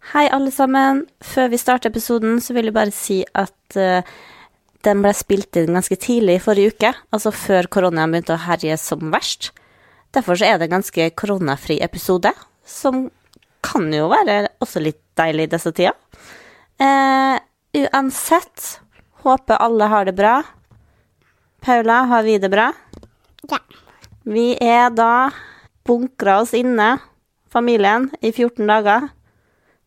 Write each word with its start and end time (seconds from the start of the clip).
Hei, 0.00 0.24
alle 0.32 0.50
sammen. 0.50 1.04
Før 1.20 1.50
vi 1.52 1.58
starter 1.60 1.92
episoden, 1.92 2.38
så 2.40 2.54
vil 2.56 2.70
jeg 2.70 2.74
bare 2.74 2.94
si 2.94 3.20
at 3.36 3.76
uh, 3.76 4.00
den 4.86 5.02
ble 5.04 5.12
spilt 5.14 5.58
inn 5.60 5.76
ganske 5.76 5.98
tidlig 6.00 6.38
i 6.38 6.42
forrige 6.42 6.72
uke, 6.72 6.92
altså 7.12 7.30
før 7.36 7.68
koronaen 7.70 8.14
begynte 8.14 8.34
å 8.34 8.44
herje 8.46 8.78
som 8.80 9.12
verst. 9.12 9.50
Derfor 10.16 10.40
så 10.40 10.48
er 10.48 10.58
det 10.58 10.66
en 10.66 10.78
ganske 10.78 11.10
koronafri 11.20 11.76
episode, 11.84 12.32
som 12.64 13.04
kan 13.62 13.92
jo 13.92 14.08
være 14.10 14.48
også 14.64 14.82
litt 14.82 15.02
deilig 15.20 15.46
i 15.46 15.52
disse 15.52 15.74
tider. 15.76 15.94
Uh, 16.80 17.36
uansett, 17.84 18.80
håper 19.20 19.60
alle 19.60 19.92
har 19.92 20.08
det 20.08 20.16
bra. 20.18 20.40
Paula, 21.60 22.02
har 22.08 22.24
vi 22.24 22.40
det 22.40 22.50
bra? 22.50 22.70
Ja. 23.52 23.60
Vi 24.24 24.54
er 24.64 24.88
da 24.96 25.28
bunkra 25.86 26.40
oss 26.40 26.56
inne, 26.56 26.94
familien, 27.52 28.08
i 28.24 28.32
14 28.32 28.64
dager. 28.64 29.10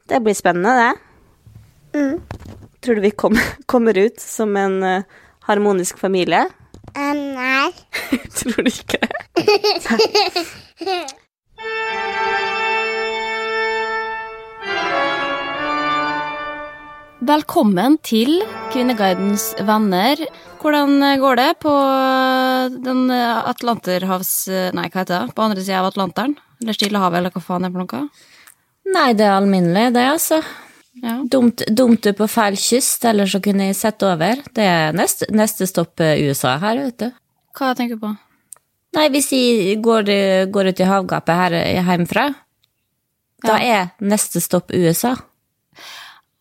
Det 0.07 0.19
blir 0.19 0.33
spennende, 0.35 0.69
det. 1.93 1.99
Mm. 1.99 2.21
Tror 2.83 2.95
du 2.95 3.01
vi 3.01 3.11
kom, 3.11 3.37
kommer 3.65 3.97
ut 3.97 4.19
som 4.19 4.57
en 4.57 4.83
uh, 4.83 5.03
harmonisk 5.47 5.97
familie? 5.97 6.49
Um, 6.97 7.21
nei. 7.37 7.71
Tror 8.37 8.59
du 8.59 8.67
ikke 8.67 8.99
det? 8.99 9.13
Velkommen 17.23 17.95
til 18.03 18.41
Kvinneguidens 18.73 19.53
venner. 19.63 20.19
Hvordan 20.59 20.99
går 21.23 21.39
det 21.39 21.49
på 21.63 21.71
den 22.83 23.07
Atlanterhavs... 23.07 24.35
Nei, 24.75 24.89
hva 24.91 25.05
heter 25.05 25.15
det? 25.15 25.35
På 25.37 25.47
andre 25.47 25.63
sida 25.63 25.79
av 25.79 25.93
Atlanteren? 25.93 26.35
Eller 26.59 26.75
Stillehavet, 26.75 27.21
eller 27.21 27.31
hva 27.31 27.47
faen 27.47 27.63
er 27.63 27.71
det 27.71 27.79
for 27.79 27.87
noe? 27.87 28.31
Nei, 28.93 29.09
det 29.17 29.25
er 29.25 29.37
alminnelig, 29.37 29.87
det, 29.95 30.03
altså. 30.11 30.41
Ja. 31.01 31.17
Dumt, 31.25 31.63
dumt 31.73 32.03
du 32.05 32.11
på 32.13 32.27
feil 32.29 32.57
kyst, 32.59 33.05
eller 33.09 33.29
så 33.29 33.41
kunne 33.43 33.71
jeg 33.71 33.79
sett 33.79 34.05
over. 34.05 34.43
Det 34.53 34.67
er 34.69 34.93
neste, 34.95 35.27
neste 35.33 35.67
stopp 35.69 36.03
eh, 36.03 36.21
USA 36.27 36.59
her, 36.61 36.83
vet 36.85 36.99
du. 37.01 37.09
Hva 37.57 37.73
tenker 37.77 37.97
du 37.97 38.05
på? 38.05 38.13
Nei, 38.93 39.07
hvis 39.09 39.31
jeg 39.33 39.79
går, 39.81 40.09
går 40.53 40.69
ut 40.69 40.81
i 40.83 40.87
havgapet 40.87 41.39
her 41.39 41.55
hjemmefra, 41.73 42.27
da 43.43 43.55
er 43.57 43.87
neste 44.05 44.41
stopp 44.43 44.69
USA. 44.69 45.15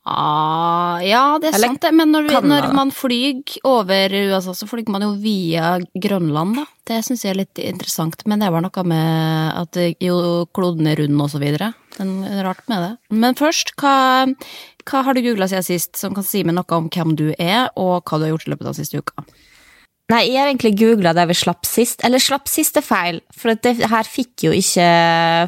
Ah, 0.03 0.99
ja, 1.07 1.39
det 1.39 1.53
er 1.53 1.57
Eller 1.61 1.71
sant 1.71 1.85
det, 1.85 1.93
men 1.95 2.11
når, 2.11 2.25
vi, 2.27 2.39
når 2.51 2.73
man 2.75 2.91
flyr 2.91 3.53
over 3.71 4.11
USA, 4.11 4.51
så 4.59 4.67
flyr 4.67 4.89
man 4.91 5.05
jo 5.07 5.13
via 5.23 5.77
Grønland, 5.95 6.57
da. 6.59 6.65
Det 6.91 6.99
syns 7.07 7.23
jeg 7.23 7.37
er 7.37 7.39
litt 7.45 7.61
interessant, 7.63 8.25
men 8.27 8.43
det 8.43 8.49
var 8.51 8.65
noe 8.65 8.85
med 8.91 9.61
at 9.61 9.79
jo 10.03 10.17
kloden 10.51 10.91
er 10.91 10.99
rund 10.99 11.23
og 11.23 11.31
så 11.31 11.39
videre. 11.43 11.71
Det 11.95 12.09
er 12.33 12.43
rart 12.49 12.67
med 12.73 12.83
det. 12.83 12.91
Men 13.15 13.39
først, 13.39 13.77
hva, 13.79 14.27
hva 14.91 15.05
har 15.07 15.15
du 15.15 15.23
googla 15.23 15.47
siden 15.53 15.69
sist 15.71 15.95
som 16.01 16.19
kan 16.19 16.27
si 16.27 16.43
meg 16.43 16.59
noe 16.59 16.81
om 16.81 16.91
hvem 16.91 17.15
du 17.19 17.29
er, 17.39 17.71
og 17.79 18.03
hva 18.03 18.19
du 18.19 18.27
har 18.27 18.35
gjort 18.35 18.51
i 18.51 18.55
løpet 18.57 18.73
av 18.73 18.79
siste 18.81 18.99
uka? 18.99 19.27
Nei, 20.11 20.27
jeg 20.33 20.43
har 20.43 20.51
egentlig 20.51 20.75
googla 20.83 21.15
det 21.15 21.31
vi 21.31 21.39
slapp 21.39 21.63
sist. 21.69 22.03
Eller 22.05 22.21
slapp 22.21 22.51
sist 22.51 22.75
er 22.77 22.85
feil, 22.85 23.23
for 23.39 23.55
det 23.55 23.79
her 23.87 24.09
fikk 24.09 24.49
jo 24.49 24.59
ikke 24.59 24.91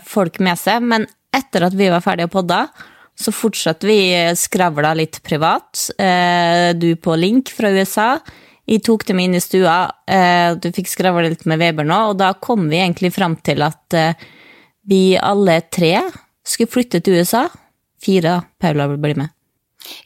folk 0.06 0.38
med 0.38 0.62
seg. 0.62 0.86
Men 0.94 1.10
etter 1.34 1.66
at 1.66 1.74
vi 1.74 1.90
var 1.90 2.04
ferdige 2.04 2.30
å 2.30 2.36
podda, 2.38 2.68
så 3.14 3.32
fortsatte 3.32 3.86
vi 3.86 3.98
skravla 4.36 4.94
litt 4.98 5.20
privat. 5.22 5.90
Eh, 5.98 6.74
du 6.74 6.96
på 6.96 7.16
link 7.16 7.52
fra 7.54 7.70
USA. 7.70 8.18
Jeg 8.66 8.82
tok 8.86 9.04
dem 9.06 9.20
inn 9.20 9.36
i 9.36 9.42
stua, 9.44 9.90
eh, 10.08 10.54
du 10.56 10.70
fikk 10.72 10.88
skravla 10.88 11.28
litt 11.28 11.44
med 11.44 11.60
Weber 11.60 11.84
nå, 11.84 11.98
og 12.10 12.18
da 12.18 12.32
kom 12.32 12.68
vi 12.70 12.80
egentlig 12.80 13.12
fram 13.12 13.36
til 13.44 13.62
at 13.62 13.94
eh, 13.94 14.14
vi 14.88 15.16
alle 15.20 15.60
tre 15.68 15.98
skulle 16.44 16.72
flytte 16.72 17.02
til 17.04 17.20
USA. 17.20 17.46
Fire. 18.04 18.42
Paula 18.60 18.88
blir 18.96 19.16
med. 19.16 19.32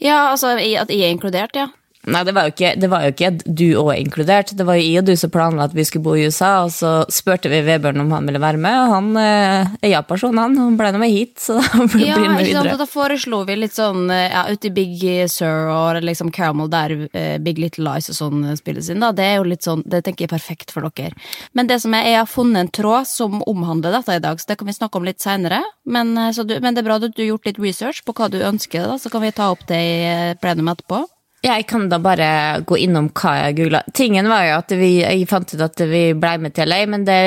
Ja, 0.03 0.31
altså 0.33 0.57
at 0.59 0.91
jeg 0.91 1.03
er 1.07 1.15
inkludert, 1.15 1.55
ja. 1.57 1.69
Nei, 2.09 2.23
det 2.25 2.33
var, 2.37 2.49
ikke, 2.53 2.73
det 2.81 2.89
var 2.91 3.03
jo 3.05 3.13
ikke 3.13 3.31
du 3.45 3.65
òg 3.83 3.91
inkludert. 4.01 4.53
Det 4.57 4.65
var 4.67 4.79
jo 4.79 4.85
jeg 4.87 5.03
og 5.03 5.07
du 5.09 5.15
som 5.21 5.31
planla 5.35 5.67
at 5.69 5.75
vi 5.77 5.85
skulle 5.85 6.05
bo 6.07 6.15
i 6.17 6.25
USA, 6.29 6.51
og 6.65 6.73
så 6.73 6.93
spurte 7.13 7.51
vi 7.53 7.61
Vebjørn 7.67 8.01
om 8.01 8.11
han 8.17 8.27
ville 8.29 8.41
være 8.43 8.61
med, 8.65 8.77
og 8.81 8.93
han 8.95 9.09
eh, 9.21 9.73
er 9.85 9.93
ja-person, 9.93 10.39
han. 10.41 10.57
Han 10.59 10.77
ble 10.81 10.91
nå 10.95 11.03
med 11.03 11.13
hit, 11.15 11.37
så 11.45 11.59
da 11.63 11.87
blir 11.93 12.07
Ja, 12.07 12.17
med 12.17 12.43
ikke 12.47 12.55
sant, 12.55 12.65
videre. 12.65 12.73
og 12.75 12.83
da 12.83 12.89
foreslo 12.89 13.43
vi 13.49 13.57
litt 13.61 13.77
sånn 13.77 14.09
eh, 14.15 14.29
ja, 14.33 14.47
ute 14.49 14.71
i 14.71 14.75
Big 14.79 15.05
Sur 15.33 15.69
og 15.75 16.01
liksom 16.07 16.33
Caramel 16.35 16.71
der 16.73 16.97
eh, 17.13 17.37
Big 17.45 17.59
Little 17.61 17.85
Lies 17.91 18.09
og 18.13 18.19
sånn 18.19 18.47
spilles 18.59 18.89
inn, 18.93 19.05
da. 19.05 19.13
Det 19.13 19.27
er 19.29 19.37
jo 19.41 19.49
litt 19.51 19.67
sånn, 19.67 19.83
det 19.85 20.03
tenker 20.07 20.25
jeg 20.27 20.33
er 20.33 20.37
perfekt 20.39 20.73
for 20.75 20.89
dere. 20.89 21.13
Men 21.53 21.69
det 21.69 21.81
som 21.85 21.95
er, 21.99 22.07
jeg 22.09 22.21
har 22.23 22.31
funnet 22.31 22.63
en 22.67 22.73
tråd 22.81 23.07
som 23.11 23.43
omhandler 23.51 23.93
dette 23.99 24.17
i 24.17 24.25
dag, 24.25 24.41
så 24.41 24.49
det 24.53 24.59
kan 24.61 24.69
vi 24.71 24.77
snakke 24.79 24.99
om 25.03 25.07
litt 25.09 25.21
seinere. 25.23 25.61
Men, 25.85 26.15
så 26.33 26.47
du- 26.49 26.59
men 26.65 26.75
det 26.75 26.83
er 26.83 26.89
bra 26.89 26.97
at 27.03 27.07
du 27.13 27.23
har 27.23 27.31
gjort 27.35 27.47
litt 27.51 27.59
research 27.63 28.03
på 28.07 28.15
hva 28.17 28.31
du 28.33 28.39
ønsker, 28.41 28.87
da, 28.89 28.97
så 28.99 29.11
kan 29.13 29.23
vi 29.25 29.31
ta 29.37 29.51
opp 29.53 29.67
det 29.69 29.79
i 29.79 30.35
plenum 30.41 30.73
etterpå. 30.73 31.05
Jeg 31.45 31.69
kan 31.71 31.85
da 31.87 32.01
bare 32.03 32.29
gå 32.67 32.81
innom 32.83 33.13
hva 33.15 33.37
jeg 33.39 33.59
googla. 33.61 33.85
Tingen 33.95 34.27
var 34.31 34.43
jo 34.49 34.57
at 34.59 34.73
vi, 34.75 34.89
jeg 35.05 35.29
fant 35.31 35.53
ut 35.55 35.63
at 35.63 35.83
vi 35.87 36.01
ble 36.19 36.33
med 36.43 36.55
til 36.57 36.67
LA, 36.67 36.81
men 36.91 37.05
det, 37.07 37.19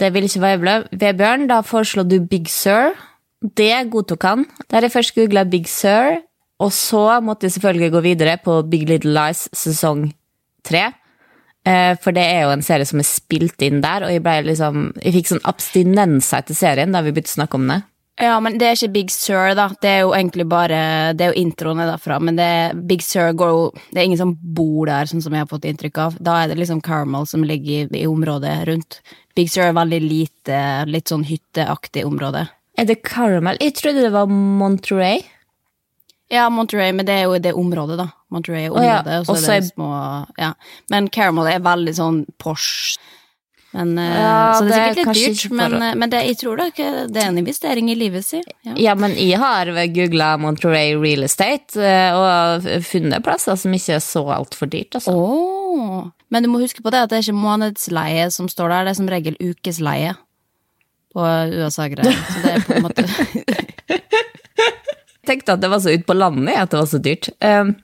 det 0.00 0.08
ville 0.14 0.26
ikke 0.26 0.42
Vebjørn. 0.42 0.88
Vebjørn, 0.98 1.46
da 1.50 1.60
foreslo 1.66 2.02
du 2.08 2.18
Big 2.26 2.50
Sur. 2.50 2.96
Det 3.42 3.70
godtok 3.92 4.26
han. 4.26 4.42
Der 4.70 4.86
jeg 4.86 4.94
først 4.94 5.14
googla 5.14 5.44
Big 5.46 5.70
Sur, 5.70 6.18
og 6.62 6.74
så 6.74 7.20
måtte 7.22 7.46
jeg 7.46 7.56
selvfølgelig 7.56 7.92
gå 7.94 8.02
videre 8.08 8.34
på 8.42 8.58
Big 8.70 8.88
Little 8.90 9.14
Lies 9.14 9.46
sesong 9.54 10.08
tre. 10.66 10.88
Eh, 11.66 11.94
For 12.02 12.14
det 12.14 12.26
er 12.26 12.44
jo 12.46 12.52
en 12.56 12.66
serie 12.66 12.86
som 12.86 12.98
er 13.02 13.06
spilt 13.06 13.62
inn 13.62 13.82
der, 13.82 14.06
og 14.06 14.10
jeg, 14.14 14.46
liksom, 14.50 14.92
jeg 14.98 15.14
fikk 15.20 15.30
sånn 15.30 15.46
abstinenser 15.46 16.42
etter 16.42 16.58
serien 16.58 16.94
da 16.94 17.02
vi 17.06 17.14
begynte 17.14 17.34
å 17.36 17.38
snakke 17.38 17.58
om 17.58 17.70
det. 17.70 17.80
Ja, 18.20 18.36
men 18.44 18.58
det 18.60 18.66
er 18.68 18.76
ikke 18.76 18.92
Big 18.92 19.10
Sur, 19.10 19.54
da. 19.56 19.70
Det 19.80 19.88
er 19.88 20.02
jo 20.04 20.12
egentlig 20.12 20.44
bare 20.50 20.80
Det 21.16 21.24
er 21.24 21.32
jo 21.32 21.40
introen 21.40 21.80
er 21.80 21.88
derfra, 21.88 22.18
men 22.20 22.36
det 22.36 22.44
er, 22.44 22.74
Big 22.76 23.00
Sur 23.02 23.32
går 23.32 23.52
jo 23.54 23.62
Det 23.88 24.00
er 24.02 24.04
ingen 24.04 24.20
som 24.20 24.34
bor 24.36 24.86
der, 24.90 25.08
sånn 25.08 25.24
som 25.24 25.32
jeg 25.32 25.44
har 25.46 25.50
fått 25.50 25.64
inntrykk 25.68 26.00
av. 26.04 26.18
Da 26.20 26.42
er 26.42 26.52
det 26.52 26.58
liksom 26.60 26.82
Caramel 26.84 27.26
som 27.26 27.44
ligger 27.46 27.86
i, 27.88 28.02
i 28.02 28.06
området 28.06 28.56
rundt. 28.68 29.00
Big 29.34 29.48
Sur 29.50 29.64
er 29.64 29.76
veldig 29.76 30.02
lite, 30.04 30.58
litt 30.92 31.08
sånn 31.08 31.24
hytteaktig 31.24 32.04
område. 32.04 32.46
Er 32.76 32.88
det 32.88 33.02
Caramel? 33.08 33.56
Jeg 33.60 33.78
trodde 33.80 34.04
det 34.04 34.12
var 34.12 34.28
Monterey. 34.28 35.24
Ja, 36.32 36.46
Monterey, 36.52 36.92
men 36.96 37.08
det 37.08 37.16
er 37.16 37.26
jo 37.28 37.40
det 37.40 37.52
området, 37.56 37.98
da. 38.00 38.08
Monterey 38.32 38.66
er 38.66 38.76
området, 38.76 39.18
og 39.20 39.26
så 39.26 39.32
og 39.34 39.40
så 39.40 39.56
er 39.56 39.64
det 39.64 39.72
små 39.72 39.90
Ja. 40.40 40.52
Men 40.92 41.08
Caramel 41.12 41.50
er 41.50 41.64
veldig 41.64 41.96
sånn 41.96 42.22
Porsche. 42.40 43.00
Men, 43.72 43.98
eh, 43.98 44.20
Ja, 44.20 44.54
så 44.58 44.64
det 44.68 44.74
er 44.76 44.82
er 44.82 44.94
sikkert 44.94 45.16
litt 45.16 45.42
dyrt, 45.42 45.52
men, 45.56 45.74
eh, 45.82 45.94
men 45.94 46.10
det, 46.12 46.22
jeg 46.26 46.38
tror 46.42 46.56
da 46.60 46.66
ikke 46.68 46.90
det 47.08 47.22
er 47.22 47.28
en 47.30 47.38
investering 47.40 47.90
i 47.90 47.96
livet 47.96 48.24
sitt. 48.24 48.48
Ja. 48.68 48.74
Ja, 48.76 48.94
men 48.94 49.14
jeg 49.16 49.38
har 49.40 49.66
googla 49.66 50.36
Monterey 50.40 50.92
Real 50.96 51.24
Estate 51.24 51.80
eh, 51.80 52.12
og 52.12 52.68
funnet 52.84 53.24
plasser 53.24 53.56
som 53.56 53.72
ikke 53.72 53.96
er 53.96 54.04
så 54.04 54.26
altfor 54.36 54.68
dyrt, 54.68 54.98
altså. 55.00 55.14
Oh. 55.16 56.10
Men 56.28 56.44
du 56.44 56.50
må 56.52 56.60
huske 56.60 56.84
på 56.84 56.92
det 56.92 57.00
at 57.00 57.10
det 57.10 57.20
er 57.20 57.26
ikke 57.26 57.40
månedsleie 57.40 58.28
som 58.30 58.48
står 58.48 58.68
der, 58.68 58.84
det 58.84 58.92
er 58.92 59.00
som 59.00 59.08
regel 59.08 59.40
ukesleie 59.40 60.14
på 61.12 61.24
USA-greier. 61.52 62.12
Så 62.28 62.44
det 62.44 62.52
er 62.52 62.66
på 62.68 62.76
en 62.76 62.86
måte 62.86 63.04
tenkte 65.28 65.54
at 65.54 65.62
det 65.62 65.70
var 65.70 65.80
så 65.82 65.92
ute 65.92 66.06
på 66.08 66.16
landet 66.16 66.56
at 66.58 66.72
det 66.72 66.80
var 66.80 66.88
så 66.90 67.00
dyrt. 67.02 67.28
Um, 67.40 67.76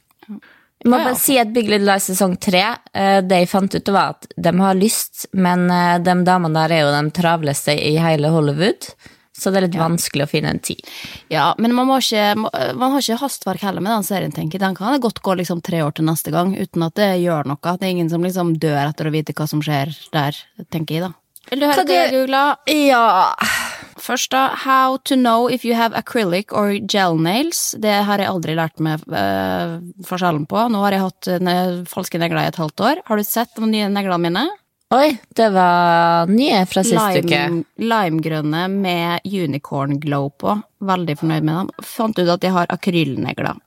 jeg 0.78 0.90
må 0.90 0.96
Ja, 0.98 1.02
ja. 1.02 1.10
bare 1.10 1.18
si 1.18 1.36
at 1.40 1.52
Big 1.54 1.68
Little 1.70 1.88
Lies 1.92 2.06
sesong 2.10 2.36
tre, 2.38 2.64
eh, 2.94 3.20
det 3.26 3.42
jeg 3.42 3.50
fant 3.50 3.74
ut 3.74 3.88
var 3.94 4.14
at 4.16 4.28
de 4.36 4.52
har 4.60 4.74
lyst, 4.78 5.26
men 5.32 5.66
eh, 5.70 5.98
de 5.98 6.14
damene 6.24 6.54
der 6.54 6.74
er 6.76 6.84
jo 6.86 6.92
de 6.94 7.10
travleste 7.18 7.74
i 7.74 7.96
hele 7.98 8.30
Hollywood, 8.30 8.86
så 9.38 9.50
det 9.54 9.60
er 9.60 9.66
litt 9.68 9.78
vanskelig 9.78 10.24
å 10.26 10.30
finne 10.30 10.50
en 10.50 10.58
tid. 10.58 10.80
Ja, 11.30 11.52
men 11.58 11.74
man, 11.74 11.86
må 11.86 11.98
ikke, 12.02 12.32
man 12.74 12.90
har 12.94 12.98
ikke 13.04 13.20
hastverk 13.20 13.62
heller 13.62 13.84
med 13.84 13.92
den 13.94 14.06
serien, 14.06 14.32
tenker 14.34 14.58
jeg. 14.58 14.64
Den 14.64 14.74
kan 14.78 14.98
godt 15.02 15.20
gå 15.22 15.36
liksom 15.38 15.60
tre 15.62 15.82
år 15.86 15.94
til 15.94 16.08
neste 16.08 16.32
gang, 16.34 16.56
uten 16.58 16.82
at 16.82 16.96
det 16.98 17.10
gjør 17.22 17.46
noe. 17.46 17.58
Det 17.78 17.86
er 17.86 17.92
ingen 17.94 18.10
som 18.10 18.26
liksom 18.26 18.56
dør 18.58 18.80
etter 18.88 19.06
å 19.06 19.14
vite 19.14 19.34
hva 19.38 19.46
som 19.46 19.62
skjer 19.62 19.94
der, 20.14 20.40
tenker 20.74 20.94
jeg, 20.98 21.06
da. 21.06 21.12
Vil 21.52 21.62
du 21.62 21.68
høre 21.68 21.78
Hva 21.80 21.86
hva 21.86 22.00
jeg 22.02 22.14
googla? 22.16 22.42
Ja 22.74 23.04
Først 24.08 24.32
da, 24.32 24.46
how 24.64 24.96
to 25.04 25.18
know 25.18 25.50
if 25.52 25.66
you 25.66 25.74
have 25.76 25.92
acrylic 25.96 26.52
or 26.56 26.72
gel 26.80 27.18
nails. 27.20 27.74
Det 27.76 27.92
har 28.08 28.22
jeg 28.22 28.30
aldri 28.30 28.54
lært 28.56 28.80
meg 28.80 29.02
uh, 29.12 29.76
forskjellen 30.08 30.46
på. 30.48 30.62
Nå 30.72 30.80
har 30.86 30.96
jeg 30.96 31.02
hatt 31.04 31.28
eh, 31.34 31.68
falske 31.88 32.20
negler 32.20 32.46
i 32.46 32.48
et 32.48 32.60
halvt 32.60 32.84
år. 32.88 33.02
Har 33.04 33.20
du 33.20 33.26
sett 33.26 33.52
de 33.58 33.68
nye 33.68 33.90
neglene 33.92 34.22
mine? 34.24 34.46
Oi, 34.96 35.10
det 35.36 35.50
var 35.52 36.30
nye 36.32 36.62
fra 36.64 36.80
sist 36.86 37.18
uke. 37.20 37.40
Lime, 37.52 37.64
limegrønne 37.76 38.62
med 38.72 39.26
unicorn 39.28 39.98
glow 40.00 40.30
på. 40.40 40.54
Veldig 40.88 41.16
fornøyd 41.20 41.44
med 41.44 41.58
dem. 41.58 41.72
Fant 41.84 42.16
ut 42.16 42.30
at 42.32 42.46
jeg 42.46 42.54
har 42.54 42.72
akrylnegler. 42.72 43.58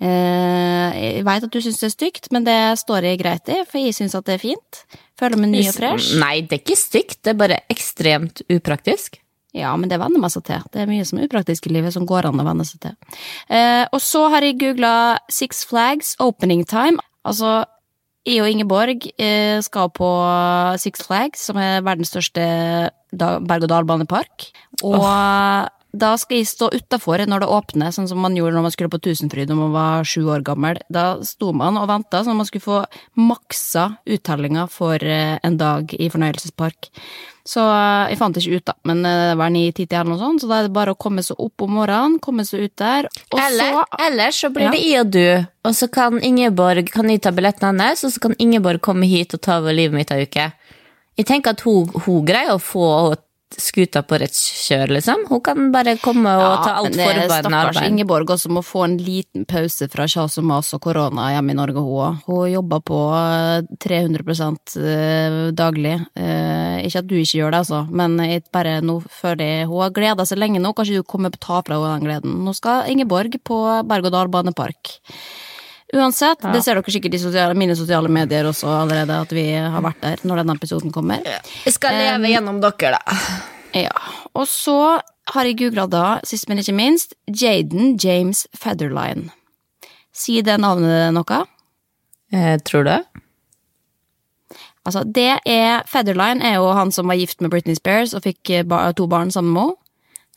Uh, 0.00 0.94
jeg 0.94 1.24
veit 1.26 1.48
at 1.48 1.50
du 1.50 1.58
syns 1.64 1.82
det 1.82 1.88
er 1.88 1.96
stygt, 1.96 2.30
men 2.30 2.46
det 2.46 2.60
står 2.78 3.08
jeg 3.08 3.18
greit 3.24 3.50
i, 3.50 3.58
for 3.66 3.82
jeg 3.82 3.98
syns 3.98 4.14
at 4.14 4.30
det 4.30 4.38
er 4.38 4.44
fint. 4.44 4.84
Føler 5.18 5.42
meg 5.42 5.50
ny 5.56 5.64
og 5.66 5.74
fresh. 5.74 6.14
Nei, 6.22 6.36
det 6.46 6.60
er 6.60 6.62
ikke 6.62 6.78
stygt, 6.78 7.18
det 7.26 7.34
er 7.34 7.42
bare 7.42 7.58
ekstremt 7.74 8.44
upraktisk. 8.46 9.18
Ja, 9.56 9.72
men 9.76 9.90
det 9.90 9.98
venner 9.98 10.22
man 10.22 10.30
seg 10.30 10.44
til. 10.46 10.62
Det 10.70 10.84
er 10.84 10.90
mye 10.90 11.06
som 11.06 11.18
er 11.18 11.26
upraktisk 11.26 11.66
i 11.66 11.74
livet 11.74 11.94
som 11.94 12.06
går 12.06 12.28
an 12.28 12.42
å 12.42 12.46
venne 12.46 12.66
seg 12.66 12.82
til. 12.84 12.94
Eh, 13.50 13.82
og 13.90 13.98
så 14.04 14.28
har 14.30 14.46
jeg 14.46 14.60
googla 14.60 14.94
Six 15.32 15.64
Flags 15.66 16.14
opening 16.22 16.62
time. 16.70 17.02
Altså, 17.26 17.64
jeg 18.28 18.44
og 18.44 18.50
Ingeborg 18.52 19.08
eh, 19.18 19.58
skal 19.64 19.90
på 19.96 20.10
Six 20.78 21.02
Flags, 21.06 21.42
som 21.50 21.58
er 21.58 21.82
verdens 21.86 22.12
største 22.12 22.44
berg-og-dal-banepark. 23.10 24.50
Og 24.86 25.02
da 25.92 26.12
skal 26.20 26.38
jeg 26.38 26.46
stå 26.46 26.68
utafor 26.74 27.22
når 27.26 27.42
det 27.42 27.48
åpner, 27.50 27.90
sånn 27.94 28.06
som 28.08 28.20
man 28.22 28.36
gjorde 28.38 28.54
når 28.54 28.62
man 28.68 28.74
skulle 28.74 28.92
på 28.92 29.00
Tusenfryd 29.02 29.50
når 29.50 29.58
man 29.58 29.72
var 29.74 30.04
sju 30.06 30.22
år 30.30 30.44
gammel. 30.46 30.78
Da 30.92 31.16
sto 31.26 31.52
man 31.56 31.76
og 31.80 31.88
venta 31.90 32.20
sånn 32.22 32.36
at 32.36 32.40
man 32.42 32.46
skulle 32.48 32.66
få 32.66 32.80
maksa 33.18 33.88
uttellinga 34.06 34.68
for 34.70 35.02
eh, 35.02 35.38
en 35.42 35.58
dag 35.60 35.92
i 35.98 36.08
fornøyelsespark. 36.12 36.90
Så 37.50 37.64
eh, 37.64 38.12
jeg 38.12 38.18
fant 38.20 38.36
det 38.36 38.44
ikke 38.44 38.60
ut, 38.60 38.66
da, 38.70 38.74
men 38.86 39.00
eh, 39.08 39.22
det 39.32 39.38
var 39.40 39.50
ni-ti 39.50 39.86
til 39.86 39.98
eller 39.98 40.12
noe 40.12 40.20
sånt, 40.22 40.42
så 40.44 40.50
da 40.50 40.60
er 40.60 40.68
det 40.68 40.74
bare 40.76 40.94
å 40.94 40.98
komme 41.00 41.24
seg 41.26 41.40
opp 41.42 41.64
om 41.66 41.72
morgenen, 41.80 42.18
komme 42.22 42.44
seg 42.46 42.68
ut 42.68 42.76
der, 42.78 43.08
og 43.32 43.40
Eller, 43.42 43.72
så 43.80 44.04
eller 44.06 44.36
så 44.36 44.50
blir 44.54 44.68
Ja. 44.68 44.74
det 44.76 44.82
jeg 44.84 45.00
og 45.00 45.10
du, 45.16 45.46
og 45.66 45.74
så 45.76 45.88
kan 45.90 46.20
Ingeborg 46.22 46.92
kan 46.94 47.10
jeg 47.10 47.22
ta 47.24 47.32
billetten 47.34 47.66
hennes, 47.72 48.04
og 48.06 48.14
så 48.14 48.22
kan 48.28 48.36
Ingeborg 48.38 48.80
komme 48.84 49.08
hit 49.10 49.34
og 49.34 49.42
ta 49.42 49.58
over 49.58 49.74
livet 49.74 49.96
mitt 49.96 50.12
ei 50.14 50.22
uke. 50.28 50.52
Jeg 51.18 51.26
tenker 51.26 51.56
at 51.56 51.64
hun, 51.66 51.90
hun 52.06 52.22
greier 52.24 52.54
å 52.54 52.62
få 52.62 52.86
skuta 53.58 54.02
på 54.06 54.18
rett 54.20 54.36
kjør, 54.36 54.92
liksom. 54.96 55.24
Hun 55.30 55.40
kan 55.44 55.70
bare 55.74 55.96
komme 56.02 56.32
og 56.38 56.64
ta 56.64 56.76
alt 56.80 56.94
men 56.94 56.98
det 57.00 57.06
er 57.08 57.28
Stakkars 57.30 57.76
arbeid. 57.76 57.88
Ingeborg 57.90 58.32
også 58.36 58.50
må 58.52 58.62
få 58.64 58.84
en 58.86 58.96
liten 59.00 59.46
pause 59.50 59.88
fra 59.90 60.06
kjas 60.10 60.38
og 60.40 60.46
mas 60.50 60.70
og 60.76 60.82
korona 60.84 61.30
hjemme 61.34 61.54
i 61.54 61.58
Norge, 61.58 61.82
hun 61.82 61.98
òg. 62.06 62.22
Hun 62.28 62.52
jobber 62.52 62.84
på 62.90 63.00
eh, 63.16 63.70
300 63.82 64.50
eh, 64.84 65.38
daglig. 65.56 65.96
Eh, 66.14 66.86
Ikke 66.86 67.02
at 67.02 67.10
du 67.10 67.16
ikke 67.18 67.40
gjør 67.40 67.54
det, 67.54 67.62
altså, 67.64 67.82
men 67.90 68.16
bare 68.52 68.78
nå 68.84 69.00
føler 69.10 69.66
Hun 69.70 69.84
har 69.84 69.94
gleda 69.94 70.26
seg 70.26 70.40
lenge 70.40 70.62
nå, 70.62 70.72
kanskje 70.76 71.00
du 71.00 71.06
kommer 71.06 71.32
på 71.34 71.42
ta 71.42 71.60
fra 71.66 71.78
henne 71.80 71.98
den 71.98 72.08
gleden. 72.08 72.40
Nå 72.46 72.54
skal 72.56 72.88
Ingeborg 72.90 73.36
på 73.44 73.60
berg-og-dal-banepark. 73.88 74.98
Uansett, 75.90 76.42
det 76.54 76.60
ser 76.62 76.78
dere 76.78 76.92
sikkert 76.94 77.14
i 77.16 77.22
sosiale, 77.22 77.54
mine 77.58 77.74
sosiale 77.74 78.10
medier 78.12 78.46
også 78.46 78.68
allerede, 78.84 79.16
at 79.24 79.32
vi 79.34 79.46
har 79.58 79.82
vært 79.82 80.04
der 80.04 80.20
når 80.22 80.42
denne 80.42 80.54
episoden 80.60 80.92
kommer. 80.94 81.24
Jeg 81.24 81.74
skal 81.74 81.96
leve 81.98 82.30
gjennom 82.30 82.60
dere, 82.62 83.00
da. 83.00 83.16
Ja, 83.74 83.94
og 84.34 84.46
så 84.50 85.00
har 85.34 85.46
jeg 85.46 85.58
googla 85.58 85.86
da, 85.90 86.04
sist 86.26 86.48
men 86.50 86.62
ikke 86.62 86.76
minst, 86.78 87.14
Jaden 87.26 87.96
James 88.02 88.46
Featherline. 88.56 89.30
Si 90.14 90.40
det 90.46 90.58
navnet 90.62 91.14
noe? 91.14 91.42
Jeg 92.30 92.62
tror 92.66 92.86
du? 92.86 92.94
Altså, 94.86 95.04
det 95.04 95.40
er 95.46 95.82
Featherline 95.90 96.44
er 96.46 96.56
jo 96.58 96.70
han 96.74 96.90
som 96.94 97.10
var 97.10 97.18
gift 97.20 97.42
med 97.42 97.50
Britney 97.52 97.76
Spears 97.78 98.14
og 98.16 98.24
fikk 98.24 98.50
eh, 98.50 98.66
ba 98.66 98.88
to 98.96 99.06
barn 99.10 99.30
sammen 99.30 99.52
med 99.54 99.62
henne. 99.66 99.76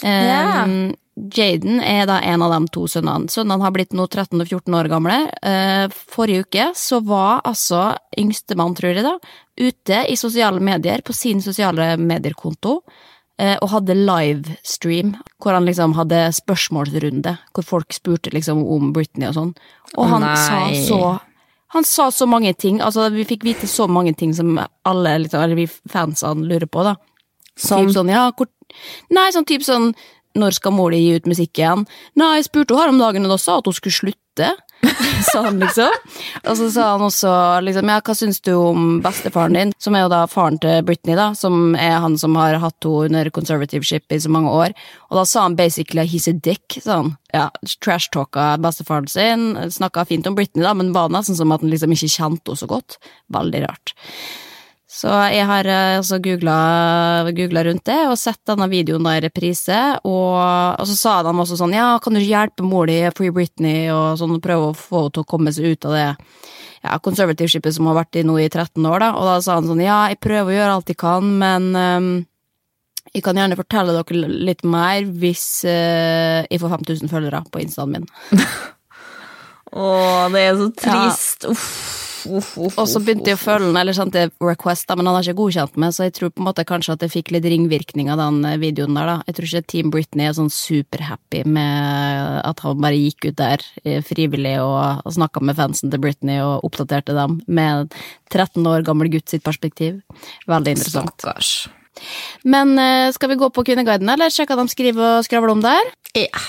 Ja. 0.04 0.64
Um, 0.66 0.94
Jaden 1.14 1.78
er 1.78 2.08
da 2.10 2.18
en 2.26 2.42
av 2.42 2.54
de 2.56 2.72
to 2.74 2.88
sønnene. 2.90 3.30
Sønnene 3.30 3.62
har 3.62 3.74
blitt 3.76 3.94
nå 3.94 4.08
13 4.08 4.42
og 4.42 4.48
14 4.48 4.78
år 4.80 4.90
gamle. 4.90 5.18
Eh, 5.46 5.86
forrige 6.10 6.48
uke 6.48 6.70
så 6.78 7.00
var 7.06 7.44
altså 7.46 7.92
yngstemann, 8.18 8.74
tror 8.78 8.98
jeg 8.98 9.06
da, 9.06 9.18
ute 9.62 10.00
i 10.10 10.18
sosiale 10.18 10.64
medier, 10.64 11.04
på 11.06 11.14
sin 11.14 11.44
sosiale 11.46 11.92
medierkonto, 12.02 12.80
eh, 13.38 13.54
og 13.60 13.70
hadde 13.76 14.00
livestream, 14.00 15.14
hvor 15.38 15.54
han 15.54 15.70
liksom 15.70 15.94
hadde 16.00 16.26
spørsmålsrunde, 16.40 17.36
hvor 17.54 17.70
folk 17.76 17.94
spurte 17.94 18.34
liksom 18.34 18.66
om 18.66 18.90
Britney 18.96 19.30
og 19.30 19.38
sånn. 19.38 19.54
Og 19.94 20.10
han 20.10 20.26
han 20.26 20.42
sa 20.42 20.66
så 20.88 21.04
han 21.74 21.86
sa 21.90 22.12
så 22.14 22.28
mange 22.30 22.54
ting, 22.54 22.78
altså 22.86 23.08
vi 23.10 23.24
fikk 23.26 23.48
vite 23.48 23.66
så 23.66 23.88
mange 23.90 24.14
ting 24.14 24.30
som 24.38 24.60
alle, 24.62 25.14
liksom, 25.24 25.42
eller 25.42 25.58
vi 25.58 25.66
fansene 25.90 26.46
lurer 26.46 26.70
på, 26.70 26.84
da. 26.86 26.94
Som 27.58 27.88
Typ 27.88 27.96
sånn, 27.96 28.12
ja, 28.14 28.28
hvor... 28.38 28.50
Nei, 29.14 29.32
sånn 29.34 29.48
typ 29.50 29.66
sånn 29.66 29.88
Når 30.40 30.58
skal 30.58 30.74
Molly 30.74 31.00
gi 31.04 31.18
ut 31.20 31.28
musikk 31.30 31.60
igjen? 31.62 31.88
Nei, 32.18 32.36
jeg 32.40 32.50
spurte 32.50 32.74
henne 32.74 32.86
her 32.86 32.94
om 32.94 33.02
dagen, 33.02 33.28
og 33.28 33.36
da 33.36 33.42
sa 33.42 33.58
hun 33.58 33.64
at 33.64 33.70
hun 33.70 33.78
skulle 33.78 34.00
slutte. 34.00 34.54
sa 35.32 35.42
han 35.46 35.60
liksom. 35.60 35.92
Og 36.50 36.58
så 36.58 36.70
sa 36.74 36.88
han 36.92 37.04
også 37.06 37.34
liksom, 37.64 37.90
ja, 37.92 38.00
hva 38.04 38.16
syns 38.18 38.42
du 38.44 38.52
om 38.58 38.98
bestefaren 39.04 39.56
din, 39.56 39.74
som 39.82 39.96
er 39.96 40.06
jo 40.06 40.12
da 40.12 40.24
faren 40.28 40.58
til 40.64 40.82
Britney, 40.88 41.16
da, 41.20 41.30
som 41.38 41.76
er 41.80 42.00
han 42.04 42.18
som 42.20 42.36
har 42.40 42.58
hatt 42.64 42.88
henne 42.88 43.12
under 43.12 43.30
conservativeship 43.36 44.12
i 44.12 44.20
så 44.20 44.32
mange 44.34 44.52
år. 44.52 44.76
Og 45.12 45.20
da 45.22 45.26
sa 45.30 45.46
han 45.46 45.58
basically 45.60 46.08
he's 46.10 46.28
a 46.30 46.34
dick, 46.34 46.80
sa 46.82 47.02
han. 47.02 47.14
Ja, 47.34 47.48
trash-talka 47.82 48.54
bestefaren 48.62 49.08
sin, 49.10 49.54
snakka 49.72 50.08
fint 50.10 50.28
om 50.30 50.36
Britney, 50.38 50.66
da, 50.66 50.74
men 50.78 50.94
var 50.98 51.14
nesten 51.14 51.38
som 51.38 51.54
at 51.54 51.64
han 51.64 51.72
liksom 51.74 51.94
ikke 51.96 52.12
kjente 52.18 52.52
henne 52.52 52.64
så 52.64 52.70
godt. 52.74 53.00
Veldig 53.34 53.64
rart. 53.68 53.96
Så 54.94 55.10
jeg 55.34 55.46
har 55.50 55.66
eh, 55.66 55.98
altså 55.98 56.20
googla 56.22 57.64
rundt 57.66 57.86
det 57.90 58.00
og 58.06 58.18
sett 58.22 58.42
denne 58.46 58.68
videoen 58.70 59.06
da 59.08 59.16
i 59.18 59.24
reprise, 59.24 59.80
og, 60.06 60.36
og 60.78 60.90
så 60.90 60.98
sa 60.98 61.14
de 61.26 61.34
også 61.34 61.58
sånn 61.58 61.74
ja, 61.74 61.96
kan 62.04 62.14
du 62.14 62.22
hjelpe 62.22 62.66
mor 62.66 62.86
di, 62.90 63.00
Free 63.18 63.34
Britney, 63.34 63.88
og 63.94 64.20
sånn, 64.22 64.38
prøve 64.44 64.70
å 64.70 64.76
få 64.78 65.08
henne 65.08 65.16
til 65.16 65.26
å 65.26 65.32
komme 65.34 65.54
seg 65.56 65.74
ut 65.74 65.88
av 65.90 65.98
det 65.98 66.06
ja, 66.84 67.00
conservative-skipet 67.02 67.74
som 67.74 67.90
har 67.90 67.98
vært 68.04 68.20
i 68.22 68.26
nå 68.28 68.38
i 68.44 68.46
13 68.52 68.86
år, 68.86 69.02
da, 69.02 69.10
og 69.18 69.32
da 69.32 69.40
sa 69.42 69.58
han 69.58 69.72
sånn 69.72 69.82
ja, 69.82 70.04
jeg 70.12 70.22
prøver 70.22 70.52
å 70.52 70.58
gjøre 70.60 70.78
alt 70.78 70.94
jeg 70.94 71.02
kan, 71.02 71.34
men 71.42 71.72
um, 71.74 72.12
jeg 73.14 73.26
kan 73.26 73.40
gjerne 73.42 73.58
fortelle 73.58 73.98
dere 73.98 74.30
litt 74.52 74.62
mer 74.68 75.10
hvis 75.10 75.48
uh, 75.66 76.46
jeg 76.46 76.62
får 76.62 76.78
5000 76.78 77.12
følgere 77.12 77.42
på 77.50 77.66
instaen 77.66 77.98
min. 77.98 78.08
Å, 79.74 79.86
det 80.30 80.42
er 80.46 80.58
så 80.60 80.70
trist. 80.78 81.48
Uff, 81.50 81.68
uff, 82.28 82.54
uff. 82.58 82.78
Og 82.80 82.88
så 82.90 83.02
begynte 83.04 83.32
jeg 83.32 83.38
å 83.38 83.42
følge 83.42 83.70
den, 83.70 83.80
eller 83.80 83.96
sendte 83.98 84.26
request, 84.44 84.90
men 84.94 85.10
han 85.10 85.18
har 85.18 85.28
ikke 85.28 85.40
godkjent 85.42 85.78
meg, 85.82 85.94
så 85.96 86.08
jeg 86.08 86.16
tror 86.18 86.34
på 86.34 86.44
en 86.44 86.48
måte 86.50 86.66
kanskje 86.68 86.96
at 86.96 87.04
det 87.04 87.12
fikk 87.14 87.34
litt 87.36 87.48
ringvirkning 87.50 88.12
av 88.14 88.22
den 88.22 88.42
eh, 88.50 88.58
videoen 88.62 88.98
der, 88.98 89.12
da. 89.12 89.18
Jeg 89.30 89.38
tror 89.38 89.50
ikke 89.50 89.72
Team 89.74 89.94
Britney 89.94 90.30
er 90.30 90.38
sånn 90.38 90.52
superhappy 90.54 91.44
med 91.50 92.42
at 92.44 92.66
han 92.66 92.82
bare 92.84 93.00
gikk 93.00 93.30
ut 93.30 93.38
der 93.40 93.64
eh, 93.84 94.02
frivillig 94.06 94.58
og, 94.64 95.04
og 95.04 95.16
snakka 95.20 95.44
med 95.44 95.60
fansen 95.60 95.94
til 95.94 96.04
Britney 96.04 96.42
og 96.44 96.66
oppdaterte 96.68 97.16
dem 97.18 97.40
med 97.48 97.94
13 98.34 98.60
år 98.68 98.86
gammel 98.88 99.12
gutt 99.14 99.32
sitt 99.32 99.46
perspektiv. 99.46 100.02
Veldig 100.50 100.78
interessant. 100.78 101.16
Stakkars. 101.20 101.56
Men 102.44 102.78
eh, 102.80 103.12
skal 103.16 103.34
vi 103.34 103.40
gå 103.40 103.50
på 103.54 103.66
Kvinneguiden, 103.68 104.10
eller 104.10 104.34
sjekke 104.34 104.58
hva 104.58 104.66
de 104.66 104.74
skriver 104.74 105.20
og 105.20 105.28
skravler 105.28 105.54
om 105.54 105.64
der? 105.64 105.94
Ja. 106.18 106.46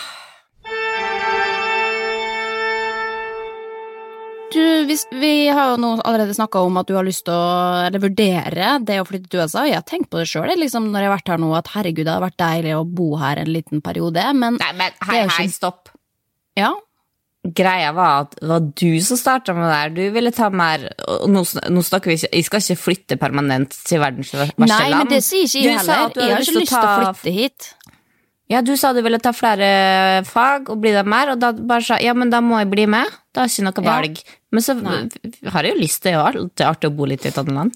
Du, 4.55 4.63
hvis, 4.87 5.03
vi 5.19 5.33
har 5.51 5.73
jo 5.73 5.79
nå 5.83 5.89
allerede 6.07 6.35
snakka 6.37 6.61
om 6.63 6.77
at 6.79 6.87
du 6.87 6.95
har 6.95 7.05
lyst 7.07 7.25
til 7.27 7.35
å 7.35 7.87
eller 7.89 7.99
vurdere 8.03 8.69
det 8.87 9.01
å 9.03 9.07
flytte 9.09 9.29
til 9.33 9.43
USA. 9.43 9.65
Jeg 9.67 9.81
har 9.81 9.87
tenkt 9.89 10.11
på 10.13 10.21
det 10.23 10.29
sjøl 10.31 10.53
liksom, 10.61 10.87
når 10.95 11.03
jeg 11.05 11.11
har 11.11 11.17
vært 11.17 11.33
her 11.35 11.43
nå, 11.43 11.51
at 11.59 11.73
herregud, 11.75 12.05
det 12.07 12.13
hadde 12.15 12.27
vært 12.29 12.41
deilig 12.45 12.75
å 12.79 12.85
bo 12.87 13.09
her 13.19 13.43
en 13.43 13.51
liten 13.51 13.83
periode, 13.85 14.25
men 14.39 14.59
Nei, 14.63 14.73
men 14.79 14.95
hei, 15.09 15.21
er 15.25 15.33
hei, 15.35 15.47
ikke- 15.49 15.59
stopp. 15.59 15.91
ja. 16.57 16.73
Greia 17.45 17.91
var 17.93 18.23
at 18.23 18.37
det 18.41 18.49
var 18.49 18.61
du 18.81 19.01
som 19.05 19.19
starta 19.21 19.53
med 19.53 19.67
det 19.69 19.75
her. 19.77 19.91
Du 19.93 20.05
ville 20.15 20.31
ta 20.33 20.47
mer 20.49 20.87
nå, 21.29 21.43
nå 21.45 21.83
snakker 21.85 22.09
vi 22.09 22.15
ikke 22.17 22.31
Jeg 22.33 22.45
skal 22.47 22.63
ikke 22.63 22.77
flytte 22.81 23.19
permanent 23.21 23.75
til 23.85 24.01
verdens 24.01 24.31
verste 24.33 24.57
land. 24.57 24.71
Nei, 24.73 24.95
men 24.97 25.11
det 25.11 25.19
sier 25.27 25.45
ikke 25.45 25.61
jeg 25.67 25.77
heller. 25.77 26.09
Jeg 26.17 26.33
har 26.33 26.41
ikke 26.41 26.55
lyst 26.57 26.73
til 26.73 26.79
å 26.79 26.87
ta- 26.87 27.13
flytte 27.13 27.35
hit. 27.37 27.69
Ja, 28.53 28.61
du 28.61 28.75
sa 28.77 28.93
du 28.93 29.01
ville 29.03 29.19
ta 29.19 29.33
flere 29.33 30.23
fag 30.29 30.69
og 30.69 30.83
bli 30.83 30.91
der 30.93 31.07
mer, 31.09 31.31
og 31.33 31.39
da 31.41 31.53
bare 31.57 31.83
sa 31.87 31.97
ja, 32.03 32.13
men 32.13 32.29
da 32.31 32.43
må 32.45 32.59
jeg 32.61 32.71
bli 32.71 32.85
med. 32.87 33.09
da 33.35 33.43
er 33.43 33.49
ikke 33.51 33.65
noe 33.65 33.83
Ja. 33.85 33.91
valg. 33.91 34.19
Men 34.53 34.63
så 34.63 34.75
Nei. 34.81 35.09
har 35.51 35.63
jeg 35.65 35.75
jo 35.75 35.81
lyst 35.81 36.03
til 36.03 36.13
det, 36.13 36.61
er 36.61 36.71
artig 36.71 36.91
å 36.91 36.95
bo 36.97 37.05
litt 37.05 37.25
i 37.25 37.29
et 37.29 37.39
annet 37.39 37.55
land. 37.55 37.73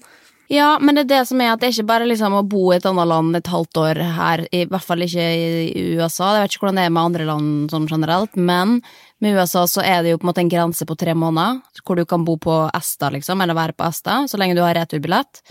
Ja, 0.49 0.79
men 0.79 0.95
det 0.95 1.01
er 1.11 1.19
det 1.19 1.27
som 1.27 1.41
er 1.41 1.51
at 1.53 1.59
det 1.59 1.67
er 1.67 1.73
ikke 1.83 1.85
bare 1.87 2.07
liksom 2.07 2.33
å 2.33 2.47
bo 2.47 2.71
i 2.71 2.77
et 2.77 2.85
annet 2.85 3.05
land 3.07 3.35
et 3.35 3.43
halvt 3.51 3.73
år 3.77 3.95
her, 4.15 4.47
i 4.51 4.65
hvert 4.65 4.81
fall 4.83 4.97
ikke 5.05 5.19
i 5.21 5.97
USA. 5.99 6.31
Jeg 6.37 6.41
vet 6.47 6.51
ikke 6.55 6.63
hvordan 6.65 6.75
det 6.79 6.85
er 6.85 6.89
med 6.95 7.03
andre 7.03 7.25
land 7.25 7.69
sånn 7.71 7.87
generelt, 7.89 8.35
men 8.35 8.81
med 9.21 9.35
USA 9.35 9.65
så 9.67 9.83
er 9.83 10.01
det 10.01 10.11
jo 10.11 10.17
på 10.17 10.25
en 10.25 10.31
måte 10.33 10.41
en 10.41 10.49
grense 10.49 10.85
på 10.85 10.97
tre 10.97 11.13
måneder, 11.13 11.61
hvor 11.85 11.95
du 11.97 12.05
kan 12.05 12.23
bo 12.25 12.37
på 12.37 12.71
ESTA, 12.73 13.11
liksom, 13.11 13.41
eller 13.43 13.53
være 13.53 13.73
på 13.77 13.85
ESTA, 13.89 14.23
så 14.27 14.37
lenge 14.39 14.55
du 14.55 14.61
har 14.63 14.73
returbillett. 14.73 15.41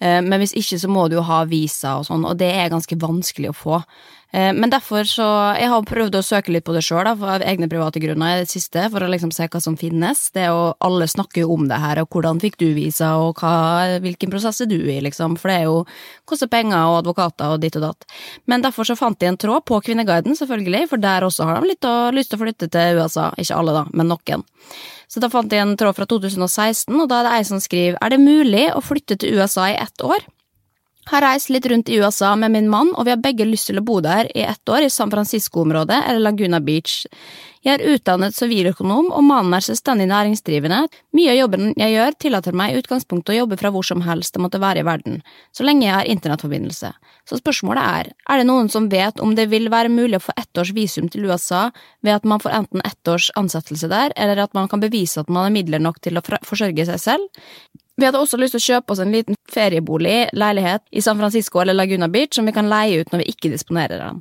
Eh, 0.00 0.20
Men 0.22 0.40
hvis 0.40 0.54
ikke 0.54 0.78
så 0.80 0.88
må 0.88 1.08
du 1.10 1.16
jo 1.16 1.22
ha 1.22 1.44
visa 1.44 1.98
og 1.98 2.06
sånn, 2.06 2.24
og 2.24 2.36
det 2.38 2.52
er 2.54 2.70
ganske 2.70 2.96
vanskelig 2.96 3.50
å 3.50 3.54
få. 3.56 3.82
Eh, 4.32 4.52
Men 4.52 4.70
derfor 4.70 5.04
så 5.04 5.56
Jeg 5.58 5.68
har 5.68 5.82
prøvd 5.82 6.18
å 6.18 6.22
søke 6.24 6.52
litt 6.52 6.64
på 6.64 6.74
det 6.74 6.82
sjøl, 6.82 7.06
av 7.06 7.22
egne 7.40 7.68
private 7.68 8.00
grunner 8.00 8.36
i 8.36 8.40
det 8.42 8.50
siste, 8.50 8.90
for 8.90 9.00
å 9.00 9.08
liksom 9.08 9.32
se 9.32 9.46
hva 9.48 9.60
som 9.62 9.76
finnes. 9.76 10.30
Det 10.32 10.46
jo, 10.48 10.74
Alle 10.80 11.06
snakker 11.06 11.42
jo 11.42 11.54
om 11.54 11.68
det 11.68 11.78
her, 11.78 12.00
og 12.02 12.10
hvordan 12.10 12.40
fikk 12.40 12.58
du 12.58 12.74
visa, 12.74 13.16
og 13.16 13.36
hva, 13.40 13.98
hvilken 14.02 14.30
prosess 14.30 14.60
er 14.60 14.66
du 14.66 14.76
i, 14.78 15.00
liksom. 15.00 15.36
For 15.38 15.48
det 15.48 15.56
er 15.60 15.64
jo 15.64 15.86
koster 16.26 16.48
penger 16.48 16.90
og 16.90 17.00
advokater 17.04 17.54
og 17.54 17.60
ditt 17.60 17.76
og 17.76 17.82
datt. 17.82 18.04
Men 18.46 18.62
derfor 18.62 18.84
så 18.84 18.96
fant 18.96 19.20
jeg 19.20 19.28
en 19.28 19.38
tråd 19.38 19.64
på 19.64 19.80
Kvinneguiden, 19.80 20.36
selvfølgelig, 20.36 20.88
for 20.88 20.96
der 20.96 21.22
også 21.22 21.44
har 21.44 21.60
de 21.60 21.70
litt 21.70 21.84
å, 21.84 22.10
lyst 22.12 22.30
til 22.30 22.40
å 22.40 22.44
flytte 22.44 22.68
til 22.68 23.00
USA. 23.00 23.32
Ikke 23.38 23.56
alle, 23.56 23.72
da, 23.72 23.86
men 23.92 24.08
noen. 24.10 24.44
Så 25.08 25.20
da 25.22 25.30
fant 25.30 25.52
jeg 25.52 25.62
en 25.62 25.76
tråd 25.78 25.94
fra 25.94 26.06
2016, 26.06 26.90
og 26.98 27.08
da 27.08 27.20
er 27.20 27.28
det 27.28 27.34
ei 27.36 27.44
som 27.46 27.60
skriver 27.62 27.98
Er 28.02 28.10
det 28.10 28.18
mulig 28.18 28.66
å 28.74 28.82
flytte 28.82 29.16
til 29.16 29.38
USA 29.38 29.70
i 29.70 29.78
ett 29.78 30.02
år? 30.02 30.18
Har 31.06 31.22
reist 31.22 31.52
litt 31.54 31.66
rundt 31.70 31.88
i 31.88 32.00
USA 32.02 32.32
med 32.34 32.50
min 32.50 32.68
mann, 32.70 32.88
og 32.98 33.06
vi 33.06 33.12
har 33.14 33.20
begge 33.22 33.46
lyst 33.46 33.68
til 33.70 33.78
å 33.78 33.84
bo 33.86 34.00
der 34.02 34.26
i 34.34 34.42
ett 34.42 34.66
år 34.68 34.88
i 34.88 34.90
San 34.90 35.12
Francisco-området 35.12 36.00
eller 36.02 36.24
Laguna 36.24 36.58
Beach. 36.58 37.04
Jeg 37.62 37.78
er 37.78 37.94
utdannet 37.94 38.34
siviløkonom, 38.34 39.12
og 39.14 39.22
mannen 39.26 39.54
er 39.54 39.62
selvstendig 39.62 40.08
næringsdrivende. 40.10 40.80
Mye 41.14 41.30
av 41.30 41.38
jobben 41.38 41.72
jeg 41.78 41.94
gjør, 41.94 42.18
tillater 42.22 42.58
meg 42.58 42.74
i 42.74 42.82
utgangspunktet 42.82 43.36
å 43.36 43.38
jobbe 43.38 43.58
fra 43.60 43.70
hvor 43.74 43.86
som 43.86 44.02
helst 44.06 44.34
det 44.34 44.42
måtte 44.42 44.60
være 44.62 44.82
i 44.82 44.86
verden, 44.86 45.22
så 45.54 45.66
lenge 45.66 45.86
jeg 45.86 45.94
har 45.94 46.10
internettforbindelse. 46.10 46.92
Så 47.26 47.38
spørsmålet 47.38 47.86
er, 48.02 48.12
er 48.26 48.42
det 48.42 48.50
noen 48.50 48.70
som 48.70 48.90
vet 48.90 49.22
om 49.22 49.38
det 49.38 49.46
vil 49.54 49.70
være 49.70 49.94
mulig 49.94 50.18
å 50.18 50.26
få 50.26 50.34
ett 50.38 50.58
års 50.58 50.74
visum 50.74 51.10
til 51.10 51.30
USA 51.30 51.68
ved 52.06 52.18
at 52.18 52.26
man 52.26 52.42
får 52.42 52.54
enten 52.64 52.86
ett 52.86 53.14
års 53.14 53.30
ansettelse 53.38 53.90
der, 53.90 54.14
eller 54.18 54.42
at 54.42 54.58
man 54.58 54.70
kan 54.70 54.82
bevise 54.82 55.22
at 55.22 55.30
man 55.30 55.46
har 55.46 55.54
midler 55.54 55.82
nok 55.82 56.02
til 56.02 56.18
å 56.18 56.26
forsørge 56.26 56.90
seg 56.90 57.02
selv? 57.02 57.42
Vi 57.96 58.04
hadde 58.04 58.20
også 58.20 58.36
lyst 58.36 58.52
til 58.56 58.60
å 58.60 58.66
kjøpe 58.66 58.92
oss 58.92 59.00
en 59.00 59.14
liten 59.14 59.38
feriebolig, 59.48 60.28
leilighet, 60.36 60.84
i 60.92 61.02
San 61.04 61.16
Francisco 61.16 61.62
eller 61.62 61.76
Laguna 61.76 62.10
Beach 62.12 62.36
som 62.36 62.48
vi 62.48 62.52
kan 62.52 62.68
leie 62.68 63.00
ut 63.00 63.12
når 63.12 63.22
vi 63.22 63.32
ikke 63.32 63.52
disponerer 63.54 64.02
den. 64.02 64.20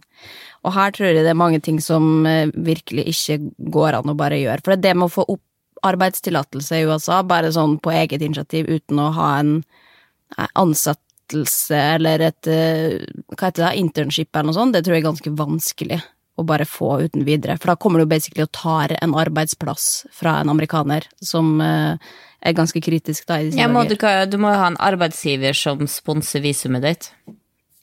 Og 0.66 0.74
her 0.78 0.94
tror 0.96 1.10
jeg 1.10 1.26
det 1.26 1.34
er 1.34 1.38
mange 1.38 1.60
ting 1.64 1.82
som 1.84 2.26
eh, 2.30 2.48
virkelig 2.56 3.10
ikke 3.12 3.40
går 3.76 4.00
an 4.00 4.14
å 4.14 4.18
bare 4.18 4.40
gjøre. 4.40 4.64
For 4.64 4.80
det 4.80 4.96
med 4.96 5.10
å 5.10 5.16
få 5.18 5.28
opp 5.36 5.44
arbeidstillatelse 5.86 6.80
i 6.80 6.86
USA, 6.88 7.20
bare 7.28 7.52
sånn 7.54 7.78
på 7.84 7.94
eget 7.94 8.24
initiativ 8.26 8.70
uten 8.72 9.02
å 9.02 9.12
ha 9.18 9.30
en 9.42 9.58
eh, 9.60 10.48
ansettelse 10.56 11.82
eller 11.98 12.24
et 12.30 12.50
eh, 12.50 13.04
hva 13.36 13.50
heter 13.50 13.68
det, 13.68 13.74
internship 13.82 14.32
eller 14.32 14.54
noe 14.54 14.58
sånt, 14.58 14.78
det 14.78 14.86
tror 14.86 14.96
jeg 14.96 15.04
er 15.04 15.10
ganske 15.12 15.36
vanskelig 15.36 16.00
å 16.36 16.44
bare 16.48 16.68
få 16.68 16.98
uten 17.06 17.28
videre. 17.28 17.60
For 17.60 17.72
da 17.72 17.78
kommer 17.80 18.02
du 18.02 18.10
basically 18.10 18.44
og 18.44 18.56
tar 18.56 18.96
en 19.02 19.16
arbeidsplass 19.16 20.06
fra 20.16 20.40
en 20.42 20.52
amerikaner 20.52 21.08
som 21.24 21.60
eh, 21.64 22.16
er 22.46 22.58
ganske 22.58 22.82
kritisk 22.84 23.28
da 23.30 23.40
Ja, 23.42 23.68
må 23.72 23.86
du, 23.90 23.96
du 23.98 24.38
må 24.42 24.54
jo 24.54 24.62
ha 24.62 24.70
en 24.72 24.82
arbeidsgiver 24.82 25.58
som 25.58 25.84
sponser 25.90 26.44
visumet 26.46 26.86
ditt. 26.86 27.10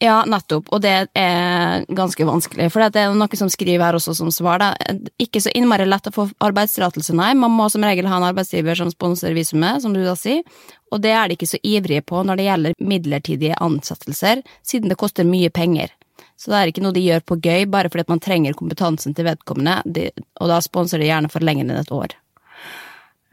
Ja, 0.03 0.25
nettopp, 0.27 0.67
og 0.75 0.81
det 0.83 0.93
er 1.15 1.85
ganske 1.95 2.25
vanskelig. 2.27 2.67
For 2.75 2.83
det 2.91 2.99
er 3.05 3.13
noe 3.15 3.39
som 3.39 3.51
skriver 3.53 3.85
her 3.87 3.95
også 3.95 4.17
som 4.19 4.33
svar. 4.35 4.59
Da. 4.59 4.97
Ikke 5.23 5.39
så 5.45 5.53
innmari 5.55 5.87
lett 5.87 6.09
å 6.11 6.15
få 6.15 6.25
arbeidstillatelse, 6.43 7.15
nei. 7.15 7.31
Man 7.39 7.55
må 7.55 7.69
som 7.71 7.87
regel 7.87 8.09
ha 8.11 8.19
en 8.19 8.27
arbeidsgiver 8.33 8.81
som 8.81 8.91
sponser 8.91 9.37
visumet, 9.37 9.85
som 9.85 9.95
du 9.95 10.01
da 10.03 10.17
sier. 10.19 10.43
Og 10.91 11.05
det 11.05 11.15
er 11.15 11.31
de 11.31 11.37
ikke 11.39 11.53
så 11.53 11.61
ivrige 11.63 12.03
på 12.03 12.25
når 12.27 12.41
det 12.41 12.49
gjelder 12.49 12.75
midlertidige 12.83 13.61
ansettelser, 13.63 14.43
siden 14.67 14.91
det 14.91 14.99
koster 14.99 15.29
mye 15.29 15.53
penger. 15.55 15.95
Så 16.35 16.51
det 16.51 16.59
er 16.59 16.73
ikke 16.73 16.83
noe 16.83 16.97
de 16.97 17.07
gjør 17.07 17.23
på 17.23 17.39
gøy, 17.39 17.69
bare 17.71 17.93
fordi 17.93 18.09
man 18.11 18.23
trenger 18.27 18.59
kompetansen 18.59 19.15
til 19.15 19.29
vedkommende, 19.31 19.79
de, 19.87 20.09
og 20.43 20.51
da 20.51 20.59
sponser 20.67 20.99
de 20.99 21.07
gjerne 21.13 21.31
for 21.31 21.47
lenger 21.47 21.69
enn 21.69 21.79
et 21.79 21.95
år. 21.95 22.19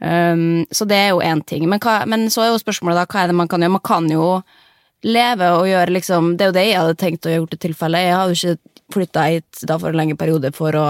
Um, 0.00 0.64
så 0.72 0.86
det 0.88 0.96
er 0.96 1.10
jo 1.12 1.20
én 1.20 1.42
ting. 1.44 1.68
Men, 1.68 1.80
hva, 1.82 2.00
men 2.08 2.28
så 2.32 2.44
er 2.44 2.50
jo 2.52 2.62
spørsmålet 2.62 3.02
da, 3.02 3.06
hva 3.10 3.24
er 3.24 3.30
det 3.30 3.36
man 3.36 3.50
kan 3.50 3.60
gjøre? 3.60 3.76
Man 3.76 3.84
kan 3.84 4.08
jo 4.10 4.26
leve 5.00 5.46
og 5.56 5.64
gjøre 5.64 5.94
liksom 5.96 6.34
Det 6.36 6.44
er 6.44 6.50
jo 6.50 6.56
det 6.58 6.64
jeg 6.66 6.80
hadde 6.80 6.96
tenkt 7.00 7.28
å 7.28 7.34
gjøre 7.34 7.52
til 7.52 7.62
tilfelle. 7.68 8.02
Jeg 8.04 8.16
hadde 8.16 8.34
jo 8.34 8.40
ikke 8.40 8.82
flytta 8.96 9.28
hit 9.30 9.62
da 9.68 9.78
for 9.78 9.92
en 9.92 10.00
lengre 10.00 10.18
periode 10.20 10.50
for 10.56 10.76
å 10.76 10.86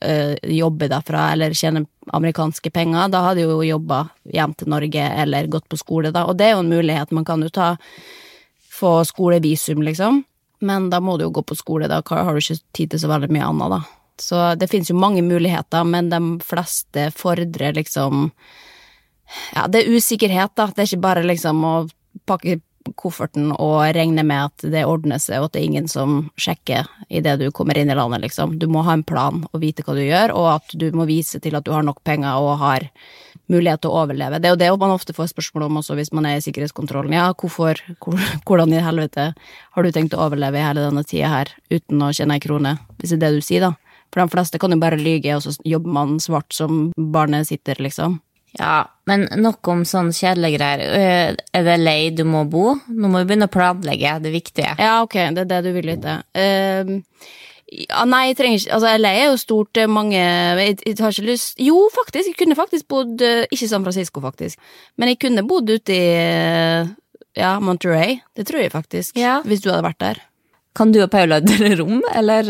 eh, 0.00 0.34
jobbe 0.56 0.88
derfra 0.90 1.30
eller 1.32 1.54
tjene 1.56 1.84
amerikanske 2.12 2.72
penger. 2.74 3.12
Da 3.12 3.22
hadde 3.28 3.44
jeg 3.44 3.52
jo 3.52 3.62
jobba 3.68 4.04
hjem 4.32 4.54
til 4.58 4.72
Norge 4.72 5.08
eller 5.24 5.50
gått 5.52 5.68
på 5.70 5.80
skole, 5.80 6.12
da. 6.14 6.26
Og 6.28 6.38
det 6.38 6.50
er 6.50 6.56
jo 6.56 6.64
en 6.64 6.72
mulighet. 6.72 7.14
Man 7.16 7.26
kan 7.28 7.44
jo 7.44 7.52
ta 7.52 7.74
få 8.74 8.96
skolevisum, 9.06 9.84
liksom. 9.86 10.24
Men 10.64 10.88
da 10.90 11.00
må 11.04 11.18
du 11.18 11.26
jo 11.26 11.34
gå 11.34 11.44
på 11.46 11.56
skole, 11.58 11.88
da 11.90 12.00
har 12.00 12.32
du 12.32 12.40
ikke 12.40 12.62
tid 12.72 12.94
til 12.94 13.02
så 13.02 13.10
veldig 13.10 13.30
mye 13.32 13.48
annet, 13.50 13.76
da. 13.76 14.03
Så 14.20 14.54
det 14.54 14.70
finnes 14.70 14.90
jo 14.90 14.98
mange 14.98 15.22
muligheter, 15.22 15.84
men 15.84 16.10
de 16.12 16.20
fleste 16.44 17.10
fordrer 17.16 17.74
liksom 17.74 18.30
Ja, 19.54 19.66
det 19.66 19.82
er 19.82 19.96
usikkerhet, 19.96 20.52
da. 20.54 20.68
Det 20.68 20.84
er 20.84 20.90
ikke 20.90 21.06
bare 21.06 21.24
liksom 21.24 21.64
å 21.64 21.74
pakke 22.28 22.60
kofferten 22.92 23.52
og 23.52 23.78
regne 23.96 24.22
med 24.26 24.50
at 24.50 24.64
det 24.72 24.84
ordner 24.84 25.20
seg, 25.22 25.40
og 25.40 25.48
at 25.48 25.54
det 25.54 25.62
er 25.62 25.68
ingen 25.70 25.88
som 25.88 26.16
sjekker 26.36 26.88
idet 27.08 27.38
du 27.40 27.46
kommer 27.54 27.78
inn 27.80 27.90
i 27.90 27.96
landet, 27.96 28.20
liksom. 28.26 28.58
Du 28.60 28.66
må 28.70 28.84
ha 28.84 28.92
en 28.96 29.04
plan 29.06 29.40
og 29.50 29.62
vite 29.62 29.84
hva 29.86 29.96
du 29.96 30.02
gjør, 30.04 30.34
og 30.36 30.48
at 30.58 30.74
du 30.76 30.90
må 30.96 31.06
vise 31.08 31.40
til 31.40 31.56
at 31.56 31.64
du 31.64 31.72
har 31.74 31.86
nok 31.86 32.02
penger 32.04 32.44
og 32.44 32.58
har 32.60 32.88
mulighet 33.52 33.84
til 33.84 33.92
å 33.92 34.02
overleve. 34.04 34.40
Det 34.40 34.48
er 34.48 34.54
jo 34.54 34.60
det 34.60 34.70
man 34.80 34.94
ofte 34.94 35.16
får 35.16 35.32
spørsmål 35.32 35.66
om 35.66 35.80
også 35.80 35.96
hvis 35.98 36.12
man 36.16 36.28
er 36.28 36.38
i 36.38 36.44
sikkerhetskontrollen. 36.44 37.16
Ja, 37.16 37.30
hvorfor, 37.32 37.80
hvor, 38.04 38.20
hvordan 38.46 38.72
i 38.72 38.84
helvete 38.84 39.30
har 39.34 39.84
du 39.84 39.92
tenkt 39.94 40.16
å 40.16 40.24
overleve 40.26 40.60
i 40.60 40.66
hele 40.66 40.84
denne 40.86 41.04
tida 41.08 41.32
her 41.32 41.54
uten 41.72 42.04
å 42.04 42.12
tjene 42.14 42.38
ei 42.38 42.44
krone, 42.44 42.76
hvis 43.00 43.14
det 43.14 43.20
er 43.20 43.26
det 43.26 43.40
du 43.40 43.44
sier, 43.44 43.68
da. 43.68 43.74
For 44.14 44.22
de 44.22 44.30
fleste 44.30 44.60
kan 44.62 44.70
jo 44.70 44.78
bare 44.78 45.00
lyge, 45.00 45.34
og 45.34 45.42
så 45.42 45.56
jobber 45.66 45.90
man 45.96 46.20
svart 46.22 46.54
som 46.54 46.86
barnet 46.94 47.50
sitter, 47.50 47.80
liksom. 47.82 48.20
Ja, 48.54 48.84
men 49.10 49.26
nok 49.42 49.66
om 49.66 49.82
sånn 49.82 50.12
kjedelige 50.14 50.60
greier. 50.60 50.82
Øh, 50.86 51.36
Er 51.58 51.64
det 51.66 51.78
lei 51.82 52.10
du 52.14 52.22
må 52.24 52.44
bo? 52.46 52.76
Nå 52.86 53.10
må 53.10 53.24
vi 53.24 53.32
begynne 53.32 53.48
å 53.50 53.54
planlegge, 53.54 54.20
det 54.22 54.30
viktige. 54.30 54.76
Ja, 54.78 55.00
ok, 55.02 55.18
det 55.34 55.42
er 55.42 55.50
det 55.50 55.64
du 55.66 55.72
vil 55.74 55.90
vite. 55.90 56.20
Uh, 56.38 57.00
ja, 57.74 58.04
nei, 58.06 58.28
jeg 58.28 58.36
trenger 58.38 58.60
ikke 58.60 58.74
Altså, 58.76 58.90
LA 59.00 59.10
er 59.18 59.24
jo 59.32 59.38
stort, 59.40 59.78
er 59.80 59.90
mange 59.90 60.18
jeg, 60.20 60.76
jeg 60.84 60.98
har 61.00 61.14
ikke 61.14 61.30
lyst 61.30 61.62
Jo, 61.64 61.78
faktisk, 61.94 62.28
jeg 62.28 62.36
kunne 62.38 62.58
faktisk 62.58 62.86
bodd 62.92 63.24
eh, 63.24 63.46
Ikke 63.50 63.66
San 63.70 63.86
Francisco, 63.86 64.20
faktisk, 64.22 64.60
men 65.00 65.10
jeg 65.10 65.18
kunne 65.24 65.46
bodd 65.48 65.72
ute 65.72 65.96
i 65.96 66.12
eh, 66.20 66.92
ja, 67.34 67.56
Monterey. 67.58 68.20
Det 68.36 68.46
tror 68.46 68.62
jeg 68.62 68.70
faktisk. 68.70 69.16
Ja. 69.18 69.40
Hvis 69.42 69.64
du 69.64 69.72
hadde 69.72 69.82
vært 69.88 69.98
der. 69.98 70.20
Kan 70.74 70.92
du 70.94 71.00
og 71.04 71.10
Paula 71.12 71.40
dele 71.40 71.76
rom, 71.78 72.00
eller 72.14 72.48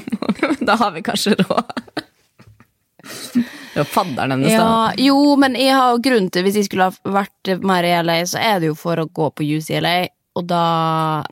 Da 0.66 0.76
har 0.78 0.92
vi 0.94 1.02
kanskje 1.06 1.34
råd. 1.40 1.72
Det 3.76 3.82
var 3.82 3.88
fadderen 3.90 4.30
hennes, 4.30 4.52
da. 4.52 4.58
Ja, 4.58 4.92
jo, 5.08 5.36
men 5.38 5.54
jeg 5.58 5.74
har 5.76 5.98
grunn 6.02 6.30
til 6.32 6.46
Hvis 6.46 6.56
jeg 6.58 6.66
skulle 6.68 6.88
ha 6.88 7.12
vært 7.20 7.50
mer 7.62 7.86
i 7.86 7.92
LA, 8.02 8.20
så 8.26 8.40
er 8.42 8.62
det 8.62 8.70
jo 8.70 8.76
for 8.78 8.98
å 8.98 9.04
gå 9.06 9.28
på 9.36 9.46
UCLA. 9.46 10.08
Og 10.36 10.44
da 10.48 10.62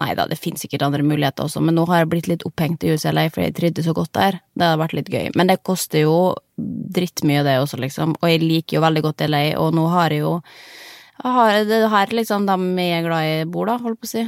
Nei 0.01 0.13
da, 0.17 0.27
det 0.29 0.39
finnes 0.41 0.65
sikkert 0.65 0.85
andre 0.87 1.05
muligheter 1.05 1.47
også, 1.47 1.63
men 1.65 1.77
nå 1.77 1.87
har 1.91 2.03
jeg 2.03 2.11
blitt 2.13 2.31
litt 2.31 2.45
opphengt 2.49 2.85
i 2.85 2.95
UCLA, 2.95 3.27
for 3.33 3.45
jeg 3.45 3.57
trivdes 3.57 3.89
så 3.89 3.97
godt 3.97 4.15
der. 4.17 4.39
Det 4.55 4.67
hadde 4.69 4.83
vært 4.85 4.97
litt 4.99 5.11
gøy. 5.13 5.27
Men 5.39 5.51
det 5.51 5.63
koster 5.67 6.05
jo 6.05 6.17
drittmye, 6.57 7.45
det 7.47 7.59
også, 7.63 7.81
liksom. 7.81 8.17
Og 8.21 8.31
jeg 8.31 8.45
liker 8.45 8.79
jo 8.79 8.85
veldig 8.85 9.05
godt 9.09 9.27
LA, 9.29 9.45
og 9.61 9.75
nå 9.77 9.89
har 9.93 10.15
jeg 10.15 10.25
jo 10.25 10.39
jeg 11.15 11.31
har, 11.31 11.65
Det 11.65 11.77
er 11.79 11.93
her 11.93 12.13
liksom 12.19 12.47
de 12.49 12.57
jeg 12.83 12.99
er 12.99 13.05
glad 13.07 13.29
i, 13.29 13.45
bor, 13.49 13.69
da, 13.71 13.79
holdt 13.81 14.01
på 14.03 14.09
å 14.09 14.15
si. 14.17 14.25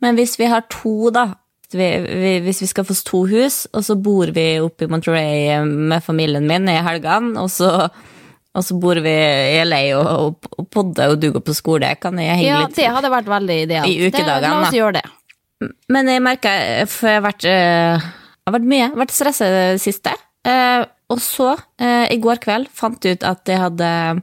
Men 0.00 0.18
hvis 0.18 0.38
vi 0.40 0.48
har 0.50 0.66
to, 0.72 1.10
da. 1.14 1.30
Vi, 1.70 1.86
vi, 2.02 2.30
hvis 2.42 2.64
vi 2.64 2.66
skal 2.66 2.86
få 2.88 2.96
to 3.06 3.20
hus, 3.30 3.62
og 3.70 3.84
så 3.86 3.94
bor 3.94 4.32
vi 4.34 4.46
oppe 4.58 4.88
i 4.88 4.90
Monterey 4.90 5.60
med 5.62 6.02
familien 6.02 6.48
min 6.48 6.66
i 6.66 6.80
helgene, 6.82 7.38
og 7.38 7.46
så, 7.54 7.86
og 8.50 8.64
så 8.66 8.78
bor 8.82 8.98
vi 9.04 9.12
i 9.12 9.60
LA 9.62 9.78
og, 9.94 10.08
og, 10.10 10.48
og 10.58 10.66
podder, 10.72 11.12
og 11.12 11.20
du 11.22 11.28
går 11.36 11.44
på 11.46 11.54
skole, 11.54 11.92
kan 12.02 12.18
jeg 12.18 12.40
henge 12.40 12.48
Ja, 12.48 12.64
litt 12.64 12.74
det 12.80 12.88
hadde 12.90 13.12
vært 13.12 13.30
veldig 13.30 13.58
idealt. 13.68 13.92
I 13.92 14.08
ukedagene, 14.08 14.40
da. 14.48 14.54
La 14.56 14.66
oss 14.66 14.74
gjøre 14.74 14.96
det. 14.98 15.06
Men 15.92 16.08
jeg 16.08 16.24
merker, 16.24 16.88
for 16.88 17.10
jeg 17.10 17.20
har 17.20 17.26
vært, 17.28 17.46
eh, 17.46 18.08
jeg 18.08 18.48
har 18.48 18.56
vært 18.56 18.70
mye, 18.72 18.90
vært 19.04 19.14
stresset 19.14 19.46
i 19.46 19.62
det 19.76 19.82
siste. 19.84 20.16
Eh, 20.48 20.82
og 21.10 21.20
så, 21.22 21.52
eh, 21.78 22.06
i 22.14 22.18
går 22.22 22.40
kveld, 22.42 22.70
fant 22.72 23.04
jeg 23.04 23.18
ut 23.18 23.26
at 23.28 23.44
jeg 23.46 23.60
hadde 23.60 24.22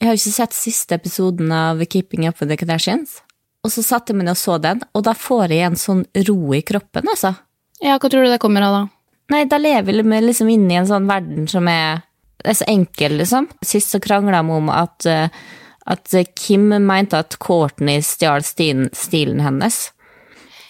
Jeg 0.00 0.08
har 0.10 0.18
ikke 0.18 0.34
sett 0.34 0.52
siste 0.52 0.96
episoden 0.98 1.52
av 1.54 1.78
Keeping 1.86 2.26
Up 2.28 2.40
With 2.40 2.50
The 2.50 2.58
Kardashians. 2.58 3.22
Og 3.64 3.72
så 3.72 3.84
satte 3.84 4.12
jeg 4.12 4.20
meg 4.20 4.28
ned 4.28 4.36
og 4.36 4.40
så 4.40 4.58
den, 4.60 4.82
og 4.92 5.06
da 5.06 5.14
får 5.16 5.54
jeg 5.54 5.68
en 5.70 5.80
sånn 5.80 6.04
ro 6.28 6.38
i 6.56 6.60
kroppen, 6.66 7.08
altså. 7.08 7.32
Ja, 7.80 7.96
hva 7.96 8.10
tror 8.10 8.26
du 8.26 8.32
det 8.32 8.40
kommer 8.42 8.64
av, 8.66 8.76
da? 8.76 8.82
Nei, 9.32 9.44
da 9.48 9.56
lever 9.60 10.02
vi 10.04 10.20
liksom 10.20 10.50
inn 10.52 10.68
i 10.68 10.76
en 10.76 10.88
sånn 10.88 11.08
verden 11.08 11.48
som 11.48 11.68
er, 11.72 12.02
er 12.44 12.56
så 12.58 12.68
enkel, 12.68 13.16
liksom. 13.22 13.48
Sist 13.64 13.94
så 13.94 14.00
krangla 14.04 14.42
vi 14.44 14.58
om 14.58 14.68
at, 14.72 15.08
eh, 15.08 15.32
at 15.88 16.16
Kim 16.36 16.68
mente 16.84 17.16
at 17.24 17.38
Courtney 17.40 18.04
stjal 18.04 18.44
stilen, 18.44 18.90
stilen 18.92 19.40
hennes. 19.44 19.86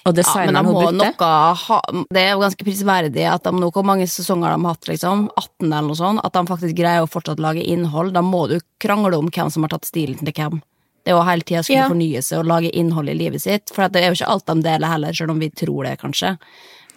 Og 0.04 0.12
Ja, 0.12 0.20
designeren 0.20 0.66
de 0.66 0.70
hun 0.70 0.98
brukte. 0.98 1.24
ha 1.24 1.80
Det 2.12 2.20
er 2.20 2.32
jo 2.34 2.42
ganske 2.42 2.64
prisverdig 2.64 3.24
at 3.24 3.42
de 3.42 3.52
nå, 3.56 3.70
hvor 3.72 3.84
mange 3.84 4.04
sesonger 4.04 4.52
de 4.52 4.60
har 4.62 4.74
hatt, 4.74 4.86
liksom, 4.86 5.30
18 5.34 5.72
eller 5.72 5.88
noe 5.88 5.96
sånt, 5.96 6.20
at 6.22 6.32
de 6.32 6.44
faktisk 6.44 6.76
greier 6.76 7.02
å 7.02 7.10
fortsatt 7.10 7.40
lage 7.40 7.64
innhold. 7.64 8.12
Da 8.12 8.20
må 8.20 8.46
du 8.48 8.60
krangle 8.78 9.16
om 9.16 9.30
hvem 9.30 9.50
som 9.50 9.64
har 9.64 9.70
tatt 9.70 9.88
stilen 9.88 10.20
til 10.20 10.32
hvem. 10.32 10.62
Det 11.04 11.12
er 11.12 11.18
jo 11.18 11.24
hele 11.28 11.42
tida 11.44 11.62
skulle 11.62 11.82
Ja. 11.82 11.88
fornye 11.90 12.22
seg 12.24 12.38
og 12.40 12.46
lage 12.48 12.70
innhold 12.72 13.10
i 13.12 13.14
livet 13.18 13.42
sitt, 13.42 13.68
for 13.74 13.88
det 13.92 14.00
er 14.02 14.08
jo 14.08 14.16
ikke 14.18 14.30
alt 14.32 14.46
de 14.46 14.54
deler 14.64 14.88
heller, 14.88 15.12
selv 15.12 15.30
om 15.34 15.38
vi 15.42 15.50
tror 15.50 15.84
det, 15.84 15.98
kanskje. 16.00 16.38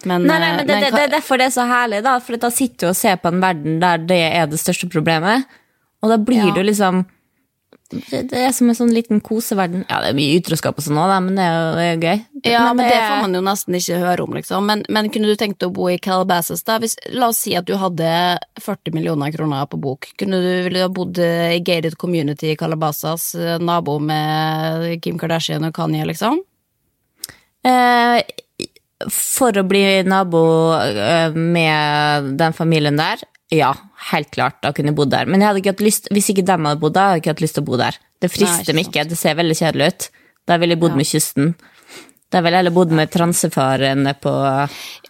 Men, 0.04 0.22
Nei, 0.24 0.38
nei, 0.38 0.48
eh, 0.52 0.56
men 0.56 0.66
det, 0.66 0.80
det, 0.80 0.90
det 0.94 1.02
er 1.02 1.12
derfor 1.18 1.38
det 1.38 1.46
er 1.50 1.54
så 1.56 1.66
herlig, 1.68 2.02
da. 2.06 2.18
For 2.22 2.36
da 2.40 2.48
sitter 2.54 2.86
du 2.86 2.90
og 2.92 2.96
ser 2.96 3.16
på 3.20 3.28
en 3.32 3.40
verden 3.42 3.80
der 3.82 3.98
det 3.98 4.20
er 4.32 4.46
det 4.46 4.60
største 4.62 4.88
problemet. 4.88 5.44
Og 6.02 6.08
da 6.12 6.16
blir 6.16 6.46
Ja. 6.46 6.54
du 6.54 6.62
liksom 6.62 7.04
det, 7.88 8.36
er 8.36 8.50
som 8.52 8.68
en 8.68 8.76
sånn 8.76 8.90
liten 8.92 9.22
koseverden. 9.24 9.86
Ja, 9.88 10.02
det 10.04 10.10
er 10.10 10.16
mye 10.18 10.36
utroskap 10.36 10.76
og 10.76 10.84
sånn 10.84 10.98
òg, 11.00 11.12
men 11.24 11.38
det 11.38 11.44
er 11.46 11.86
jo 11.86 12.00
gøy. 12.02 12.18
Ja, 12.44 12.64
men 12.76 12.82
det 12.84 12.90
det, 12.92 12.98
får 13.00 13.22
man 13.24 13.36
jo 13.38 13.40
nesten 13.46 13.78
ikke 13.78 14.00
høre 14.02 14.26
om, 14.26 14.34
liksom. 14.36 14.66
Men, 14.68 14.82
men 14.92 15.08
kunne 15.14 15.30
du 15.30 15.38
tenkt 15.40 15.64
å 15.64 15.70
bo 15.72 15.86
i 15.88 15.96
Calabasas, 16.04 16.64
da? 16.68 16.76
Hvis, 16.82 16.98
la 17.16 17.30
oss 17.32 17.40
si 17.46 17.54
at 17.56 17.68
du 17.68 17.72
hadde 17.80 18.10
40 18.60 18.96
millioner 18.96 19.32
kroner 19.32 19.70
på 19.72 19.80
bok. 19.80 20.10
Kunne 20.20 20.42
du 20.44 20.50
ville 20.66 20.84
ha 20.84 20.90
bodd 20.92 21.16
i 21.22 21.62
gated 21.64 21.96
community 22.00 22.52
i 22.52 22.58
Calabasas, 22.60 23.30
eh, 23.38 23.56
nabo 23.56 23.96
med 24.02 25.00
Kim 25.04 25.16
Kardashian 25.20 25.64
og 25.70 25.72
Kanye, 25.78 26.04
liksom? 26.08 26.42
Eh, 27.64 28.20
for 29.14 29.56
å 29.56 29.64
bli 29.66 29.82
nabo 30.04 30.44
eh, 30.76 31.32
med 31.32 32.34
den 32.38 32.56
familien 32.56 33.00
der, 33.00 33.24
ja, 33.54 33.72
helt 34.12 34.30
klart, 34.34 34.58
da 34.62 34.72
kunne 34.76 34.92
jeg 34.92 34.98
bodd 34.98 35.10
der. 35.14 35.26
Men 35.26 35.40
jeg 35.40 35.48
hadde 35.48 35.62
ikke 35.62 35.72
hatt 35.76 35.84
lyst, 35.86 36.08
hvis 36.12 36.28
ikke 36.34 36.44
dem 36.46 36.66
hadde 36.68 36.80
bodd 36.82 36.94
der, 36.98 37.08
hadde 37.08 37.18
jeg 37.18 37.24
ikke 37.26 37.34
hatt 37.36 37.44
lyst 37.46 37.54
til 37.58 37.64
å 37.64 37.70
bo 37.70 37.76
der. 37.80 37.96
Det 38.20 38.30
frister 38.34 38.74
meg 38.76 38.88
ikke 38.90 39.06
det 39.08 39.16
ser 39.18 39.34
veldig 39.38 39.56
kjedelig 39.56 39.88
ut. 39.94 40.08
Da 40.48 40.56
ville 40.60 40.74
jeg 40.76 40.80
bodd 40.82 40.92
Ja. 40.96 40.96
med 40.96 41.06
kysten. 41.06 41.54
Da 42.30 42.42
ville 42.44 42.58
jeg 42.58 42.64
heller 42.66 42.74
bodd 42.76 42.90
med 42.92 43.08
transefaren 43.10 44.04
på 44.20 44.32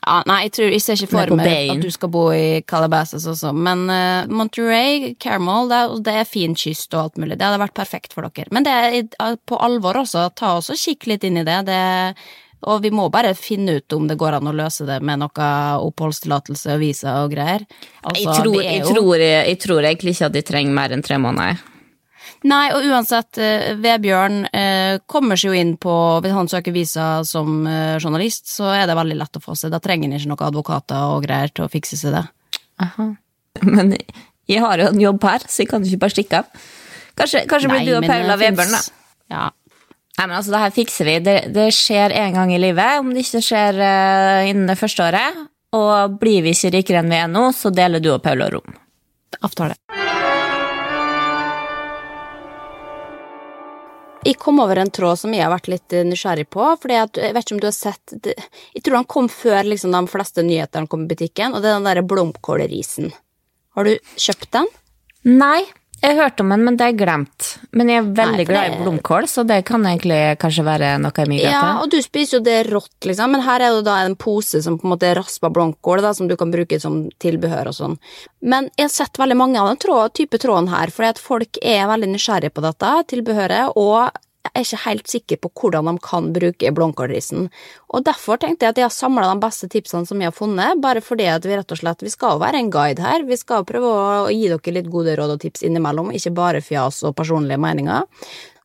Ja, 0.07 0.23
nei, 0.30 0.37
jeg 0.45 0.52
tror 0.54 0.71
jeg 0.71 0.80
ser 0.85 0.95
ikke 0.95 1.11
for 1.11 1.35
meg 1.37 1.71
at 1.73 1.80
du 1.83 1.90
skal 1.90 2.09
bo 2.14 2.28
i 2.30 2.62
Calabasas 2.62 3.26
også, 3.26 3.50
men 3.52 3.90
uh, 3.90 4.26
Monterey, 4.30 5.16
Caramel, 5.18 5.66
det, 5.68 5.76
er- 5.83 6.02
det 6.07 6.14
er 6.21 6.25
fin 6.30 6.54
kyst 6.54 6.95
og 6.95 7.00
alt 7.02 7.18
mulig. 7.18 7.37
Det 7.37 7.42
hadde 7.45 7.59
vært 7.64 7.75
perfekt 7.75 8.14
for 8.14 8.23
dere. 8.23 8.47
Men 8.54 8.62
det 8.62 8.73
er 9.18 9.37
på 9.50 9.59
alvor 9.59 9.99
også. 10.04 10.28
Ta 10.38 10.54
også 10.61 10.78
Kikk 10.78 11.07
litt 11.11 11.25
inn 11.26 11.38
i 11.42 11.45
det. 11.45 11.59
det. 11.66 12.14
Og 12.67 12.83
vi 12.83 12.91
må 12.91 13.07
bare 13.15 13.37
finne 13.38 13.79
ut 13.79 13.95
om 13.95 14.09
det 14.11 14.19
går 14.19 14.38
an 14.38 14.50
å 14.50 14.57
løse 14.57 14.87
det 14.88 14.99
med 15.07 15.23
noe 15.23 15.49
oppholdstillatelse 15.85 16.75
og 16.75 16.83
visa 16.83 17.21
og 17.23 17.33
greier. 17.37 17.65
Altså, 18.03 18.25
jeg, 18.25 18.38
tror, 18.43 18.61
jeg, 18.65 18.85
tror, 18.87 19.17
jeg 19.23 19.59
tror 19.62 19.83
egentlig 19.85 20.17
ikke 20.17 20.31
at 20.31 20.38
de 20.38 20.47
trenger 20.47 20.79
mer 20.81 20.95
enn 20.97 21.05
tre 21.07 21.21
måneder. 21.23 21.61
Nei, 22.47 22.69
og 22.71 22.87
uansett, 22.87 23.38
eh, 23.43 23.73
Vebjørn 23.83 24.45
eh, 24.55 25.00
kommer 25.11 25.38
seg 25.38 25.50
jo 25.50 25.59
inn 25.59 25.73
på 25.81 25.93
Hvis 26.23 26.35
han 26.37 26.50
søker 26.50 26.75
visa 26.75 27.07
som 27.27 27.67
eh, 27.67 27.97
journalist, 27.99 28.47
så 28.53 28.71
er 28.77 28.85
det 28.87 28.99
veldig 28.99 29.17
lett 29.19 29.38
å 29.41 29.43
få 29.43 29.57
seg. 29.59 29.73
Da 29.75 29.81
trenger 29.83 30.07
han 30.11 30.19
ikke 30.19 30.31
noen 30.31 30.45
advokater 30.50 31.15
og 31.17 31.25
greier 31.27 31.50
til 31.50 31.67
å 31.67 31.71
fikse 31.73 31.99
seg 31.99 32.15
det. 32.15 32.25
Aha. 32.85 33.09
Men 33.67 33.97
jeg 34.49 34.62
har 34.62 34.79
jo 34.79 34.91
en 34.93 35.03
jobb 35.03 35.27
her, 35.27 35.47
så 35.50 35.65
jeg 35.65 35.73
kan 35.73 35.87
ikke 35.87 36.03
bare 36.05 36.15
stikke 36.15 36.43
av. 36.43 36.69
Kanskje, 37.19 37.43
kanskje 37.50 37.73
Nei, 37.73 37.81
blir 37.83 37.97
du 37.97 37.99
og 37.99 38.07
Paula 38.07 38.38
Vebjørn, 38.38 38.77
da. 38.77 38.83
Ja. 39.35 39.47
Nei, 40.19 40.27
men 40.27 40.35
altså, 40.41 40.51
det 40.51 40.65
her 40.65 40.75
fikser 40.75 41.07
vi. 41.07 41.19
Det, 41.23 41.37
det 41.55 41.69
skjer 41.77 42.11
en 42.19 42.35
gang 42.35 42.51
i 42.51 42.59
livet, 42.59 42.99
om 42.99 43.13
det 43.15 43.23
ikke 43.23 43.43
skjer 43.45 43.77
uh, 43.79 44.49
innen 44.51 44.67
det 44.67 44.75
første 44.81 45.05
året. 45.07 45.45
Og 45.79 46.19
blir 46.19 46.43
vi 46.43 46.57
ikke 46.57 46.73
rikere 46.75 47.05
enn 47.05 47.13
vi 47.13 47.21
er 47.21 47.31
nå, 47.31 47.45
så 47.55 47.71
deler 47.71 48.03
du 48.03 48.11
og 48.11 48.23
Paula 48.25 48.49
rom. 48.51 48.75
Avtale. 49.47 49.77
Jeg 54.27 54.35
kom 54.43 54.59
over 54.61 54.81
en 54.83 54.91
tråd 54.91 55.21
som 55.21 55.33
jeg 55.33 55.45
har 55.45 55.53
vært 55.53 55.71
litt 55.71 55.95
nysgjerrig 56.09 56.49
på. 56.51 56.65
fordi 56.83 56.97
at, 56.99 57.17
Jeg 57.17 57.35
vet 57.37 57.47
ikke 57.47 57.55
om 57.55 57.61
du 57.63 57.69
har 57.69 57.77
sett 57.77 58.15
det, 58.25 58.35
Jeg 58.75 58.83
tror 58.83 58.97
han 58.99 59.07
kom 59.07 59.29
før 59.31 59.63
liksom, 59.71 59.95
de 59.95 60.11
fleste 60.11 60.43
nyhetene 60.43 60.91
kom 60.91 61.07
i 61.07 61.11
butikken, 61.15 61.55
og 61.55 61.63
det 61.63 61.71
er 61.71 61.79
den 61.79 61.87
derre 61.87 62.03
blomkålrisen. 62.03 63.13
Har 63.79 63.87
du 63.87 63.95
kjøpt 64.19 64.51
den? 64.51 64.67
Nei, 65.25 65.63
jeg 65.99 66.14
har 66.14 66.28
hørt 66.28 66.40
om 66.40 66.52
den, 66.52 66.62
men 66.62 66.76
det 66.78 66.87
er 66.87 66.99
glemt. 66.99 67.47
Men 67.75 67.88
jeg 67.90 68.00
er 68.00 68.11
veldig 68.21 68.45
Nei, 68.45 68.47
glad 68.47 68.71
i 68.71 68.76
blomkål, 68.85 69.26
så 69.31 69.43
det 69.49 69.57
kan 69.67 69.83
egentlig 69.88 70.21
kanskje 70.38 70.64
være 70.67 70.93
noe 71.02 71.14
jeg 71.17 71.31
min 71.31 71.43
Ja, 71.43 71.81
og 71.83 71.90
du 71.90 71.99
spiser 72.05 72.38
jo 72.38 72.45
det 72.47 72.59
rått, 72.69 73.00
liksom, 73.09 73.35
men 73.35 73.43
her 73.43 73.64
er 73.67 73.75
det 73.75 73.87
da 73.88 73.97
en 74.07 74.14
pose 74.19 74.62
som 74.62 74.78
på 74.78 74.87
en 74.87 74.95
måte 74.95 75.09
er 75.11 75.19
raspa 75.19 75.50
blomkål, 75.50 76.05
da, 76.07 76.14
som 76.14 76.31
du 76.31 76.37
kan 76.38 76.55
bruke 76.55 76.78
som 76.78 77.00
tilbehør 77.19 77.73
og 77.73 77.78
sånn. 77.81 77.99
Men 78.47 78.71
jeg 78.76 78.87
har 78.87 78.95
sett 78.95 79.19
veldig 79.19 79.40
mange 79.40 79.59
av 79.59 79.73
den 79.73 79.83
tråd, 79.83 80.14
type 80.21 80.38
tråden 80.38 80.71
her, 80.71 80.95
fordi 80.95 81.11
at 81.17 81.23
folk 81.23 81.59
er 81.62 81.90
veldig 81.90 82.12
nysgjerrige 82.14 82.55
på 82.55 82.67
dette 82.69 82.95
tilbehøret, 83.14 83.75
og 83.75 84.14
jeg 84.49 84.62
er 84.62 84.67
ikke 84.67 84.83
helt 84.85 85.11
sikker 85.12 85.40
på 85.43 85.50
hvordan 85.61 85.88
de 85.90 85.95
kan 86.05 86.31
bruke 86.35 86.73
blomkålrisen. 86.75 87.49
Og 87.93 88.05
derfor 88.07 88.40
tenkte 88.40 88.67
jeg 88.67 88.75
at 88.75 88.81
jeg 88.81 88.88
har 88.88 88.95
samla 88.95 89.28
de 89.31 89.43
beste 89.43 89.69
tipsene 89.73 90.09
som 90.09 90.21
jeg 90.21 90.33
har 90.33 90.37
funnet, 90.37 90.83
bare 90.83 91.02
fordi 91.05 91.28
at 91.31 91.47
vi 91.47 91.57
rett 91.57 91.75
og 91.75 91.81
slett, 91.81 92.05
vi 92.05 92.12
skal 92.12 92.40
være 92.43 92.62
en 92.62 92.71
guide 92.75 93.05
her, 93.05 93.26
vi 93.28 93.38
skal 93.38 93.67
prøve 93.69 93.88
å 93.88 94.28
gi 94.33 94.49
dere 94.50 94.76
litt 94.78 94.93
gode 94.93 95.17
råd 95.19 95.37
og 95.37 95.43
tips 95.45 95.67
innimellom, 95.69 96.12
ikke 96.17 96.35
bare 96.37 96.64
fjas 96.64 97.02
og 97.07 97.17
personlige 97.19 97.61
meninger. 97.61 98.09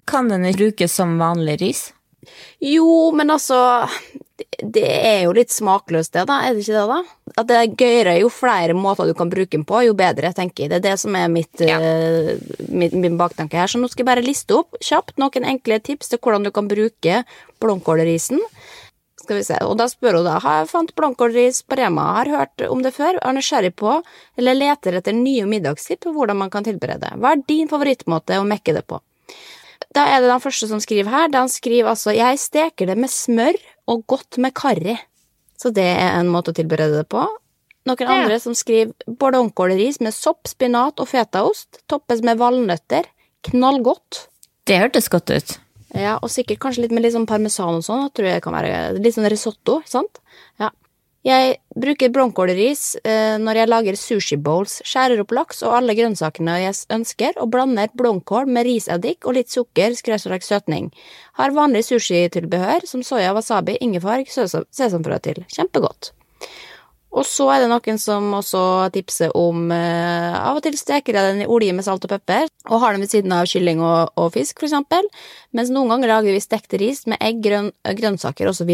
Kan 0.10 0.32
den 0.32 0.50
brukes 0.58 0.96
som 0.96 1.18
vanlig 1.22 1.60
ris? 1.62 1.84
Jo, 2.64 3.12
men 3.16 3.32
altså 3.34 3.60
Det 4.60 4.86
er 4.86 5.24
jo 5.26 5.34
litt 5.36 5.52
smakløst, 5.54 6.14
det, 6.16 6.26
da. 6.30 6.40
Er 6.46 6.54
det 6.54 6.64
ikke 6.64 6.78
det, 6.78 6.86
da? 6.90 7.34
At 7.42 7.50
det 7.50 7.58
er 7.58 7.76
gøyere 7.80 8.14
jo 8.22 8.30
flere 8.34 8.76
måter 8.78 9.10
du 9.10 9.14
kan 9.18 9.32
bruke 9.32 9.52
den 9.56 9.66
på, 9.68 9.82
jo 9.88 9.96
bedre, 9.98 10.34
tenker 10.36 10.66
jeg. 10.66 10.72
Det 10.74 10.80
er 10.80 10.86
det 10.92 11.00
som 11.02 11.16
er 11.20 11.32
mitt, 11.32 11.52
Ja. 11.62 11.80
uh, 11.80 12.38
min, 12.70 12.94
min 13.02 13.18
baktanke 13.20 13.58
her. 13.60 13.68
Så 13.72 13.82
nå 13.82 13.90
skal 13.92 14.04
jeg 14.04 14.12
bare 14.12 14.26
liste 14.26 14.56
opp 14.58 14.78
kjapt 14.84 15.18
noen 15.22 15.46
enkle 15.56 15.80
tips 15.80 16.14
til 16.14 16.22
hvordan 16.24 16.48
du 16.48 16.52
kan 16.56 16.68
bruke 16.72 17.24
blomkålrisen. 17.64 18.42
Skal 19.24 19.40
vi 19.40 19.46
se, 19.48 19.56
og 19.64 19.78
da 19.80 19.88
spør 19.88 20.18
hun 20.20 20.26
da 20.28 20.36
har 20.44 20.58
jeg 20.62 20.72
fant 20.74 20.92
blomkålris 21.00 21.62
på 21.64 21.78
Rema, 21.80 22.10
har 22.18 22.32
hørt 22.34 22.66
om 22.68 22.82
det 22.84 22.92
før, 22.92 23.22
er 23.24 23.36
nysgjerrig 23.38 23.72
på, 23.80 24.02
eller 24.38 24.58
leter 24.58 24.98
etter 25.00 25.16
nye 25.16 25.46
middagstips 25.48 26.04
på 26.04 26.12
hvordan 26.18 26.42
man 26.42 26.52
kan 26.52 26.66
tilberede. 26.68 27.14
Hva 27.16 27.32
er 27.38 27.46
din 27.48 27.72
favorittmåte 27.72 28.42
å 28.42 28.48
mekke 28.48 28.76
det 28.76 28.84
på? 28.90 29.00
Da 29.94 30.08
er 30.10 30.24
det 30.24 30.32
den 30.32 30.42
første 30.44 30.68
som 30.68 30.82
skriver 30.84 31.12
her. 31.14 31.32
Den 31.32 31.50
skriver 31.52 31.94
altså 31.94 32.12
'Jeg 32.12 32.40
steker 32.40 32.90
det 32.90 32.98
med 32.98 33.10
smør 33.10 33.56
og 33.88 34.06
godt 34.08 34.38
med 34.38 34.54
karri'. 34.54 34.98
Så 35.58 35.72
det 35.74 35.86
er 35.86 36.20
en 36.20 36.32
måte 36.32 36.52
å 36.52 36.58
tilberede 36.58 37.02
det 37.02 37.08
på. 37.10 37.24
Noen 37.86 38.08
andre 38.08 38.40
som 38.40 38.56
skriver 38.56 38.94
'Blomkålris 39.08 40.00
med 40.02 40.14
sopp, 40.14 40.48
spinat 40.48 41.00
og 41.00 41.08
fetaost'. 41.08 41.84
Toppes 41.88 42.24
med 42.24 42.38
valnøtter. 42.38 43.06
Knallgodt. 43.44 44.28
Det 44.66 44.80
hørtes 44.80 45.10
godt 45.10 45.30
ut. 45.30 45.58
Ja, 45.94 46.18
og 46.24 46.32
sikkert 46.32 46.60
kanskje 46.64 46.86
litt 46.86 46.94
med 46.96 47.04
litt 47.04 47.14
sånn 47.14 47.28
parmesan 47.30 47.78
og 47.78 47.84
sånn. 47.86 48.08
Tror 48.16 48.28
jeg 48.28 48.42
kan 48.42 48.56
være 48.56 49.00
Litt 49.00 49.16
sånn 49.16 49.30
risotto, 49.30 49.82
sant? 49.86 50.20
Ja. 50.60 50.72
Jeg 51.24 51.54
bruker 51.80 52.12
blomkålris 52.12 52.98
eh, 53.08 53.38
når 53.40 53.62
jeg 53.62 53.70
lager 53.72 53.98
sushi 54.00 54.38
bowls. 54.44 54.82
Skjærer 54.84 55.22
opp 55.24 55.32
laks 55.32 55.62
og 55.64 55.78
alle 55.78 55.96
grønnsakene 55.96 56.58
jeg 56.66 56.76
ønsker, 56.92 57.38
og 57.40 57.54
blander 57.54 57.94
blomkål 57.96 58.50
med 58.52 58.68
riseddik 58.68 59.24
og 59.24 59.38
litt 59.38 59.54
sukker, 59.54 59.96
skrevet 59.96 60.44
søtning. 60.44 60.92
Har 61.40 61.56
vanlig 61.56 61.86
sushitilbehør 61.88 62.84
som 62.90 63.06
soya, 63.08 63.32
wasabi, 63.38 63.78
ingefær, 63.80 64.26
sesamfrø 64.28 65.22
til. 65.24 65.46
Kjempegodt. 65.48 66.12
Og 67.14 67.28
så 67.30 67.46
er 67.54 67.62
det 67.62 67.70
noen 67.70 68.00
som 68.02 68.32
også 68.34 68.90
tipser 68.94 69.36
om 69.38 69.68
eh, 69.72 70.34
Av 70.34 70.58
og 70.58 70.64
til 70.66 70.76
steker 70.80 71.14
jeg 71.14 71.30
den 71.30 71.44
i 71.46 71.50
olje 71.50 71.76
med 71.78 71.86
salt 71.86 72.04
og 72.08 72.12
pepper, 72.16 72.50
og 72.68 72.82
har 72.82 72.96
den 72.96 73.06
ved 73.06 73.14
siden 73.14 73.36
av 73.36 73.46
kylling 73.48 73.84
og, 73.86 74.12
og 74.18 74.34
fisk, 74.34 74.58
for 74.58 74.68
eksempel. 74.68 75.08
Mens 75.54 75.72
noen 75.72 75.94
ganger 75.94 76.10
lager 76.16 76.34
vi 76.34 76.42
stekt 76.44 76.74
ris 76.82 77.06
med 77.08 77.22
egg, 77.22 77.40
grønn, 77.46 77.70
grønnsaker 77.86 78.50
osv. 78.50 78.74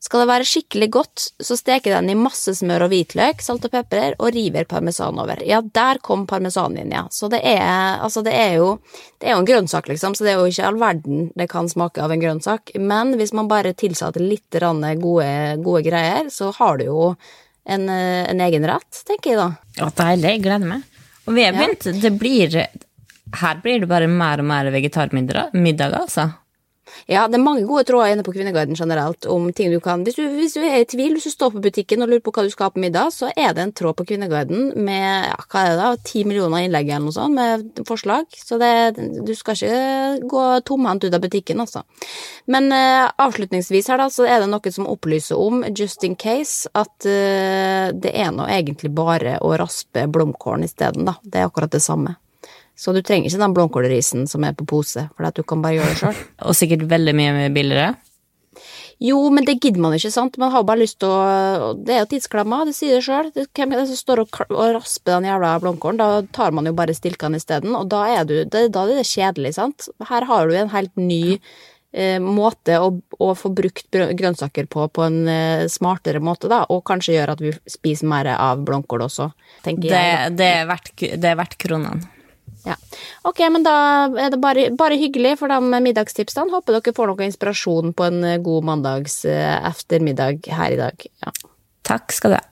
Skal 0.00 0.22
det 0.22 0.28
være 0.30 0.46
skikkelig 0.48 0.86
godt, 0.94 1.24
så 1.44 1.56
steker 1.60 1.92
den 1.92 2.08
i 2.08 2.14
masse 2.16 2.54
smør 2.56 2.86
og 2.86 2.92
hvitløk, 2.94 3.42
salt 3.44 3.66
og 3.68 3.72
pepper, 3.74 4.14
og 4.16 4.30
river 4.32 4.64
parmesan 4.64 5.18
over. 5.20 5.42
Ja, 5.44 5.58
der 5.60 6.00
kom 6.00 6.22
parmesanen 6.30 6.78
inn, 6.80 6.94
ja. 6.96 7.02
Så 7.12 7.28
det 7.28 7.42
er, 7.44 7.98
altså 8.00 8.22
det 8.24 8.32
er 8.32 8.54
jo 8.56 8.70
det 9.20 9.28
er 9.28 9.34
jo 9.34 9.42
en 9.42 9.50
grønnsak, 9.50 9.90
liksom, 9.92 10.16
så 10.16 10.24
det 10.24 10.32
er 10.32 10.40
jo 10.40 10.48
ikke 10.48 10.64
all 10.70 10.80
verden 10.80 11.26
det 11.36 11.50
kan 11.52 11.68
smake 11.68 12.00
av 12.00 12.14
en 12.14 12.22
grønnsak. 12.24 12.72
Men 12.80 13.12
hvis 13.20 13.34
man 13.36 13.50
bare 13.52 13.74
tilsetter 13.76 14.24
litt 14.24 14.48
gode, 15.02 15.28
gode 15.60 15.84
greier, 15.84 16.32
så 16.32 16.48
har 16.56 16.80
du 16.80 16.86
jo 16.88 17.14
en, 17.68 17.88
en 17.90 18.40
egen 18.40 18.64
rett, 18.64 19.04
tenker 19.04 19.34
jeg 19.34 19.38
da. 19.38 19.50
Ja, 19.76 19.90
deilig. 20.00 20.30
Jeg 20.32 20.42
gleder 20.48 20.66
meg. 20.78 20.82
Og 21.28 21.34
vi 21.36 21.44
har 21.44 21.52
Ja. 21.52 21.66
begynt 21.66 22.00
Det 22.02 22.18
blir 22.18 22.66
Her 23.36 23.60
blir 23.62 23.80
det 23.80 23.88
bare 23.88 24.08
mer 24.08 24.40
og 24.40 24.46
mer 24.48 24.64
vegetarmiddager, 24.72 26.00
altså. 26.00 26.32
Ja, 27.10 27.26
det 27.30 27.38
er 27.38 27.44
mange 27.44 27.66
gode 27.68 27.84
tråder 27.88 28.14
inne 28.14 28.24
på 28.26 28.32
Kvinneguiden 28.34 28.78
generelt 28.78 29.26
om 29.30 29.48
ting 29.56 29.72
du 29.72 29.80
kan 29.82 30.04
Hvis 30.06 30.18
du, 30.18 30.24
hvis 30.36 30.54
du 30.56 30.60
er 30.64 30.80
i 30.82 30.88
tvil, 30.88 31.14
hvis 31.16 31.28
du 31.28 31.32
står 31.32 31.54
på 31.54 31.62
butikken 31.64 32.02
og 32.04 32.10
lurer 32.10 32.22
på 32.24 32.32
hva 32.34 32.44
du 32.46 32.52
skal 32.52 32.68
ha 32.68 32.74
på 32.74 32.82
middag, 32.82 33.12
så 33.14 33.30
er 33.34 33.54
det 33.56 33.64
en 33.64 33.74
tråd 33.76 33.98
på 33.98 34.06
Kvinneguiden 34.12 34.72
med 34.78 35.28
ja, 35.30 35.36
hva 35.50 35.64
er 35.64 35.72
det 35.72 35.80
da, 35.80 35.90
ti 36.06 36.24
millioner 36.28 36.66
innlegg 36.66 36.90
eller 36.90 37.06
noe 37.08 37.16
sånt 37.16 37.36
med 37.36 37.82
forslag. 37.88 38.28
Så 38.36 38.58
det, 38.60 38.72
du 39.26 39.34
skal 39.38 39.58
ikke 39.58 40.30
gå 40.30 40.46
tomhendt 40.68 41.06
ut 41.06 41.16
av 41.16 41.22
butikken, 41.22 41.62
altså. 41.62 41.84
Men 42.50 42.70
uh, 42.74 43.10
avslutningsvis 43.20 43.90
her, 43.90 44.00
da, 44.00 44.08
så 44.12 44.26
er 44.28 44.42
det 44.42 44.50
noe 44.52 44.74
som 44.74 44.88
opplyser 44.90 45.38
om, 45.40 45.64
just 45.76 46.04
in 46.06 46.16
case, 46.20 46.70
at 46.74 46.94
uh, 47.06 47.90
det 47.94 48.14
er 48.14 48.32
nå 48.34 48.48
egentlig 48.50 48.92
bare 48.94 49.38
å 49.44 49.54
raspe 49.60 50.06
blomkålen 50.10 50.66
isteden, 50.66 51.08
da. 51.08 51.18
Det 51.22 51.40
er 51.40 51.50
akkurat 51.50 51.72
det 51.72 51.84
samme. 51.84 52.16
Så 52.80 52.94
du 52.96 53.02
trenger 53.04 53.28
ikke 53.28 53.42
den 53.42 53.56
blomkålrisen 53.56 54.28
som 54.30 54.44
er 54.48 54.54
på 54.56 54.64
pose, 54.68 55.08
for 55.16 55.28
at 55.28 55.36
du 55.36 55.44
kan 55.44 55.60
bare 55.60 55.76
gjøre 55.76 55.90
det 55.92 55.98
sjøl. 56.00 56.22
Og 56.48 56.56
sikkert 56.56 56.86
veldig 56.88 57.12
mye 57.18 57.50
billigere. 57.52 57.90
Jo, 59.00 59.16
men 59.32 59.46
det 59.48 59.54
gidder 59.62 59.80
man 59.80 59.94
ikke, 59.96 60.10
sant. 60.12 60.36
Man 60.40 60.50
har 60.52 60.64
bare 60.68 60.82
lyst 60.82 60.98
til 61.00 61.08
å 61.08 61.70
Det 61.80 61.94
er 61.94 62.02
jo 62.02 62.08
tidsklemma, 62.10 62.58
det 62.68 62.74
sier 62.76 62.98
det 62.98 63.04
sjøl. 63.06 63.30
Hvem 63.32 63.72
er 63.72 63.80
det 63.80 63.86
som 63.88 63.96
står 64.00 64.20
og, 64.26 64.40
og 64.52 64.74
rasper 64.76 65.14
den 65.14 65.28
jævla 65.30 65.54
blomkålen? 65.62 66.00
Da 66.00 66.20
tar 66.36 66.52
man 66.56 66.68
jo 66.68 66.74
bare 66.76 66.96
stilkene 66.96 67.40
isteden, 67.40 67.72
og 67.78 67.88
da 67.92 68.02
er, 68.12 68.28
du, 68.28 68.34
det, 68.44 68.66
da 68.74 68.84
er 68.84 69.00
det 69.00 69.08
kjedelig, 69.08 69.54
sant. 69.56 69.88
Her 70.10 70.28
har 70.28 70.48
du 70.50 70.56
en 70.60 70.72
helt 70.74 70.92
ny 71.00 71.22
eh, 71.96 72.20
måte 72.20 72.76
å, 72.76 72.92
å 73.16 73.32
få 73.40 73.54
brukt 73.56 73.88
grønnsaker 74.20 74.68
på 74.68 74.84
på 74.92 75.08
en 75.08 75.20
eh, 75.32 75.64
smartere 75.72 76.20
måte, 76.20 76.52
da, 76.52 76.66
og 76.68 76.84
kanskje 76.92 77.16
gjør 77.16 77.32
at 77.38 77.44
vi 77.44 77.56
spiser 77.72 78.10
mer 78.12 78.34
av 78.36 78.60
blomkål 78.68 79.08
også, 79.08 79.30
tenker 79.64 79.88
Det, 79.88 80.06
jeg. 80.10 80.24
da. 80.28 80.38
det, 80.42 80.54
er 80.60 80.72
verdt, 80.74 80.96
det 81.24 81.32
er 81.32 81.40
verdt 81.40 81.56
kronene. 81.64 82.16
Ja. 82.66 82.76
Ok, 83.28 83.40
men 83.52 83.64
da 83.64 83.74
er 84.20 84.32
det 84.32 84.40
bare, 84.42 84.68
bare 84.76 84.98
hyggelig 85.00 85.36
for 85.40 85.52
de 85.52 85.80
middagstipsene. 85.86 86.52
Håper 86.52 86.78
dere 86.78 86.94
får 86.96 87.10
noe 87.10 87.26
inspirasjon 87.28 87.94
på 87.96 88.08
en 88.08 88.22
eh, 88.26 88.40
god 88.44 88.68
mandags 88.68 89.22
eh, 89.28 89.56
ettermiddag 89.70 90.50
her 90.58 90.76
i 90.76 90.80
dag. 90.80 91.06
Ja. 91.24 91.34
Takk 91.90 92.12
skal 92.14 92.36
du 92.36 92.40
ha. 92.40 92.44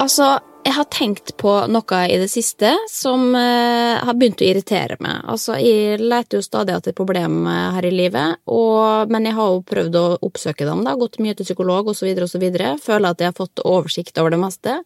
Altså, 0.00 0.38
jeg 0.70 0.76
har 0.76 0.86
tenkt 0.92 1.32
på 1.40 1.50
noe 1.66 2.00
i 2.06 2.18
det 2.20 2.28
siste 2.30 2.70
som 2.88 3.32
eh, 3.34 3.96
har 3.98 4.14
begynt 4.14 4.42
å 4.42 4.46
irritere 4.46 4.96
meg. 5.02 5.24
Altså, 5.32 5.56
jeg 5.58 5.98
leter 5.98 6.38
jo 6.38 6.46
stadig 6.46 6.76
etter 6.76 6.94
problem 6.94 7.40
eh, 7.50 7.70
her 7.74 7.86
i 7.88 7.90
livet, 7.90 8.38
og, 8.46 9.10
men 9.10 9.26
jeg 9.26 9.34
har 9.34 9.48
jo 9.50 9.64
prøvd 9.66 9.96
å 9.98 10.04
oppsøke 10.28 10.68
dem, 10.68 10.84
da, 10.86 10.94
gått 11.00 11.18
mye 11.22 11.34
til 11.34 11.48
psykolog 11.48 11.90
osv., 11.90 12.12
osv. 12.22 12.44
Føler 12.84 13.08
at 13.08 13.24
jeg 13.24 13.32
har 13.32 13.38
fått 13.38 13.62
oversikt 13.66 14.20
over 14.22 14.30
det 14.34 14.38
meste. 14.44 14.76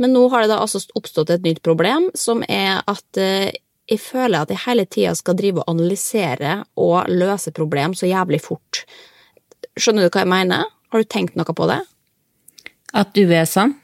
Men 0.00 0.16
nå 0.16 0.22
har 0.32 0.46
det 0.46 0.52
da 0.54 0.62
altså 0.64 0.80
oppstått 0.96 1.34
et 1.34 1.44
nytt 1.44 1.60
problem, 1.66 2.08
som 2.16 2.40
er 2.48 2.80
at 2.88 3.20
eh, 3.20 3.50
jeg 3.88 4.00
føler 4.04 4.40
at 4.40 4.52
jeg 4.54 4.64
hele 4.64 4.86
tida 4.88 5.12
skal 5.18 5.36
drive 5.36 5.60
og 5.60 5.74
analysere 5.74 6.62
og 6.80 7.12
løse 7.12 7.52
problem 7.56 7.96
så 7.96 8.08
jævlig 8.08 8.40
fort. 8.44 8.86
Skjønner 9.76 10.08
du 10.08 10.12
hva 10.14 10.24
jeg 10.24 10.32
mener? 10.32 10.72
Har 10.88 11.04
du 11.04 11.12
tenkt 11.12 11.36
noe 11.36 11.52
på 11.52 11.68
det? 11.68 11.82
At 12.96 13.12
du 13.12 13.26
er 13.28 13.44
sånn? 13.48 13.76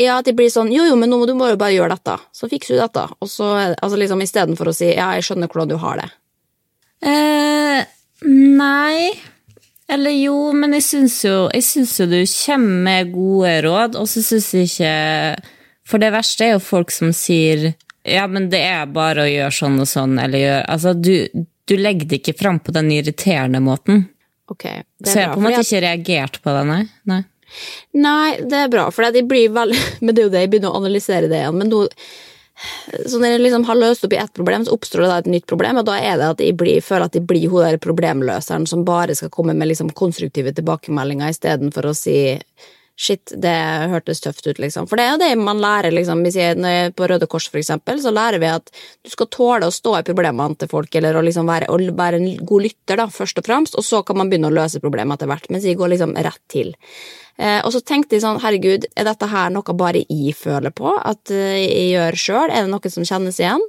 Ja, 0.00 0.18
at 0.20 0.28
de 0.28 0.32
blir 0.36 0.48
sånn 0.52 0.70
jo, 0.72 0.86
jo, 0.88 0.96
men 0.96 1.10
nå 1.12 1.18
må 1.20 1.26
du 1.28 1.34
bare, 1.36 1.58
bare 1.60 1.74
gjøre 1.74 1.96
dette, 1.98 2.16
så 2.32 2.48
fikser 2.48 2.76
du 2.76 2.80
dette. 2.80 3.04
Og 3.20 3.28
så, 3.28 3.50
altså 3.74 3.98
liksom 4.00 4.22
istedenfor 4.24 4.70
å 4.70 4.76
si 4.76 4.88
ja, 4.94 5.10
jeg 5.18 5.26
skjønner 5.28 5.50
hvordan 5.50 5.72
du 5.72 5.76
har 5.82 6.00
det. 6.00 6.08
Eh, 7.00 7.84
nei 8.28 9.12
Eller 9.88 10.12
jo, 10.12 10.50
men 10.52 10.76
jeg 10.76 10.84
syns 10.84 11.14
jo, 11.24 11.36
jeg 11.48 11.64
syns 11.64 11.94
jo 11.96 12.06
du 12.10 12.18
kommer 12.28 12.82
med 12.88 13.14
gode 13.14 13.54
råd, 13.64 13.96
og 13.96 14.08
så 14.10 14.20
syns 14.20 14.50
jeg 14.52 14.68
ikke 14.68 14.90
For 15.88 16.02
det 16.02 16.10
verste 16.12 16.44
er 16.44 16.52
jo 16.52 16.60
folk 16.60 16.92
som 16.92 17.14
sier 17.16 17.70
ja, 18.04 18.26
men 18.26 18.48
det 18.52 18.60
er 18.64 18.88
bare 18.88 19.26
å 19.26 19.28
gjøre 19.28 19.52
sånn 19.52 19.80
og 19.82 19.88
sånn, 19.88 20.14
eller 20.22 20.40
gjøre 20.40 20.60
Altså, 20.72 20.94
du, 20.96 21.44
du 21.68 21.74
legger 21.76 22.08
det 22.08 22.20
ikke 22.22 22.38
fram 22.38 22.60
på 22.64 22.72
den 22.72 22.88
irriterende 22.94 23.60
måten. 23.60 24.06
Ok, 24.50 24.64
det 24.64 25.10
Så 25.10 25.18
jeg 25.18 25.26
er 25.26 25.28
har 25.28 25.36
på 25.36 25.42
en 25.42 25.46
måte 25.46 25.64
ikke 25.66 25.82
reagert 25.84 26.40
på 26.42 26.54
det, 26.56 26.62
nei. 26.70 26.80
nei. 27.10 27.20
Nei, 27.98 28.40
det 28.40 28.64
er 28.64 28.72
bra, 28.72 28.88
for 28.94 29.10
de 29.14 29.22
blir 29.26 29.52
veldig 29.54 29.78
Men 30.04 30.14
det 30.14 30.22
er 30.22 30.28
jo 30.28 30.34
det, 30.34 30.44
jeg 30.44 30.52
begynner 30.54 30.74
å 30.74 30.82
analysere 30.82 31.30
det 31.30 31.42
igjen. 31.42 31.58
Men 31.60 31.72
nå 31.72 31.86
så 33.08 33.16
når 33.16 33.30
jeg 33.32 33.40
liksom 33.40 33.62
har 33.70 33.78
løst 33.78 34.02
opp 34.04 34.12
i 34.12 34.18
ett 34.20 34.34
problem, 34.36 34.66
så 34.66 34.74
oppstår 34.76 35.00
det 35.00 35.06
da 35.08 35.20
et 35.22 35.30
nytt 35.32 35.46
problem, 35.48 35.78
og 35.80 35.86
da 35.88 35.94
er 35.96 36.18
det 36.20 36.26
at 36.34 36.42
jeg 36.44 36.56
blir, 36.60 36.82
føler 36.84 37.06
at 37.08 37.16
jeg 37.16 37.24
blir 37.28 37.46
hun 37.48 37.64
der 37.64 37.78
problemløseren 37.80 38.66
som 38.68 38.84
bare 38.84 39.16
skal 39.16 39.32
komme 39.32 39.54
med 39.56 39.70
liksom 39.70 39.94
konstruktive 39.96 40.52
tilbakemeldinger 40.56 41.32
istedenfor 41.32 41.88
å 41.88 41.94
si 41.96 42.18
shit, 43.00 43.32
det 43.32 43.56
hørtes 43.88 44.20
tøft 44.20 44.44
ut, 44.44 44.58
liksom. 44.60 44.84
For 44.88 45.00
det 45.00 45.06
er 45.06 45.14
jo 45.14 45.20
det 45.22 45.30
man 45.40 45.60
lærer, 45.62 45.94
liksom. 45.94 46.20
På 46.96 47.08
Røde 47.08 47.28
Kors, 47.30 47.46
for 47.48 47.60
eksempel, 47.62 48.00
så 48.02 48.12
lærer 48.12 48.42
vi 48.42 48.50
at 48.50 48.68
du 49.00 49.08
skal 49.12 49.30
tåle 49.32 49.70
å 49.70 49.72
stå 49.72 49.94
i 50.00 50.04
problemene 50.04 50.58
til 50.60 50.68
folk, 50.68 50.92
eller 51.00 51.16
å 51.16 51.24
liksom 51.24 51.48
være, 51.48 51.70
å 51.72 51.78
være 51.96 52.20
en 52.20 52.28
god 52.44 52.66
lytter, 52.66 53.00
da, 53.00 53.08
først 53.08 53.40
og 53.40 53.48
fremst, 53.48 53.78
og 53.80 53.86
så 53.86 54.02
kan 54.04 54.20
man 54.20 54.28
begynne 54.28 54.50
å 54.52 54.56
løse 54.58 54.82
problemet 54.84 55.16
etter 55.16 55.32
hvert, 55.32 55.48
mens 55.48 55.64
jeg 55.64 55.80
går 55.80 55.94
liksom 55.94 56.12
rett 56.20 56.42
til. 56.52 56.74
Eh, 57.40 57.60
og 57.64 57.72
så 57.72 57.80
tenkte 57.80 58.16
jeg 58.16 58.24
sånn, 58.24 58.40
herregud, 58.42 58.84
er 59.00 59.06
dette 59.08 59.28
her 59.30 59.52
noe 59.54 59.74
bare 59.78 60.02
jeg 60.02 60.34
føler 60.36 60.72
på, 60.76 60.92
at 60.92 61.32
eh, 61.32 61.62
jeg 61.62 61.86
gjør 61.94 62.18
sjøl, 62.20 62.52
er 62.52 62.66
det 62.66 62.72
noe 62.72 62.92
som 62.92 63.06
kjennes 63.08 63.38
igjen? 63.40 63.62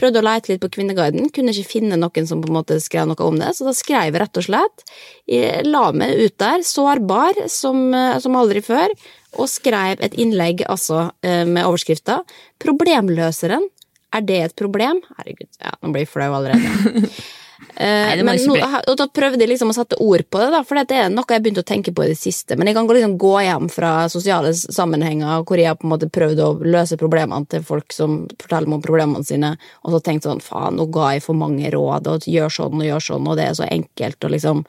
Prøvde 0.00 0.18
å 0.18 0.26
leite 0.26 0.50
litt 0.50 0.62
på 0.64 0.70
Kvinneguiden, 0.74 1.30
kunne 1.34 1.54
ikke 1.54 1.76
finne 1.76 1.98
noen 2.00 2.26
som 2.26 2.42
på 2.42 2.50
en 2.50 2.56
måte 2.58 2.80
skrev 2.82 3.06
noe 3.06 3.28
om 3.28 3.38
det, 3.38 3.52
så 3.54 3.68
da 3.68 3.74
skrev 3.78 4.08
jeg 4.08 4.16
rett 4.18 4.40
og 4.42 4.46
slett, 4.48 4.86
jeg 5.30 5.68
la 5.68 5.84
meg 5.94 6.18
ut 6.18 6.34
der, 6.42 6.64
sårbar 6.66 7.44
som, 7.52 7.84
eh, 7.94 8.16
som 8.24 8.38
aldri 8.40 8.64
før, 8.66 8.96
og 9.38 9.48
skrev 9.48 10.02
et 10.04 10.18
innlegg 10.20 10.60
altså 10.68 11.06
med 11.24 11.62
overskrifta 11.64 12.18
Problemløseren, 12.60 13.64
er 14.12 14.26
det 14.28 14.40
et 14.44 14.56
problem? 14.58 15.00
Herregud, 15.16 15.48
ja, 15.56 15.72
nå 15.80 15.94
blir 15.94 16.04
jeg 16.04 16.10
flau 16.12 16.34
allerede. 16.36 17.06
Nei, 17.82 18.22
men 18.22 18.38
nå, 18.46 18.56
og 18.90 18.96
da 18.98 19.06
prøvde 19.08 19.40
jeg 19.42 19.50
liksom 19.50 19.72
å 19.72 19.76
sette 19.76 19.96
ord 20.02 20.24
på 20.30 20.40
det, 20.42 20.50
da, 20.54 20.60
for 20.66 20.78
det 20.78 20.96
er 20.98 21.12
noe 21.12 21.24
jeg 21.28 21.42
begynte 21.44 21.64
å 21.64 21.68
tenke 21.68 21.94
på 21.94 22.04
i 22.04 22.10
det 22.12 22.18
siste. 22.20 22.56
Men 22.58 22.68
jeg 22.68 22.76
kan 22.76 22.90
liksom 22.90 23.16
gå 23.20 23.32
hjem 23.46 23.70
fra 23.72 23.92
sosiale 24.12 24.52
sammenhenger 24.54 25.46
hvor 25.48 25.60
jeg 25.60 25.70
har 25.70 25.78
på 25.80 25.88
en 25.88 25.94
måte 25.94 26.10
prøvd 26.12 26.42
å 26.44 26.50
løse 26.66 26.98
problemene 27.00 27.48
til 27.50 27.64
folk 27.66 27.94
som 27.94 28.22
forteller 28.36 28.68
meg 28.68 28.80
om 28.80 28.84
problemene 28.84 29.26
sine, 29.26 29.54
og 29.82 29.96
så 29.96 30.02
tenkt 30.04 30.28
sånn 30.28 30.44
faen, 30.44 30.76
nå 30.78 30.88
ga 30.92 31.14
jeg 31.16 31.24
for 31.24 31.38
mange 31.38 31.72
råd, 31.72 32.12
og 32.12 32.28
gjør 32.28 32.52
sånn 32.52 32.78
og 32.78 32.88
gjør 32.88 33.08
sånn, 33.08 33.32
og 33.32 33.40
det 33.40 33.48
er 33.48 33.58
så 33.58 33.68
enkelt, 33.70 34.20
og 34.22 34.36
liksom 34.36 34.64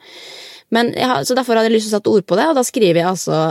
men 0.74 0.94
har, 0.96 1.24
Så 1.24 1.36
derfor 1.36 1.54
hadde 1.54 1.68
jeg 1.68 1.76
lyst 1.76 1.86
til 1.90 1.94
å 1.94 1.98
sette 2.00 2.10
ord 2.10 2.24
på 2.26 2.38
det, 2.38 2.48
og 2.50 2.56
da 2.56 2.64
skriver 2.66 3.02
jeg 3.02 3.10
altså 3.12 3.42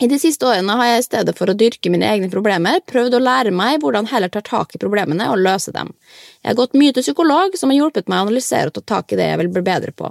i 0.00 0.08
de 0.08 0.18
siste 0.18 0.46
årene 0.48 0.74
har 0.78 0.88
jeg 0.88 1.02
i 1.02 1.04
stedet 1.04 1.34
for 1.36 1.50
å 1.52 1.56
dyrke 1.58 1.90
mine 1.92 2.08
egne 2.08 2.30
problemer, 2.32 2.80
prøvd 2.88 3.18
å 3.18 3.22
lære 3.22 3.52
meg 3.54 3.82
hvordan 3.82 4.08
heller 4.10 4.32
ta 4.32 4.40
tak 4.44 4.74
i 4.74 4.80
problemene 4.80 5.28
og 5.30 5.42
løse 5.44 5.74
dem. 5.74 5.92
Jeg 6.40 6.54
har 6.54 6.58
gått 6.58 6.78
mye 6.78 6.94
til 6.96 7.04
psykolog, 7.04 7.54
som 7.60 7.70
har 7.70 7.78
hjulpet 7.78 8.08
meg 8.08 8.18
å 8.18 8.26
analysere 8.26 8.72
og 8.72 8.78
ta 8.80 8.82
tak 8.96 9.12
i 9.12 9.20
det 9.20 9.28
jeg 9.28 9.40
vil 9.42 9.52
bli 9.52 9.64
bedre 9.68 9.92
på. 9.94 10.10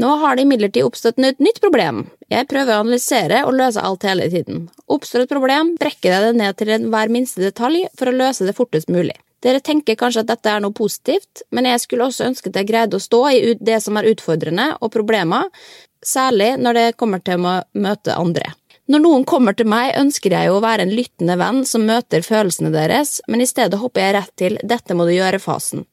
Nå 0.00 0.08
har 0.22 0.36
det 0.36 0.46
imidlertid 0.46 0.82
oppstått 0.82 1.20
et 1.22 1.42
nytt 1.44 1.60
problem. 1.62 2.06
Jeg 2.32 2.48
prøver 2.50 2.74
å 2.74 2.82
analysere 2.82 3.42
og 3.46 3.54
løse 3.58 3.84
alt 3.84 4.06
hele 4.08 4.26
tiden. 4.32 4.64
Oppstår 4.90 5.26
et 5.26 5.34
problem, 5.34 5.76
brekker 5.78 6.16
jeg 6.16 6.24
det 6.24 6.32
ned 6.40 6.58
til 6.58 6.88
hver 6.90 7.12
minste 7.12 7.44
detalj 7.44 7.84
for 7.98 8.10
å 8.10 8.16
løse 8.16 8.48
det 8.48 8.56
fortest 8.56 8.90
mulig. 8.90 9.14
Dere 9.42 9.62
tenker 9.62 9.98
kanskje 9.98 10.22
at 10.22 10.30
dette 10.30 10.50
er 10.50 10.62
noe 10.62 10.74
positivt, 10.74 11.44
men 11.50 11.66
jeg 11.66 11.82
skulle 11.82 12.06
også 12.06 12.28
ønske 12.30 12.50
at 12.50 12.58
jeg 12.60 12.70
greide 12.70 12.98
å 12.98 13.02
stå 13.02 13.22
i 13.30 13.54
det 13.58 13.80
som 13.82 13.98
er 13.98 14.08
utfordrende 14.12 14.68
og 14.80 14.92
problemer, 14.94 15.50
særlig 16.02 16.54
når 16.62 16.78
det 16.78 16.86
kommer 16.98 17.22
til 17.22 17.42
å 17.42 17.60
møte 17.74 18.18
andre. 18.18 18.52
Når 18.90 19.02
noen 19.04 19.24
kommer 19.28 19.54
til 19.54 19.68
meg, 19.70 19.92
ønsker 19.98 20.34
jeg 20.34 20.50
jo 20.50 20.58
å 20.58 20.64
være 20.64 20.86
en 20.86 20.94
lyttende 20.94 21.36
venn 21.38 21.62
som 21.68 21.86
møter 21.86 22.24
følelsene 22.26 22.72
deres, 22.74 23.20
men 23.30 23.44
i 23.44 23.46
stedet 23.46 23.78
hopper 23.78 24.02
jeg 24.02 24.14
rett 24.16 24.32
til 24.36 24.58
'dette 24.62 24.96
må 24.98 25.06
du 25.06 25.14
gjøre'-fasen. 25.14 25.84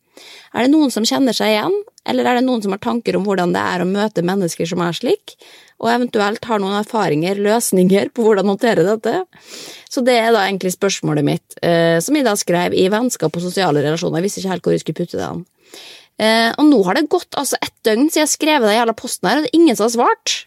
Er 0.54 0.66
det 0.66 0.74
noen 0.74 0.92
som 0.92 1.06
kjenner 1.06 1.36
seg 1.36 1.54
igjen, 1.54 1.76
eller 2.10 2.26
er 2.26 2.40
det 2.40 2.46
noen 2.48 2.64
som 2.64 2.74
har 2.74 2.82
tanker 2.82 3.16
om 3.16 3.26
hvordan 3.28 3.54
det 3.54 3.62
er 3.62 3.84
å 3.84 3.88
møte 3.88 4.26
mennesker 4.26 4.68
som 4.68 4.82
er 4.84 4.98
slik, 4.98 5.36
og 5.80 5.92
eventuelt 5.94 6.44
har 6.50 6.60
noen 6.60 6.80
erfaringer, 6.82 7.40
løsninger 7.40 8.10
på 8.12 8.26
hvordan 8.26 8.50
håndtere 8.52 8.84
dette? 8.84 9.22
Så 9.88 10.04
det 10.04 10.18
er 10.20 10.34
da 10.34 10.44
egentlig 10.48 10.74
spørsmålet 10.76 11.24
mitt, 11.24 11.56
eh, 11.62 12.02
som 12.04 12.18
jeg 12.18 12.26
da 12.28 12.36
skrev 12.36 12.74
i 12.74 12.90
vennskap 12.92 13.36
og 13.36 13.46
sosiale 13.46 13.86
relasjoner. 13.86 14.20
Jeg 14.20 14.28
visste 14.28 14.42
ikke 14.42 14.54
helt 14.56 14.64
hvor 14.68 14.76
jeg 14.76 14.84
skulle 14.84 15.00
putte 15.00 15.22
det 15.22 15.30
an. 15.30 15.46
Eh, 16.20 16.52
og 16.58 16.66
nå 16.68 16.82
har 16.84 16.98
det 16.98 17.08
gått 17.08 17.38
altså 17.40 17.56
ett 17.64 17.76
døgn 17.88 18.10
siden 18.10 18.26
jeg 18.26 18.36
skrev 18.36 18.66
den 18.66 18.76
jævla 18.76 18.98
posten 18.98 19.30
her, 19.30 19.40
og 19.40 19.46
det 19.46 19.54
er 19.54 19.60
ingen 19.62 19.78
som 19.78 19.88
har 19.88 19.96
svart. 19.96 20.40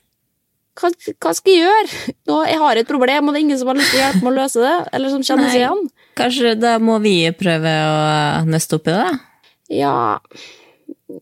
Hva, 0.78 0.88
hva 1.20 1.34
skal 1.36 1.52
jeg 1.52 1.66
gjøre? 1.66 2.14
Nå, 2.30 2.38
jeg 2.48 2.60
har 2.62 2.80
et 2.80 2.88
problem, 2.88 3.28
og 3.28 3.34
det 3.34 3.42
er 3.42 3.44
ingen 3.44 3.60
som 3.60 3.68
har 3.68 3.78
lyst 3.78 3.92
til 3.92 4.00
å 4.00 4.04
hjelpe 4.06 4.24
meg 4.24 4.32
å 4.32 4.38
løse 4.38 4.62
det, 4.62 4.74
eller 4.96 5.12
som 5.12 5.26
kjenner 5.26 5.52
seg 5.52 5.60
igjen. 5.60 5.84
Kanskje 6.18 6.54
da 6.60 6.72
må 6.80 6.96
vi 7.04 7.16
prøve 7.36 7.76
å 7.90 8.42
nøste 8.48 8.78
opp 8.78 8.88
i 8.88 8.96
det? 8.96 9.10
Ja, 9.72 9.94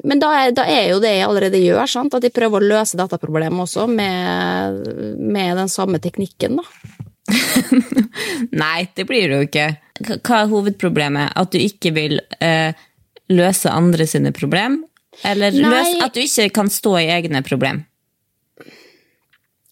men 0.06 0.20
da 0.22 0.30
er, 0.38 0.52
da 0.54 0.64
er 0.70 0.90
jo 0.92 1.00
det 1.02 1.12
jeg 1.16 1.26
allerede 1.26 1.60
gjør, 1.60 1.86
sant? 1.90 2.14
at 2.14 2.24
jeg 2.24 2.34
prøver 2.34 2.62
å 2.62 2.70
løse 2.76 2.98
dette 2.98 3.18
problemet 3.20 3.64
også 3.64 3.86
med, 3.90 4.86
med 5.18 5.58
den 5.58 5.72
samme 5.72 6.00
teknikken, 6.02 6.60
da. 6.60 6.66
Nei, 8.62 8.88
det 8.96 9.06
blir 9.06 9.28
det 9.30 9.36
jo 9.36 9.48
ikke. 9.48 9.66
Hva 10.24 10.40
er 10.42 10.50
hovedproblemet? 10.50 11.34
At 11.38 11.52
du 11.52 11.60
ikke 11.60 11.92
vil 11.94 12.18
eh, 12.42 12.72
løse 13.30 13.70
andre 13.70 14.06
sine 14.10 14.32
problem? 14.36 14.80
Eller 15.26 15.54
Nei. 15.54 15.68
løs, 15.68 15.94
at 16.06 16.16
du 16.16 16.22
ikke 16.22 16.48
kan 16.60 16.70
stå 16.72 16.96
i 17.02 17.10
egne 17.18 17.42
problem? 17.46 17.84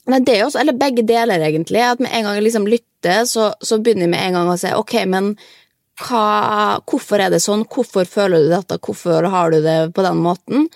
Nei, 0.08 0.20
det 0.24 0.38
er 0.38 0.46
også, 0.46 0.62
eller 0.62 0.76
begge 0.78 1.04
deler, 1.04 1.42
egentlig. 1.44 1.82
At 1.84 2.00
med 2.00 2.12
en 2.12 2.24
gang 2.24 2.38
jeg 2.38 2.46
liksom 2.46 2.68
lytter, 2.70 3.24
så, 3.28 3.50
så 3.60 3.80
begynner 3.80 4.06
jeg 4.06 4.14
med 4.14 4.24
en 4.24 4.38
gang 4.38 4.52
å 4.52 4.58
si 4.60 4.72
ok, 4.72 4.94
men 5.12 5.34
hva, 5.98 6.78
hvorfor 6.88 7.20
er 7.20 7.32
det 7.34 7.42
sånn? 7.44 7.66
Hvorfor 7.68 8.08
føler 8.08 8.44
du 8.44 8.52
dette? 8.52 8.78
Hvorfor 8.80 9.28
har 9.28 9.52
du 9.52 9.60
det 9.64 9.78
på 9.96 10.04
den 10.06 10.20
måten? 10.24 10.68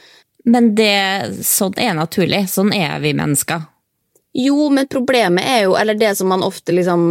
Men 0.44 0.72
det, 0.74 1.42
sånn 1.46 1.78
er 1.78 1.94
naturlig. 1.94 2.44
Sånn 2.50 2.72
er 2.74 2.98
vi 3.02 3.14
mennesker. 3.16 3.68
Jo, 4.32 4.70
men 4.72 4.88
problemet 4.88 5.44
er 5.44 5.58
jo, 5.66 5.74
eller 5.76 5.94
det 6.00 6.14
som 6.16 6.30
man 6.32 6.40
ofte 6.42 6.72
liksom 6.72 7.02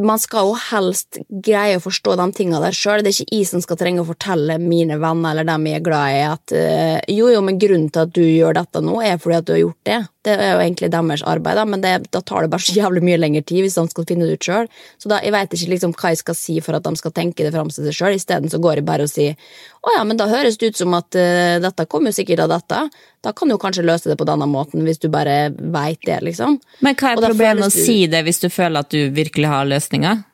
Man 0.00 0.18
skal 0.18 0.46
jo 0.48 0.54
helst 0.70 1.18
greie 1.28 1.76
å 1.76 1.82
forstå 1.84 2.14
de 2.16 2.24
tingene 2.32 2.62
der 2.62 2.72
sjøl. 2.72 3.02
Det 3.04 3.10
er 3.10 3.18
ikke 3.20 3.36
jeg 3.36 3.48
som 3.50 3.60
skal 3.60 3.76
trenge 3.76 4.00
å 4.00 4.08
fortelle 4.08 4.56
mine 4.62 4.96
venner 4.96 5.34
eller 5.34 5.44
dem 5.44 5.66
jeg 5.68 5.76
er 5.76 5.84
glad 5.84 6.14
i, 6.14 6.22
at 6.24 6.54
øh, 6.56 6.94
jo, 7.12 7.26
jo, 7.34 7.42
men 7.44 7.60
grunnen 7.60 7.90
til 7.92 8.06
at 8.06 8.14
du 8.16 8.22
gjør 8.24 8.56
dette 8.56 8.80
nå, 8.80 8.94
er 9.04 9.20
fordi 9.20 9.36
at 9.36 9.46
du 9.50 9.52
har 9.52 9.60
gjort 9.60 9.90
det. 9.90 9.98
Det 10.26 10.34
er 10.36 10.50
jo 10.52 10.60
egentlig 10.60 10.90
deres 10.92 11.22
arbeid, 11.24 11.56
da, 11.56 11.62
men 11.64 11.80
det, 11.80 11.94
da 12.12 12.20
tar 12.20 12.44
det 12.44 12.50
bare 12.52 12.60
så 12.60 12.74
jævlig 12.76 13.00
mye 13.06 13.20
lengre 13.20 13.40
tid 13.46 13.64
hvis 13.64 13.78
de 13.78 13.84
skal 13.88 14.04
finne 14.08 14.26
det 14.28 14.36
ut 14.36 14.48
sjøl. 14.50 14.68
Så 15.00 15.08
da, 15.08 15.20
jeg 15.24 15.32
veit 15.32 15.54
ikke 15.56 15.70
liksom 15.72 15.94
hva 15.96 16.12
jeg 16.12 16.20
skal 16.20 16.36
si 16.36 16.58
for 16.64 16.76
at 16.76 16.84
de 16.84 16.92
skal 17.00 17.14
tenke 17.16 17.46
det 17.46 17.54
fram 17.54 17.72
til 17.72 17.88
seg 17.88 17.96
sjøl. 17.96 18.18
Isteden 18.18 18.52
så 18.52 18.60
går 18.60 18.82
jeg 18.82 18.88
bare 18.90 19.08
og 19.08 19.12
sier 19.12 19.38
å 19.80 19.94
ja, 19.96 20.04
men 20.04 20.20
da 20.20 20.28
høres 20.28 20.60
det 20.60 20.74
ut 20.74 20.82
som 20.82 20.92
at 20.98 21.16
uh, 21.16 21.56
dette 21.64 21.88
kommer 21.88 22.12
jo 22.12 22.18
sikkert 22.20 22.44
av 22.44 22.52
dette. 22.52 22.82
Da 23.24 23.32
kan 23.36 23.48
du 23.48 23.56
kanskje 23.60 23.86
løse 23.86 24.12
det 24.12 24.18
på 24.20 24.28
denne 24.28 24.48
måten, 24.50 24.84
hvis 24.84 25.00
du 25.00 25.08
bare 25.12 25.54
veit 25.56 26.04
det, 26.04 26.20
liksom. 26.28 26.58
Men 26.84 27.00
hva 27.00 27.14
er 27.14 27.22
problemet 27.22 27.40
problemet 27.40 27.70
å 27.70 27.72
si 27.72 28.02
det 28.12 28.20
hvis 28.26 28.44
du 28.44 28.50
føler 28.52 28.84
at 28.84 28.92
du 28.92 29.08
virkelig 29.16 29.48
har 29.48 29.68
løsninger? 29.72 30.26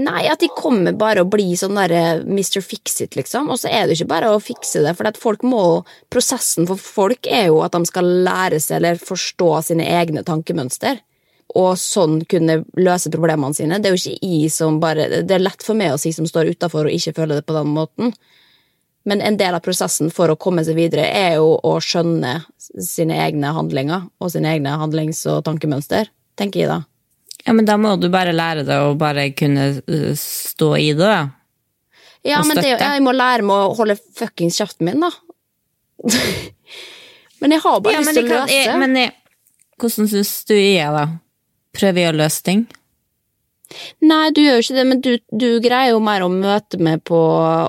Nei, 0.00 0.22
at 0.30 0.40
de 0.40 0.48
kommer 0.56 0.94
bare 0.96 1.20
å 1.20 1.28
bli 1.28 1.52
sånn 1.58 1.76
derre 1.76 2.22
Mr. 2.24 2.62
Fix-it, 2.64 3.16
liksom. 3.18 3.50
Og 3.52 3.60
så 3.60 3.68
er 3.68 3.86
det 3.86 3.98
ikke 3.98 4.12
bare 4.14 4.32
å 4.32 4.40
fikse 4.40 4.80
det, 4.84 4.94
for 4.96 5.08
at 5.10 5.20
folk 5.20 5.44
må 5.44 5.62
Prosessen 6.12 6.66
for 6.68 6.80
folk 6.80 7.28
er 7.28 7.50
jo 7.50 7.60
at 7.64 7.74
de 7.76 7.88
skal 7.88 8.08
lære 8.26 8.60
seg 8.60 8.78
eller 8.78 9.00
forstå 9.00 9.50
sine 9.68 9.86
egne 10.00 10.24
tankemønster. 10.26 11.00
Og 11.60 11.74
sånn 11.80 12.22
kunne 12.28 12.62
løse 12.80 13.12
problemene 13.12 13.56
sine. 13.56 13.80
Det 13.80 13.90
er 13.90 13.96
jo 13.96 14.00
ikke 14.00 14.28
jeg 14.28 14.52
som 14.54 14.78
bare 14.80 15.22
Det 15.22 15.36
er 15.36 15.44
lett 15.44 15.64
for 15.64 15.76
meg 15.76 15.92
å 15.92 16.00
si 16.00 16.14
som 16.16 16.28
står 16.28 16.54
utafor 16.54 16.88
og 16.88 16.96
ikke 16.96 17.16
føler 17.18 17.40
det 17.40 17.48
på 17.48 17.56
den 17.56 17.74
måten. 17.76 18.14
Men 19.04 19.20
en 19.20 19.36
del 19.36 19.56
av 19.56 19.64
prosessen 19.64 20.12
for 20.14 20.30
å 20.30 20.38
komme 20.38 20.62
seg 20.64 20.78
videre 20.78 21.08
er 21.10 21.36
jo 21.40 21.56
å 21.58 21.74
skjønne 21.82 22.36
sine 22.58 23.18
egne 23.24 23.50
handlinger 23.56 24.06
og 24.22 24.32
sine 24.32 24.54
egne 24.54 24.76
handlings- 24.78 25.24
og 25.30 25.42
tankemønster, 25.48 26.08
tenker 26.38 26.62
jeg 26.62 26.70
da. 26.70 26.80
Ja, 27.46 27.52
men 27.52 27.64
da 27.66 27.76
må 27.76 27.96
du 28.00 28.08
bare 28.12 28.32
lære 28.32 28.62
det 28.66 28.76
og 28.86 28.98
bare 29.00 29.30
kunne 29.34 29.82
uh, 29.82 30.12
stå 30.18 30.74
i 30.78 30.92
det, 30.94 30.98
da. 31.08 31.28
Ja, 32.24 32.42
men 32.46 32.56
det, 32.62 32.76
jeg 32.78 33.02
må 33.02 33.10
lære 33.12 33.42
meg 33.42 33.56
å 33.72 33.74
holde 33.74 33.96
fuckings 34.14 34.60
kjeften 34.60 34.86
min, 34.86 35.00
da. 35.02 35.10
men 37.42 37.50
jeg 37.56 37.60
har 37.64 37.80
bare 37.82 37.96
Ja, 37.96 38.04
lyst 38.04 38.14
til 38.14 38.24
å 38.24 38.28
kan- 38.28 38.46
løse. 38.46 38.54
jeg- 38.54 38.78
men 38.78 38.94
jeg- 38.96 39.12
hvordan 39.78 40.08
syns 40.08 40.44
du 40.46 40.54
jeg 40.54 40.76
er, 40.86 40.92
da? 40.92 41.08
Prøver 41.74 41.98
jeg 42.04 42.14
å 42.14 42.18
løse 42.18 42.42
ting? 42.42 42.66
Nei, 44.02 44.30
du 44.30 44.42
gjør 44.42 44.58
jo 44.58 44.62
ikke 44.62 44.74
det, 44.76 44.86
men 44.86 45.00
du, 45.00 45.18
du 45.32 45.60
greier 45.64 45.90
jo 45.94 46.00
mer 46.04 46.20
å 46.20 46.28
møte 46.28 46.78
meg 46.78 47.02
på 47.08 47.16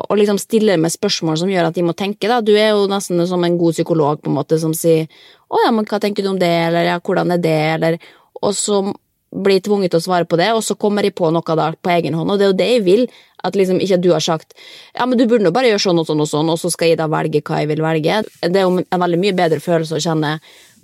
Og 0.09 0.17
liksom 0.19 0.37
stille 0.37 0.75
med 0.77 0.91
spørsmål 0.91 1.37
som 1.39 1.47
gjør 1.47 1.67
at 1.69 1.75
de 1.75 1.81
må 1.81 1.93
tenke, 1.95 2.27
da. 2.27 2.41
Du 2.41 2.51
er 2.57 2.71
jo 2.75 2.87
nesten 2.91 3.25
som 3.25 3.41
en 3.43 3.57
god 3.57 3.73
psykolog, 3.73 4.21
på 4.21 4.27
en 4.27 4.35
måte, 4.35 4.59
som 4.59 4.73
sier 4.73 5.07
'Å 5.49 5.57
ja, 5.65 5.71
men 5.71 5.85
hva 5.85 5.99
tenker 6.01 6.21
du 6.23 6.29
om 6.29 6.37
det', 6.39 6.67
eller 6.67 6.83
'ja, 6.83 6.99
hvordan 6.99 7.31
er 7.31 7.37
det', 7.37 7.73
eller 7.75 7.97
Og 8.43 8.51
så 8.53 8.93
blir 9.33 9.61
tvunget 9.63 9.93
til 9.93 10.01
å 10.01 10.05
svare 10.05 10.27
på 10.29 10.37
det, 10.39 10.51
og 10.53 10.63
så 10.65 10.75
kommer 10.79 11.05
jeg 11.05 11.15
på 11.17 11.29
noe 11.33 11.57
da 11.57 11.71
på 11.73 11.93
egen 11.95 12.17
hånd, 12.17 12.31
og 12.31 12.39
det 12.39 12.45
er 12.45 12.51
jo 12.51 12.59
det 12.59 12.69
jeg 12.69 12.83
vil. 12.85 13.07
At 13.43 13.57
liksom 13.59 13.81
ikke 13.83 13.99
du 13.99 14.13
har 14.13 14.23
sagt 14.23 14.53
'ja, 14.95 15.05
men 15.05 15.17
du 15.17 15.25
burde 15.27 15.43
nå 15.43 15.51
bare 15.51 15.67
gjøre 15.67 15.83
sånn 15.83 15.99
og 15.99 16.07
sånn 16.07 16.21
og 16.21 16.29
sånn', 16.29 16.49
og 16.49 16.59
så 16.59 16.71
skal 16.71 16.87
jeg 16.87 16.97
da 16.97 17.07
velge 17.07 17.41
hva 17.41 17.59
jeg 17.59 17.67
vil 17.67 17.81
velge. 17.83 18.23
Det 18.39 18.55
er 18.55 18.63
jo 18.63 18.77
en 18.79 19.01
veldig 19.03 19.19
mye 19.19 19.35
bedre 19.35 19.59
følelse 19.59 19.97
å 19.97 20.03
kjenne 20.03 20.39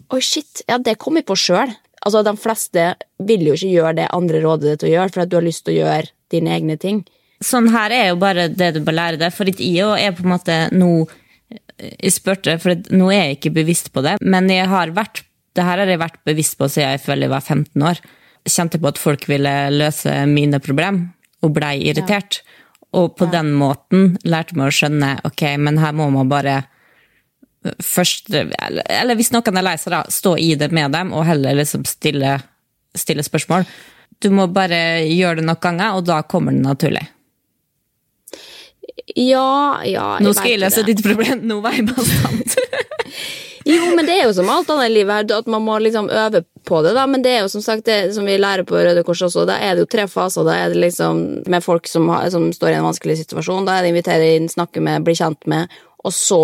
'oi, 0.10 0.20
shit, 0.20 0.64
ja, 0.68 0.78
det 0.78 0.98
kom 0.98 1.16
jeg 1.16 1.26
på 1.26 1.36
sjøl'. 1.36 1.76
Altså, 2.06 2.24
de 2.24 2.36
fleste 2.36 2.96
vil 3.20 3.42
jo 3.48 3.54
ikke 3.54 3.76
gjøre 3.76 3.96
det 3.96 4.12
andre 4.12 4.42
råder 4.42 4.72
deg 4.72 4.80
til 4.80 4.90
å 4.90 4.94
gjøre, 4.96 5.14
for 5.14 5.22
at 5.22 5.30
du 5.30 5.36
har 5.36 5.44
lyst 5.44 5.66
til 5.66 5.74
å 5.76 5.86
gjøre 5.86 6.12
dine 6.32 6.50
egne 6.50 6.78
ting. 6.80 7.06
Sånn 7.42 7.70
her 7.70 7.92
er 7.92 8.08
jo 8.10 8.16
bare 8.16 8.50
det 8.50 8.74
du 8.76 8.80
bør 8.82 8.94
lære 8.94 9.18
deg, 9.20 9.32
for 9.32 9.46
jeg 9.46 9.80
er 9.80 10.12
på 10.12 10.24
en 10.24 10.36
måte 10.38 10.70
nå 10.72 11.08
Jeg 11.80 12.12
spurte, 12.12 12.60
for 12.60 12.76
nå 12.92 13.10
er 13.10 13.32
jeg 13.32 13.38
ikke 13.38 13.54
bevisst 13.56 13.94
på 13.94 14.04
det, 14.04 14.18
men 14.22 14.50
jeg 14.50 14.68
har 14.68 14.92
vært 14.92 15.24
det 15.56 15.66
her 15.66 15.82
har 15.82 15.90
jeg 15.90 16.00
vært 16.02 16.20
bevisst 16.28 16.58
på 16.60 16.68
siden 16.72 16.94
jeg 16.94 17.04
føler 17.04 17.28
jeg 17.28 17.34
var 17.34 17.46
15 17.46 17.86
år. 17.90 18.02
Kjente 18.48 18.80
på 18.80 18.90
at 18.90 19.02
folk 19.02 19.28
ville 19.30 19.54
løse 19.74 20.14
mine 20.30 20.62
problem, 20.64 21.08
og 21.44 21.54
blei 21.56 21.78
irritert. 21.90 22.42
Og 22.98 23.14
på 23.20 23.28
den 23.30 23.52
måten 23.58 24.16
lærte 24.26 24.58
meg 24.58 24.72
å 24.72 24.74
skjønne 24.74 25.14
ok, 25.28 25.44
men 25.62 25.78
her 25.82 25.94
må 25.94 26.10
man 26.14 26.32
bare 26.32 26.64
først 27.84 28.32
Eller, 28.32 29.18
hvis 29.20 29.34
noen 29.36 29.60
er 29.60 29.66
lei 29.66 29.76
seg, 29.78 29.92
da, 29.92 30.06
stå 30.08 30.38
i 30.40 30.54
det 30.58 30.72
med 30.74 30.94
dem, 30.96 31.12
og 31.14 31.28
heller 31.28 31.58
liksom 31.60 31.84
stille, 31.86 32.38
stille 32.96 33.26
spørsmål. 33.26 33.68
Du 34.24 34.30
må 34.34 34.48
bare 34.52 35.04
gjøre 35.06 35.42
det 35.42 35.48
nok 35.48 35.62
ganger, 35.64 36.00
og 36.00 36.08
da 36.08 36.22
kommer 36.24 36.56
det 36.56 36.64
naturlig. 36.64 37.04
Ja, 39.16 39.82
ja 39.88 40.08
Nå 40.22 40.34
skal 40.38 40.54
jeg 40.54 40.64
løse 40.64 40.84
ditt 40.88 41.04
problem, 41.06 41.44
nå 41.50 41.60
var 41.64 41.78
jeg 41.78 41.88
bastant. 41.92 42.58
Jo, 43.68 43.90
men 43.96 44.08
det 44.08 44.16
er 44.16 44.28
jo 44.28 44.36
som 44.38 44.50
alt 44.52 44.70
annet 44.72 44.90
i 44.90 44.94
livet 44.94 45.16
her, 45.16 45.40
at 45.40 45.50
man 45.52 45.64
må 45.66 45.78
liksom 45.84 46.10
øve 46.10 46.44
på 46.68 46.82
det, 46.86 46.94
da. 46.96 47.06
Men 47.10 47.24
det 47.26 47.34
er 47.34 47.44
jo 47.44 47.52
som 47.52 47.64
sagt 47.66 47.88
det 47.90 48.14
som 48.16 48.28
vi 48.28 48.38
lærer 48.40 48.68
på 48.68 48.78
Røde 48.78 49.04
Kors 49.08 49.24
også, 49.26 49.46
da 49.50 49.58
er 49.60 49.76
det 49.76 49.86
jo 49.86 49.92
tre 49.92 50.08
faser. 50.12 50.48
Da 50.48 50.56
er 50.56 50.74
det 50.74 50.82
liksom 50.84 51.22
med 51.50 51.66
folk 51.66 51.90
som, 51.90 52.08
har, 52.14 52.30
som 52.34 52.50
står 52.56 52.74
i 52.74 52.80
en 52.80 52.88
vanskelig 52.88 53.20
situasjon. 53.24 53.68
Da 53.68 53.78
er 53.78 53.86
det 53.86 53.94
invitere 53.94 54.34
inn, 54.38 54.50
snakke 54.52 54.84
med, 54.84 55.04
bli 55.08 55.18
kjent 55.20 55.50
med, 55.52 55.72
og 56.08 56.16
så 56.16 56.42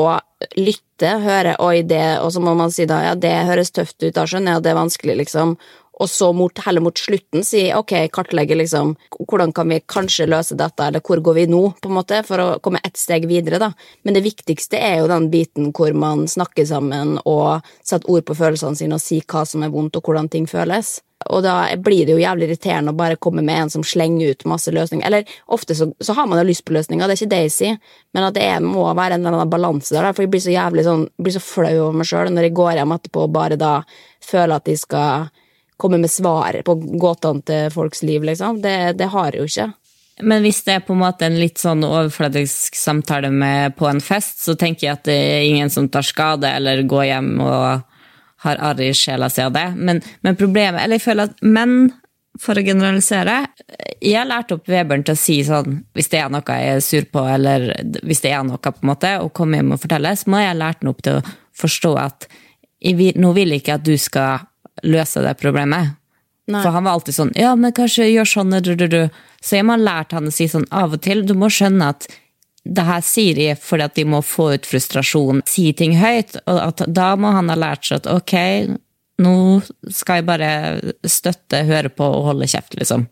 lytte, 0.59 1.13
høre 1.23 1.55
oi, 1.63 1.79
det, 1.87 2.19
og 2.23 2.33
så 2.35 2.43
må 2.43 2.55
man 2.59 2.73
si 2.73 2.87
da 2.89 3.01
ja, 3.05 3.15
det 3.19 3.33
høres 3.47 3.71
tøft 3.75 3.97
ut, 4.03 4.13
da 4.15 4.25
skjønner 4.27 4.55
jeg 4.55 4.61
at 4.61 4.65
det 4.65 4.73
er 4.73 4.81
vanskelig, 4.81 5.17
liksom. 5.23 5.55
Og 5.95 6.09
så 6.11 6.31
mot, 6.35 6.59
heller 6.65 6.83
mot 6.83 6.99
slutten 6.99 7.43
si 7.47 7.69
ok, 7.75 7.93
kartlegge 8.13 8.57
liksom 8.59 8.95
hvordan 9.15 9.53
kan 9.55 9.69
vi 9.71 9.79
kanskje 9.87 10.27
løse 10.27 10.57
dette, 10.59 10.89
eller 10.89 11.03
hvor 11.05 11.21
går 11.23 11.37
vi 11.39 11.47
nå, 11.51 11.61
på 11.81 11.91
en 11.91 11.97
måte, 11.99 12.21
for 12.27 12.41
å 12.41 12.49
komme 12.63 12.83
ett 12.83 12.99
steg 12.99 13.29
videre, 13.31 13.61
da. 13.61 13.71
Men 14.03 14.17
det 14.17 14.25
viktigste 14.25 14.79
er 14.81 14.99
jo 14.99 15.09
den 15.11 15.29
biten 15.31 15.71
hvor 15.75 15.95
man 15.95 16.25
snakker 16.27 16.67
sammen 16.67 17.17
og 17.23 17.65
setter 17.81 18.11
ord 18.11 18.27
på 18.27 18.37
følelsene 18.37 18.79
sine 18.79 18.99
og 18.99 19.03
sier 19.03 19.23
hva 19.31 19.45
som 19.47 19.63
er 19.63 19.73
vondt 19.73 19.95
og 19.95 20.07
hvordan 20.09 20.31
ting 20.31 20.49
føles. 20.51 20.97
Og 21.31 21.41
da 21.45 21.55
blir 21.81 22.05
det 22.05 22.13
jo 22.13 22.21
jævlig 22.21 22.49
irriterende 22.49 22.91
å 22.91 22.97
bare 22.97 23.17
komme 23.21 23.41
med 23.45 23.57
en 23.57 23.71
som 23.73 23.85
slenger 23.87 24.35
ut 24.35 24.45
masse 24.49 24.71
løsninger. 24.73 25.05
Eller 25.07 25.31
ofte 25.47 25.77
så, 25.77 25.87
så 26.03 26.13
har 26.17 26.27
man 26.29 26.41
jo 26.41 26.49
lyst 26.49 26.65
på 26.67 26.75
løsninger, 26.75 27.07
det 27.07 27.15
er 27.15 27.21
ikke 27.21 27.31
det 27.31 27.39
jeg 27.45 27.55
sier, 27.55 27.79
men 28.13 28.27
at 28.27 28.35
det 28.35 28.43
er, 28.45 28.59
må 28.61 28.83
være 28.91 29.15
en 29.15 29.23
eller 29.23 29.39
annen 29.39 29.53
balanse 29.53 29.95
der, 29.95 30.11
for 30.11 30.25
jeg 30.25 30.33
blir 30.35 30.43
så 30.43 30.53
jævlig 30.53 30.85
sånn, 30.85 31.07
blir 31.17 31.37
så 31.37 31.41
flau 31.41 31.73
over 31.87 31.97
meg 32.01 32.09
sjøl 32.11 32.29
når 32.35 32.49
jeg 32.49 32.57
går 32.59 32.77
hjem 32.81 32.95
etterpå 32.97 33.25
og 33.25 33.33
bare 33.39 33.57
da 33.59 33.73
føler 34.25 34.59
at 34.59 34.67
de 34.67 34.77
skal 34.77 35.31
komme 35.77 35.99
med 36.01 36.11
svar 36.11 36.57
på 36.65 36.75
gåtene 36.99 37.43
til 37.45 37.73
folks 37.73 38.03
liv, 38.03 38.23
liksom. 38.23 38.61
Det, 38.63 38.95
det 38.99 39.09
har 39.13 39.33
jeg 39.33 39.41
jo 39.41 39.49
ikke. 39.51 39.71
Men 40.23 40.45
hvis 40.45 40.61
det 40.63 40.77
er 40.77 40.85
på 40.85 40.95
en 40.95 41.01
måte 41.01 41.27
en 41.27 41.35
litt 41.35 41.59
sånn 41.59 41.83
overfladisk 41.83 42.77
samtale 42.79 43.31
med, 43.33 43.75
på 43.75 43.89
en 43.89 43.99
fest, 44.03 44.39
så 44.45 44.55
tenker 44.55 44.87
jeg 44.87 44.93
at 44.95 45.09
det 45.09 45.17
er 45.17 45.49
ingen 45.49 45.71
som 45.73 45.89
tar 45.91 46.07
skade 46.07 46.47
eller 46.55 46.85
går 46.87 47.09
hjem 47.09 47.33
og 47.43 47.83
har 48.45 48.61
arr 48.63 48.81
i 48.85 48.93
sjela 48.95 49.27
si 49.31 49.43
av 49.43 49.51
det. 49.55 49.67
Men, 49.75 49.99
men 50.23 50.39
problemet 50.39 50.83
Eller 50.83 50.99
jeg 50.99 51.07
føler 51.07 51.31
at 51.31 51.43
menn, 51.43 51.91
for 52.39 52.59
å 52.59 52.63
generalisere 52.67 53.37
Jeg 54.03 54.17
har 54.17 54.27
lært 54.27 54.51
opp 54.51 54.67
Webern 54.67 55.05
til 55.07 55.15
å 55.15 55.19
si 55.19 55.37
sånn 55.47 55.79
hvis 55.95 56.11
det 56.11 56.19
er 56.19 56.31
noe 56.33 56.43
jeg 56.43 56.73
er 56.73 56.81
sur 56.83 57.05
på, 57.11 57.23
eller 57.31 57.69
hvis 58.03 58.23
det 58.25 58.33
er 58.35 58.43
noe, 58.47 58.59
på 58.59 58.83
en 58.83 58.91
måte, 58.91 59.13
og 59.23 59.33
komme 59.35 59.59
hjem 59.59 59.75
og 59.75 59.81
fortelle, 59.83 60.15
så 60.15 60.31
må 60.31 60.43
jeg 60.43 60.59
lært 60.59 60.83
den 60.83 60.91
opp 60.91 61.03
til 61.03 61.19
å 61.19 61.35
forstå 61.55 61.93
at 61.99 62.27
jeg 62.85 63.15
nå 63.17 63.31
vil 63.33 63.55
jeg 63.55 63.63
ikke 63.63 63.79
at 63.79 63.87
du 63.87 63.95
skal 63.99 64.43
løse 64.83 65.23
det 65.23 65.35
problemet. 65.39 65.95
Nei. 66.45 66.61
For 66.61 66.75
han 66.75 66.85
var 66.85 66.99
alltid 66.99 67.15
sånn 67.15 67.31
Ja, 67.33 67.55
men 67.57 67.73
kanskje 67.73 68.05
gjør 68.05 68.27
sånn 68.29 68.53
du, 68.61 68.75
du, 68.77 68.85
du. 68.91 69.01
Så 69.41 69.57
jeg 69.57 69.65
må 69.65 69.73
ha 69.73 69.81
lært 69.81 70.13
han 70.13 70.29
å 70.29 70.33
si 70.33 70.45
sånn 70.49 70.67
av 70.69 70.93
og 70.93 71.01
til. 71.05 71.23
Du 71.25 71.33
må 71.37 71.49
skjønne 71.49 71.89
at 71.95 72.05
det 72.65 72.85
her 72.85 73.01
sier 73.05 73.37
de 73.37 73.47
fordi 73.61 73.85
at 73.85 73.95
de 73.97 74.05
må 74.09 74.21
få 74.25 74.51
ut 74.55 74.69
frustrasjon. 74.69 75.41
Si 75.49 75.71
ting 75.77 75.95
høyt. 75.97 76.37
Og 76.45 76.61
at 76.61 76.85
da 76.85 77.13
må 77.17 77.33
han 77.33 77.49
ha 77.53 77.57
lært 77.57 77.87
seg 77.87 78.03
at 78.03 78.11
ok, 78.13 78.35
nå 79.25 79.35
skal 79.93 80.21
jeg 80.21 80.27
bare 80.27 80.51
støtte, 81.07 81.63
høre 81.69 81.89
på 81.93 82.07
og 82.17 82.29
holde 82.31 82.49
kjeft, 82.51 82.77
liksom. 82.77 83.07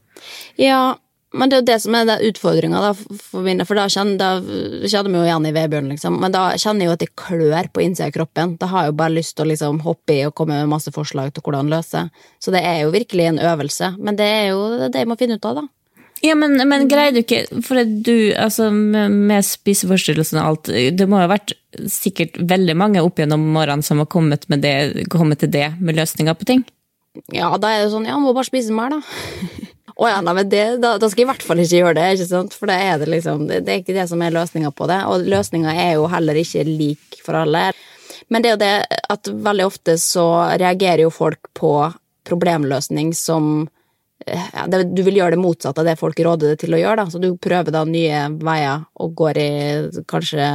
Ja, 0.59 0.95
men 1.33 1.49
det 1.49 1.57
er 1.57 1.61
jo 1.61 1.67
det 1.71 1.77
som 1.81 1.95
er 1.97 2.07
den 2.07 2.25
utfordringa, 2.29 2.79
for 3.17 3.45
mine, 3.45 3.65
for 3.65 3.79
da 3.79 3.87
kjenner, 3.89 4.17
da 4.21 4.87
kjenner 4.89 5.09
vi 5.09 5.17
jo 5.17 5.25
igjen 5.25 5.47
i 5.49 5.53
Vebjørn, 5.55 5.91
liksom, 5.95 6.19
men 6.21 6.33
da 6.35 6.43
kjenner 6.61 6.85
jeg 6.85 6.91
jo 6.91 6.97
at 6.97 7.03
det 7.03 7.11
klør 7.19 7.69
på 7.73 7.83
innsida 7.83 8.11
av 8.11 8.17
kroppen. 8.17 8.55
Da 8.61 8.69
har 8.69 8.85
jeg 8.85 8.93
jo 8.93 8.97
bare 9.01 9.15
lyst 9.15 9.35
til 9.37 9.47
å 9.47 9.49
liksom 9.49 9.81
hoppe 9.85 10.13
i 10.13 10.23
og 10.27 10.35
komme 10.37 10.59
med 10.61 10.69
masse 10.71 10.93
forslag 10.93 11.33
til 11.33 11.45
hvordan 11.45 11.71
løse. 11.73 12.05
Så 12.37 12.53
det 12.53 12.61
er 12.61 12.83
jo 12.83 12.93
virkelig 12.93 13.31
en 13.31 13.41
øvelse, 13.41 13.95
men 13.97 14.19
det 14.19 14.29
er 14.29 14.45
jo 14.51 14.67
det 14.85 15.01
jeg 15.01 15.09
må 15.09 15.17
finne 15.17 15.39
ut 15.39 15.49
av, 15.49 15.63
da. 15.63 15.65
Ja, 16.23 16.37
men, 16.39 16.55
men 16.69 16.85
greier 16.87 17.11
du 17.11 17.19
ikke 17.19 17.41
For 17.65 17.81
du, 17.83 18.31
altså 18.39 18.69
med, 18.71 19.43
spiseforstyrrelsen 19.43 20.37
og 20.39 20.45
alt 20.45 20.69
Det 20.95 21.07
må 21.09 21.17
jo 21.19 21.25
ha 21.25 21.33
vært 21.33 21.51
sikkert 21.91 22.37
veldig 22.39 22.77
mange 22.79 23.03
opp 23.03 23.19
gjennom 23.19 23.43
årene 23.59 23.83
som 23.83 23.99
har 23.99 24.07
kommet, 24.07 24.47
med 24.47 24.63
det, 24.63 25.07
kommet 25.11 25.41
til 25.43 25.51
det 25.51 25.73
med 25.81 25.97
løsninger 25.97 26.37
på 26.37 26.47
ting. 26.47 26.63
Ja, 27.33 27.49
da 27.61 27.73
er 27.73 27.83
det 27.83 27.91
sånn, 27.91 28.07
ja, 28.07 28.15
må 28.21 28.31
bare 28.33 28.47
spise 28.47 28.73
mer, 28.73 28.93
da. 28.93 29.01
Å 29.93 30.09
ja, 30.09 30.19
nei, 30.25 30.33
men 30.39 30.49
det, 30.49 30.63
da, 30.81 30.95
da 30.97 31.09
skal 31.09 31.21
jeg 31.21 31.27
i 31.27 31.31
hvert 31.31 31.45
fall 31.45 31.61
ikke 31.61 31.81
gjøre 31.83 31.97
det, 31.99 32.05
ikke 32.15 32.29
sant? 32.29 32.55
for 32.57 32.71
det 32.71 32.77
er 32.81 33.01
det 33.01 33.09
liksom, 33.13 33.43
det, 33.49 33.59
det 33.67 33.73
er 33.73 33.81
ikke 33.83 33.97
det 33.97 34.07
som 34.09 34.23
er 34.25 34.33
løsninga 34.33 34.71
på 34.73 34.87
det, 34.89 35.01
og 35.09 35.27
løsninga 35.29 35.75
er 35.83 35.91
jo 35.99 36.07
heller 36.09 36.39
ikke 36.41 36.65
lik 36.65 37.19
for 37.25 37.37
alle. 37.43 37.67
Men 38.33 38.41
det 38.41 38.49
er 38.49 38.55
jo 38.55 38.63
det 38.63 38.99
at 39.13 39.29
veldig 39.49 39.67
ofte 39.67 39.97
så 40.01 40.25
reagerer 40.57 41.05
jo 41.05 41.13
folk 41.13 41.51
på 41.57 41.75
problemløsning 42.25 43.11
som 43.17 43.67
eh, 44.25 44.49
ja, 44.55 44.65
det, 44.71 44.83
Du 44.95 45.03
vil 45.05 45.19
gjøre 45.19 45.35
det 45.35 45.43
motsatte 45.43 45.83
av 45.83 45.89
det 45.91 45.99
folk 45.99 46.19
råder 46.19 46.53
deg 46.53 46.63
til 46.63 46.73
å 46.73 46.81
gjøre, 46.81 47.03
da, 47.03 47.07
så 47.13 47.21
du 47.21 47.29
prøver 47.37 47.75
da 47.75 47.83
nye 47.85 48.25
veier 48.41 48.87
og 49.03 49.13
går 49.19 49.41
i 49.43 49.51
kanskje 50.09 50.47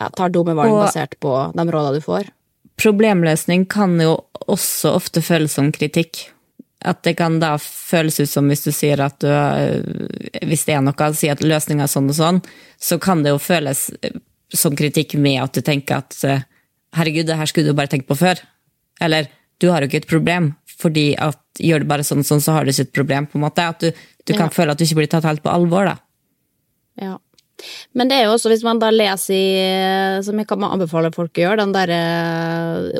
ja, 0.00 0.10
tar 0.16 0.34
dumme 0.34 0.56
valg 0.58 0.74
basert 0.74 1.18
på 1.22 1.36
de 1.54 1.68
rådene 1.70 2.00
du 2.00 2.04
får. 2.04 2.34
Problemløsning 2.80 3.66
kan 3.70 3.98
jo 4.00 4.16
også 4.48 4.94
ofte 4.96 5.22
føles 5.22 5.52
som 5.54 5.68
kritikk. 5.74 6.30
At 6.80 7.02
det 7.04 7.16
kan 7.18 7.38
da 7.42 7.56
føles 7.60 8.20
ut 8.22 8.30
som 8.30 8.46
hvis 8.48 8.64
du 8.64 8.70
sier 8.72 9.00
at 9.04 9.18
du 9.20 9.28
Hvis 10.48 10.64
det 10.64 10.74
er 10.78 10.84
noe, 10.84 11.10
si 11.14 11.28
at 11.28 11.42
løsninga 11.44 11.84
er 11.84 11.92
sånn 11.92 12.08
og 12.08 12.16
sånn, 12.16 12.38
så 12.80 12.98
kan 13.02 13.22
det 13.24 13.34
jo 13.34 13.40
føles 13.42 13.90
eh, 14.02 14.16
som 14.52 14.74
kritikk 14.78 15.14
med 15.20 15.42
at 15.42 15.52
du 15.54 15.60
tenker 15.66 16.00
at 16.00 16.16
eh, 16.24 16.46
herregud, 16.96 17.26
det 17.28 17.36
her 17.38 17.46
skulle 17.50 17.70
du 17.70 17.76
bare 17.76 17.92
tenkt 17.92 18.08
på 18.08 18.16
før. 18.18 18.40
Eller 19.00 19.28
du 19.60 19.68
har 19.70 19.82
jo 19.84 19.90
ikke 19.90 20.00
et 20.02 20.08
problem, 20.10 20.54
fordi 20.80 21.10
at 21.20 21.38
gjør 21.60 21.84
du 21.84 21.90
bare 21.90 22.06
sånn 22.06 22.24
og 22.24 22.26
sånn, 22.30 22.40
så 22.40 22.56
har 22.56 22.64
du 22.64 22.72
ikke 22.72 22.88
et 22.88 22.96
problem. 22.96 23.26
på 23.28 23.36
en 23.38 23.44
måte. 23.44 23.66
At 23.68 23.80
du, 23.84 23.90
du 24.24 24.32
kan 24.32 24.48
Ja. 24.48 24.54
føle 24.56 24.72
at 24.72 24.78
du 24.80 24.84
ikke 24.86 24.96
blir 25.02 25.10
tatt 25.12 25.28
helt 25.28 25.42
på 25.44 25.52
alvor, 25.52 25.84
da. 25.84 25.96
Ja. 27.00 27.18
Men 27.92 28.10
det 28.10 28.18
er 28.18 28.28
jo 28.28 28.34
også, 28.36 28.50
hvis 28.52 28.64
man 28.66 28.80
da 28.82 28.90
leser 28.94 29.34
i, 29.34 30.22
som 30.24 30.38
jeg 30.38 30.48
kan 30.50 30.64
anbefale 30.66 31.12
folk 31.14 31.36
å 31.38 31.44
gjøre, 31.44 31.64
den 31.64 31.74
der 31.74 31.92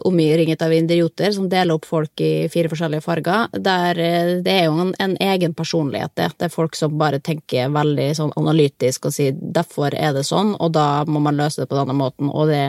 omgjøringet 0.06 0.62
av 0.62 0.74
idioter 0.74 1.32
som 1.34 1.48
deler 1.50 1.76
opp 1.76 1.86
folk 1.88 2.22
i 2.24 2.48
fire 2.52 2.70
forskjellige 2.72 3.04
farger, 3.04 3.48
der 3.56 4.00
eh, 4.00 4.32
det 4.44 4.56
er 4.56 4.68
jo 4.68 4.76
en, 4.84 4.92
en 5.02 5.16
egen 5.30 5.54
personlighet, 5.56 6.14
det. 6.16 6.30
Det 6.38 6.48
er 6.48 6.54
folk 6.54 6.76
som 6.78 6.98
bare 7.00 7.20
tenker 7.24 7.72
veldig 7.74 8.10
sånn 8.18 8.34
analytisk 8.40 9.08
og 9.08 9.16
sier 9.16 9.38
derfor 9.38 9.94
er 9.96 10.14
det 10.16 10.26
sånn, 10.28 10.54
og 10.58 10.74
da 10.76 11.04
må 11.08 11.22
man 11.22 11.38
løse 11.38 11.62
det 11.62 11.70
på 11.70 11.78
denne 11.78 11.96
måten, 11.96 12.30
og 12.30 12.50
det 12.50 12.64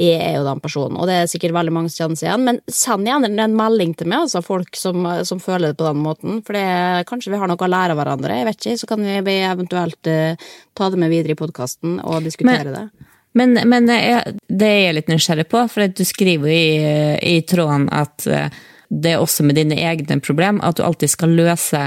jeg 0.00 0.18
er 0.18 0.36
jo 0.40 0.46
den 0.46 0.60
personen, 0.62 0.96
og 0.98 1.06
det 1.06 1.16
er 1.20 1.28
sikkert 1.30 1.54
veldig 1.54 1.72
mange 1.74 1.90
som 1.92 2.02
kjenner 2.02 2.18
seg 2.18 2.28
igjen, 2.28 2.46
men 2.48 2.60
send 2.66 3.06
gjerne 3.06 3.30
en 3.44 3.56
melding 3.58 3.92
til 3.94 4.10
meg, 4.10 4.24
altså 4.24 4.42
folk 4.42 4.74
som, 4.78 5.06
som 5.28 5.42
føler 5.42 5.70
det 5.70 5.78
på 5.78 5.86
den 5.86 6.02
måten, 6.02 6.40
for 6.46 6.58
det, 6.58 6.66
kanskje 7.06 7.30
vi 7.30 7.38
har 7.38 7.50
noe 7.50 7.62
å 7.62 7.70
lære 7.70 7.94
av 7.94 8.00
hverandre, 8.00 8.40
jeg 8.40 8.48
vet 8.48 8.58
ikke, 8.58 8.80
så 8.80 8.90
kan 8.90 9.06
vi 9.06 9.36
eventuelt 9.46 10.10
uh, 10.10 10.50
ta 10.74 10.90
det 10.90 10.98
med 10.98 11.14
videre 11.14 11.36
i 11.36 11.38
podkasten 11.38 12.00
og 12.02 12.26
diskutere 12.26 12.70
Men- 12.72 12.78
det. 12.78 13.10
Men, 13.34 13.56
men 13.66 13.90
jeg, 13.90 14.36
det 14.46 14.66
er 14.70 14.80
jeg 14.84 14.94
litt 14.94 15.08
nysgjerrig 15.10 15.48
på, 15.50 15.64
for 15.66 15.90
du 15.90 16.04
skriver 16.06 16.52
jo 16.52 16.54
i, 16.54 16.98
i 17.34 17.40
tråden 17.42 17.88
at 17.90 18.28
eh, 18.30 18.60
det 18.94 19.16
er 19.16 19.22
også 19.22 19.42
med 19.42 19.58
dine 19.58 19.74
egne 19.74 20.20
problem, 20.22 20.60
at 20.62 20.78
du 20.78 20.84
alltid 20.86 21.10
skal 21.10 21.34
løse 21.34 21.80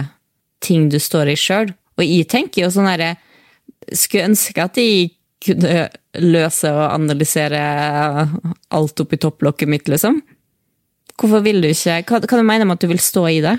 ting 0.64 0.90
du 0.92 1.00
står 1.00 1.32
i 1.32 1.38
sjøl. 1.40 1.72
Og 1.96 2.04
jeg 2.04 2.28
tenker 2.28 2.66
jo 2.66 2.74
sånn 2.74 2.90
herre 2.90 3.16
Skulle 3.96 4.28
ønske 4.28 4.60
at 4.60 4.76
jeg 4.80 5.17
kunne 5.44 5.88
løse 6.18 6.72
og 6.74 6.86
analysere 6.90 7.62
alt 8.74 9.04
oppi 9.04 9.20
topplokket 9.22 9.70
mitt, 9.70 9.88
liksom. 9.92 10.22
Hvorfor 11.18 11.42
vil 11.46 11.64
du 11.64 11.72
ikke 11.72 12.02
Hva, 12.06 12.22
hva 12.22 12.38
du 12.38 12.46
mener 12.46 12.68
med 12.68 12.78
at 12.78 12.86
du 12.86 12.92
vil 12.92 13.02
stå 13.02 13.26
i 13.32 13.42
det? 13.42 13.58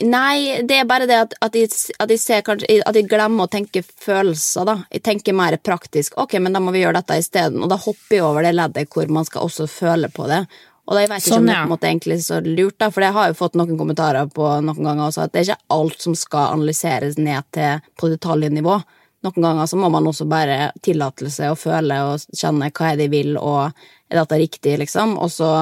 Nei, 0.00 0.62
det 0.64 0.78
er 0.80 0.88
bare 0.88 1.06
det 1.06 1.18
at, 1.20 1.34
at, 1.44 1.56
jeg, 1.58 1.68
at 2.00 2.10
jeg 2.10 2.20
ser 2.22 2.44
kanskje 2.46 2.78
At 2.88 2.96
jeg 2.96 3.10
glemmer 3.10 3.44
å 3.44 3.52
tenke 3.52 3.82
følelser, 3.84 4.64
da. 4.66 4.76
Jeg 4.94 5.02
tenker 5.04 5.36
mer 5.36 5.58
praktisk. 5.60 6.16
Ok, 6.22 6.38
men 6.40 6.54
da 6.54 6.62
må 6.64 6.72
vi 6.72 6.80
gjøre 6.84 7.02
dette 7.02 7.18
isteden. 7.20 7.60
Og 7.62 7.70
da 7.70 7.78
hopper 7.82 8.16
jeg 8.16 8.24
over 8.24 8.46
det 8.46 8.54
leddet 8.56 8.88
hvor 8.94 9.10
man 9.12 9.28
skal 9.28 9.48
også 9.48 9.68
føle 9.70 10.08
på 10.12 10.30
det. 10.30 10.44
Og 10.88 10.96
da 10.96 11.02
jeg 11.04 11.12
vet 11.12 11.22
ikke 11.22 11.34
Sånn, 11.34 11.44
om 11.44 11.50
det 11.50 11.54
ja. 11.54 11.60
på 11.60 11.68
en 11.68 11.74
måte 11.74 11.90
egentlig 11.90 12.16
er 12.16 12.24
så 12.24 12.40
lurt, 12.42 12.78
da, 12.80 12.88
for 12.90 13.06
jeg 13.06 13.14
har 13.14 13.28
jo 13.30 13.38
fått 13.38 13.58
noen 13.58 13.78
kommentarer 13.78 14.32
på 14.34 14.48
noen 14.66 14.88
ganger 14.88 15.04
også, 15.06 15.26
at 15.26 15.34
det 15.34 15.42
er 15.42 15.46
ikke 15.52 15.76
alt 15.76 16.08
som 16.08 16.16
skal 16.18 16.56
analyseres 16.56 17.20
ned 17.20 17.46
til 17.54 17.84
på 18.00 18.10
detaljnivå. 18.10 18.80
Noen 19.22 19.44
ganger 19.46 19.68
så 19.70 19.78
må 19.78 19.88
man 19.92 20.06
også 20.10 20.26
bare 20.30 20.72
tillate 20.82 21.30
seg 21.30 21.52
å 21.52 21.58
føle 21.58 21.98
og 22.08 22.24
kjenne 22.34 22.72
hva 22.74 22.90
er 22.90 22.98
det 22.98 23.06
de 23.06 23.12
vil, 23.12 23.36
og 23.38 23.70
er 24.10 24.18
dette 24.18 24.38
riktig, 24.40 24.76
liksom, 24.82 25.14
og 25.22 25.30
så 25.30 25.52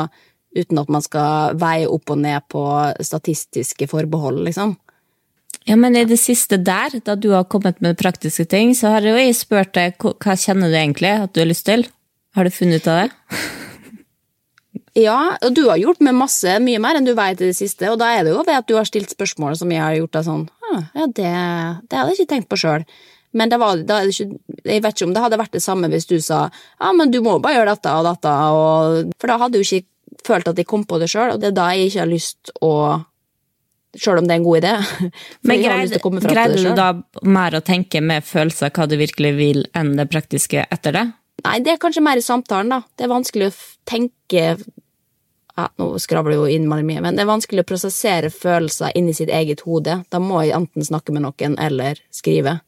uten 0.56 0.80
at 0.80 0.88
man 0.90 1.04
skal 1.04 1.58
veie 1.60 1.86
opp 1.86 2.10
og 2.10 2.22
ned 2.24 2.46
på 2.50 2.64
statistiske 3.04 3.86
forbehold, 3.90 4.40
liksom. 4.48 4.74
Ja, 5.68 5.76
men 5.76 5.94
i 5.94 6.06
det 6.08 6.16
siste 6.18 6.56
der, 6.56 6.96
da 7.04 7.14
du 7.20 7.30
har 7.34 7.44
kommet 7.52 7.82
med 7.84 7.98
praktiske 8.00 8.46
ting, 8.48 8.72
så 8.74 8.94
har 8.96 9.04
jo 9.04 9.12
jeg 9.18 9.36
spurt 9.36 9.74
deg 9.76 10.00
hva 10.00 10.14
hva 10.16 10.36
kjenner 10.40 10.72
du 10.72 10.78
egentlig 10.80 11.12
at 11.12 11.34
du 11.36 11.42
har 11.42 11.50
lyst 11.50 11.68
til? 11.68 11.84
Har 12.34 12.48
du 12.48 12.54
funnet 12.54 12.80
ut 12.80 12.90
av 12.90 13.02
det? 13.04 13.10
Ja, 14.98 15.36
og 15.46 15.54
du 15.54 15.62
har 15.68 15.78
gjort 15.78 16.00
med 16.02 16.16
masse, 16.18 16.56
mye 16.62 16.80
mer 16.82 16.98
enn 16.98 17.06
du 17.06 17.12
vet 17.14 17.38
i 17.38 17.50
det 17.52 17.54
siste, 17.54 17.86
og 17.92 17.98
da 18.00 18.08
er 18.10 18.24
det 18.26 18.32
jo 18.34 18.42
ved 18.42 18.56
at 18.56 18.66
du 18.66 18.74
har 18.74 18.88
stilt 18.88 19.12
spørsmål 19.14 19.54
som 19.58 19.70
jeg 19.70 19.82
har 19.82 19.94
gjort 19.94 20.16
deg 20.16 20.26
sånn 20.26 20.42
«Ah, 20.66 20.80
Ja, 20.98 21.06
det, 21.06 21.30
det 21.86 21.98
hadde 21.98 22.10
jeg 22.10 22.18
ikke 22.18 22.32
tenkt 22.32 22.48
på 22.50 22.58
sjøl. 22.58 22.86
Men 23.36 23.52
det 23.52 23.60
var, 23.62 23.78
er 23.78 24.10
ikke, 24.10 24.26
jeg 24.64 24.82
vet 24.82 24.96
ikke 24.96 25.06
om 25.06 25.14
det 25.14 25.22
hadde 25.22 25.38
vært 25.38 25.54
det 25.54 25.62
samme 25.62 25.90
hvis 25.92 26.08
du 26.10 26.16
sa 26.18 26.48
ja, 26.50 26.90
men 26.96 27.12
du 27.14 27.20
må 27.22 27.36
bare 27.38 27.60
gjøre 27.60 27.76
dette 27.76 27.92
og 27.94 28.08
dette, 28.08 28.32
og, 28.56 29.12
for 29.22 29.30
da 29.30 29.38
hadde 29.44 29.60
jo 29.60 29.66
ikke 29.68 30.26
følt 30.26 30.50
at 30.50 30.58
jeg 30.58 30.68
kom 30.68 30.82
på 30.88 30.98
det 31.00 31.10
sjøl, 31.12 31.36
og 31.36 31.42
det 31.42 31.52
er 31.52 31.56
da 31.56 31.68
jeg 31.74 31.92
ikke 31.92 32.04
har 32.04 32.10
lyst 32.10 32.52
å 32.64 32.74
Sjøl 33.98 34.20
om 34.20 34.26
det 34.28 34.36
er 34.36 34.38
en 34.38 34.44
god 34.46 34.60
idé. 34.60 34.72
Men 35.50 35.62
greide, 35.64 35.98
greide 36.22 36.58
du 36.62 36.68
da 36.78 36.92
mer 37.26 37.56
å 37.58 37.60
tenke 37.66 37.98
med 37.98 38.22
følelser 38.22 38.70
hva 38.70 38.86
du 38.86 38.94
virkelig 39.00 39.32
vil, 39.34 39.64
enn 39.74 39.96
det 39.98 40.06
praktiske 40.12 40.62
etter 40.70 40.94
det? 40.94 41.02
Nei, 41.42 41.56
det 41.64 41.72
er 41.72 41.80
kanskje 41.82 42.04
mer 42.04 42.20
i 42.20 42.22
samtalen, 42.22 42.70
da. 42.70 42.84
Det 42.94 43.08
er 43.08 43.10
vanskelig 43.10 43.48
å 43.50 43.56
tenke 43.90 44.44
ja, 44.54 45.66
Nå 45.80 45.88
skravler 46.00 46.38
jo 46.38 46.46
innmari 46.48 46.84
mye, 46.86 47.02
men 47.02 47.18
det 47.18 47.24
er 47.24 47.32
vanskelig 47.32 47.64
å 47.64 47.68
prosessere 47.68 48.30
følelser 48.30 48.94
inni 48.96 49.14
sitt 49.16 49.32
eget 49.34 49.64
hode. 49.66 49.98
Da 50.06 50.20
må 50.22 50.44
jeg 50.44 50.54
enten 50.56 50.86
snakke 50.86 51.12
med 51.16 51.26
noen 51.26 51.58
eller 51.60 51.98
skrive. 52.14 52.60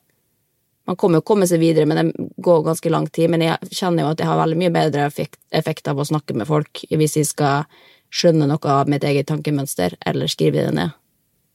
Man 0.88 0.98
kommer 0.98 1.20
jo 1.20 1.26
komme 1.26 1.46
seg 1.46 1.62
videre, 1.62 1.86
men 1.86 2.00
det 2.00 2.28
går 2.42 2.64
ganske 2.66 2.90
lang 2.90 3.06
tid. 3.06 3.30
Men 3.30 3.44
jeg 3.46 3.70
kjenner 3.70 4.04
jo 4.04 4.12
at 4.12 4.22
jeg 4.22 4.30
har 4.30 4.40
veldig 4.40 4.58
mye 4.58 4.74
bedre 4.74 5.06
effekt, 5.08 5.88
av 5.88 6.00
å 6.00 6.06
snakke 6.08 6.34
med 6.34 6.48
folk 6.48 6.84
hvis 6.90 7.18
jeg 7.20 7.28
skal 7.30 7.68
skjønne 8.12 8.48
noe 8.50 8.72
av 8.72 8.90
mitt 8.90 9.04
eget 9.08 9.30
tankemønster, 9.30 9.96
eller 10.06 10.30
skrive 10.30 10.66
det 10.66 10.74
ned. 10.76 10.98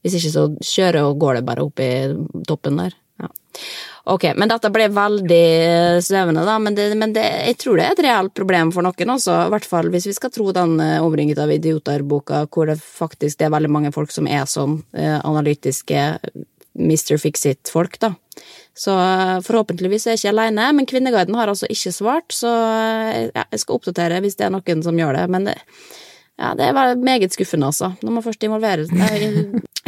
Hvis 0.02 0.18
ikke 0.18 0.34
så 0.34 0.48
kjører 0.64 1.10
og 1.10 1.20
går 1.22 1.38
det 1.38 1.46
bare 1.46 1.66
opp 1.68 1.84
i 1.84 1.92
toppen 2.48 2.80
der. 2.80 2.96
Ja. 3.22 3.30
Ok, 4.14 4.28
men 4.38 4.50
dette 4.50 4.70
ble 4.74 4.88
veldig 4.94 5.46
svevende, 6.06 6.44
da, 6.48 6.58
men, 6.62 6.76
det, 6.78 6.88
men 6.98 7.14
det, 7.16 7.26
jeg 7.50 7.58
tror 7.60 7.80
det 7.80 7.88
er 7.88 7.96
et 7.96 8.04
reelt 8.06 8.34
problem 8.38 8.72
for 8.72 8.86
noen 8.86 9.14
også, 9.18 9.40
i 9.48 9.54
hvert 9.54 9.68
fall 9.68 9.90
hvis 9.94 10.06
vi 10.08 10.14
skal 10.16 10.32
tro 10.32 10.52
den 10.56 10.78
eh, 10.84 11.02
Omringet 11.04 11.42
av 11.42 11.52
idioter-boka, 11.52 12.46
hvor 12.54 12.70
det 12.70 12.78
faktisk 12.80 13.42
det 13.42 13.50
er 13.50 13.56
veldig 13.58 13.74
mange 13.74 13.92
folk 13.96 14.14
som 14.14 14.30
er 14.30 14.46
sånn 14.48 14.80
eh, 14.96 15.18
analytiske 15.18 16.06
Mr. 16.78 17.18
Fix-It-folk, 17.20 17.98
da. 18.06 18.14
Så 18.78 18.94
eh, 18.94 19.38
forhåpentligvis 19.46 20.06
er 20.06 20.16
jeg 20.16 20.22
ikke 20.22 20.34
alene, 20.36 20.68
men 20.78 20.88
Kvinneguiden 20.90 21.38
har 21.40 21.50
altså 21.50 21.70
ikke 21.74 21.94
svart, 21.96 22.34
så 22.36 22.52
eh, 22.52 23.24
ja, 23.32 23.48
jeg 23.50 23.64
skal 23.64 23.80
oppdatere 23.80 24.20
hvis 24.22 24.38
det 24.38 24.46
er 24.48 24.54
noen 24.54 24.84
som 24.86 25.00
gjør 25.00 25.18
det, 25.18 25.24
men 25.34 25.50
det, 25.50 25.56
ja, 26.38 26.52
det 26.58 26.68
veldig 26.78 27.08
meget 27.08 27.34
skuffende, 27.34 27.72
altså. 27.72 27.96
Når 28.06 28.14
man 28.14 28.26
først 28.26 28.46
nei, 28.94 29.18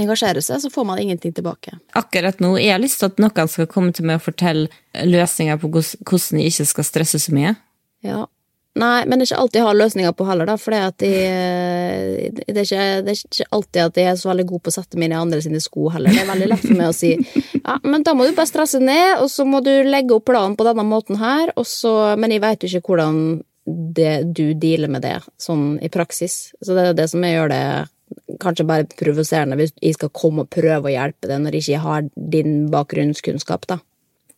engasjerer 0.02 0.42
seg, 0.42 0.64
så 0.64 0.74
får 0.74 0.88
man 0.90 1.02
ingenting 1.04 1.36
tilbake. 1.38 1.78
Akkurat 1.94 2.42
nå 2.42 2.56
jeg 2.58 2.74
har 2.74 2.82
lyst 2.82 3.04
til 3.04 3.12
at 3.12 3.22
noen 3.22 3.52
skal 3.52 3.70
komme 3.70 3.94
til 3.94 4.10
meg 4.10 4.18
og 4.18 4.26
fortelle 4.26 4.68
løsninger 5.06 5.62
på 5.62 5.70
hvordan 5.70 6.42
jeg 6.42 6.50
ikke 6.50 6.70
skal 6.74 6.88
stresse 6.88 7.22
så 7.22 7.36
mye. 7.36 7.54
Ja. 8.02 8.26
Nei, 8.78 9.02
men 9.10 9.18
det 9.18 9.26
er 9.26 9.32
ikke 9.32 9.40
alltid 9.42 9.60
jeg 9.60 9.66
har 9.66 9.78
løsninger 9.80 10.14
på 10.14 10.26
heller, 10.28 10.48
da, 10.48 10.56
for 10.62 10.76
det, 10.76 10.82
de, 11.02 11.10
det, 12.38 12.54
er 12.54 12.62
ikke, 12.62 12.84
det 13.04 13.16
er 13.16 13.18
ikke 13.18 13.48
alltid 13.58 13.82
at 13.82 13.98
jeg 13.98 14.12
er 14.12 14.20
så 14.22 14.30
veldig 14.30 14.46
god 14.52 14.62
på 14.64 14.72
å 14.72 14.76
sette 14.76 15.00
mine 15.02 15.18
andre 15.18 15.42
sine 15.42 15.62
sko 15.64 15.90
heller. 15.92 16.14
Det 16.14 16.22
er 16.22 16.30
veldig 16.30 16.50
lett 16.52 16.64
for 16.68 16.78
meg 16.78 16.92
å 16.92 16.96
si 16.96 17.12
ja, 17.18 17.80
men 17.84 18.06
da 18.06 18.14
må 18.16 18.28
du 18.28 18.36
bare 18.38 18.50
stresse 18.50 18.80
ned, 18.84 19.24
og 19.24 19.28
så 19.34 19.46
må 19.50 19.64
du 19.66 19.72
legge 19.88 20.16
opp 20.16 20.28
planen 20.30 20.56
på 20.60 20.68
denne 20.68 20.86
måten 20.86 21.18
her, 21.20 21.54
og 21.58 21.66
så 21.68 22.16
Men 22.20 22.32
jeg 22.32 22.44
veit 22.44 22.64
jo 22.64 22.70
ikke 22.70 22.94
hvordan 22.94 23.18
det, 23.98 24.14
du 24.38 24.54
dealer 24.54 24.90
med 24.92 25.04
det 25.06 25.18
sånn 25.42 25.80
i 25.84 25.90
praksis, 25.92 26.54
så 26.62 26.78
det 26.78 26.86
er 26.86 26.98
det 26.98 27.10
som 27.12 27.26
jeg 27.26 27.36
gjør 27.36 27.52
det 27.52 27.64
kanskje 28.42 28.66
bare 28.70 28.88
provoserende 28.98 29.58
hvis 29.60 29.74
jeg 29.82 29.98
skal 29.98 30.14
komme 30.16 30.46
og 30.46 30.54
prøve 30.54 30.90
å 30.90 30.94
hjelpe 30.94 31.30
deg 31.30 31.44
når 31.44 31.58
jeg 31.58 31.66
ikke 31.66 31.84
har 31.84 32.08
din 32.16 32.56
bakgrunnskunnskap, 32.74 33.68
da. 33.70 33.80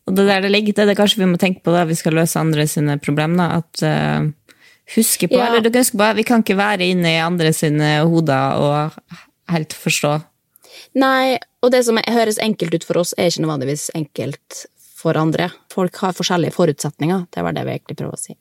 Og 0.08 0.16
det 0.18 0.26
der 0.26 0.42
det 0.42 0.50
ligger, 0.50 0.74
det 0.74 0.82
er 0.84 0.90
det 0.92 0.98
kanskje 0.98 1.22
vi 1.22 1.30
må 1.30 1.38
tenke 1.38 1.62
på 1.62 1.74
da 1.74 1.84
vi 1.86 1.94
skal 1.98 2.16
løse 2.18 2.40
andre 2.40 2.66
sine 2.66 2.96
problemer. 2.98 3.60
At 3.62 3.84
uh, 3.86 4.26
huske 4.96 5.28
på, 5.30 5.38
Ja. 5.38 5.46
eller 5.46 5.62
du 5.62 5.70
kan 5.70 5.84
huske 5.84 5.98
på, 6.00 6.10
vi 6.18 6.26
kan 6.26 6.42
ikke 6.42 6.58
være 6.58 6.90
inne 6.90 7.14
i 7.14 7.22
andre 7.22 7.52
sine 7.54 7.94
hoder 8.02 8.58
og 8.58 8.98
helt 9.52 9.72
forstå. 9.78 10.16
Nei, 10.98 11.38
og 11.62 11.70
det 11.72 11.84
som 11.86 12.00
høres 12.02 12.40
enkelt 12.42 12.74
ut 12.74 12.84
for 12.84 12.98
oss, 13.00 13.14
er 13.16 13.30
ikke 13.30 13.44
nødvendigvis 13.44 13.90
enkelt 13.94 14.64
for 15.02 15.18
andre. 15.18 15.48
Folk 15.72 15.96
har 16.02 16.12
forskjellige 16.14 16.54
forutsetninger. 16.54 17.24
Det 17.34 17.42
var 17.42 17.54
det 17.56 17.64
vi 17.66 17.72
egentlig 17.74 17.96
prøver 17.98 18.14
å 18.14 18.20
si. 18.20 18.36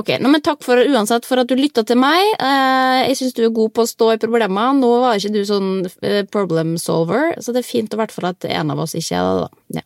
Ok, 0.00 0.14
nå, 0.20 0.30
men 0.32 0.40
Takk 0.44 0.62
for, 0.64 0.80
uansett 0.80 1.26
for 1.28 1.42
at 1.42 1.48
du 1.50 1.56
lytta 1.58 1.84
til 1.84 1.98
meg. 2.00 2.20
Eh, 2.38 3.00
jeg 3.10 3.18
syns 3.20 3.34
du 3.36 3.42
er 3.44 3.52
god 3.56 3.74
på 3.76 3.84
å 3.84 3.90
stå 3.90 4.12
i 4.14 4.20
problemer. 4.22 4.72
Nå 4.78 4.92
var 5.02 5.18
ikke 5.20 5.34
du 5.34 5.42
sånn 5.48 5.72
eh, 6.00 6.22
problem 6.24 6.76
solver, 6.80 7.34
så 7.40 7.52
det 7.52 7.64
er 7.64 7.68
fint 7.68 7.92
i 7.92 8.00
hvert 8.00 8.14
fall 8.14 8.30
at 8.30 8.46
en 8.48 8.72
av 8.72 8.80
oss 8.86 8.96
ikke 8.96 9.18
er 9.20 9.28
det. 9.28 9.42
da. 9.44 9.80
Ja. 9.80 9.84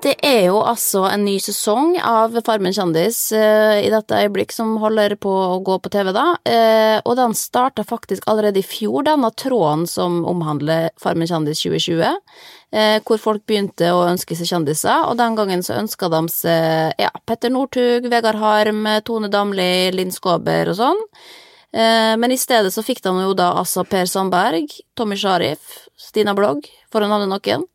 Det 0.00 0.14
er 0.24 0.46
jo 0.46 0.60
altså 0.64 1.02
en 1.10 1.26
ny 1.26 1.34
sesong 1.42 1.94
av 2.00 2.32
Farmen 2.46 2.72
kjendis 2.72 3.18
eh, 3.36 3.82
i 3.84 3.90
dette 3.92 4.16
øyeblikk 4.16 4.52
som 4.52 4.78
holder 4.80 5.12
på 5.20 5.28
å 5.28 5.58
gå 5.64 5.76
på 5.80 5.92
TV, 5.92 6.08
da. 6.16 6.24
Eh, 6.44 6.96
og 7.04 7.18
den 7.18 7.36
starta 7.36 7.84
faktisk 7.84 8.24
allerede 8.30 8.62
i 8.62 8.64
fjor, 8.64 9.04
denne 9.08 9.28
tråden 9.32 9.84
som 9.88 10.22
omhandler 10.28 10.88
Farmen 11.00 11.28
kjendis 11.28 11.60
2020. 11.66 12.16
Eh, 12.72 12.96
hvor 13.04 13.20
folk 13.20 13.44
begynte 13.48 13.92
å 13.92 14.06
ønske 14.08 14.38
seg 14.38 14.48
kjendiser, 14.54 15.04
og 15.04 15.20
den 15.20 15.36
gangen 15.36 15.64
så 15.64 15.76
ønska 15.82 16.08
de 16.12 16.24
seg 16.32 16.96
ja, 17.00 17.12
Petter 17.28 17.52
Northug, 17.52 18.08
Vegard 18.12 18.40
Harm, 18.40 18.88
Tone 19.04 19.28
Damli, 19.32 19.90
Linn 19.96 20.16
Skåber 20.16 20.72
og 20.72 20.80
sånn. 20.80 21.06
Eh, 21.72 22.14
men 22.18 22.32
i 22.32 22.38
stedet 22.38 22.72
så 22.74 22.82
fikk 22.82 23.02
de 23.04 23.12
jo 23.22 23.34
da 23.38 23.52
altså 23.60 23.84
Per 23.86 24.08
Sandberg, 24.10 24.72
Tommy 24.98 25.16
Sharif, 25.16 25.84
Stina 25.98 26.34
Blogg, 26.34 26.66
for 26.90 27.02
å 27.04 27.10
nevne 27.10 27.30
noen. 27.30 27.66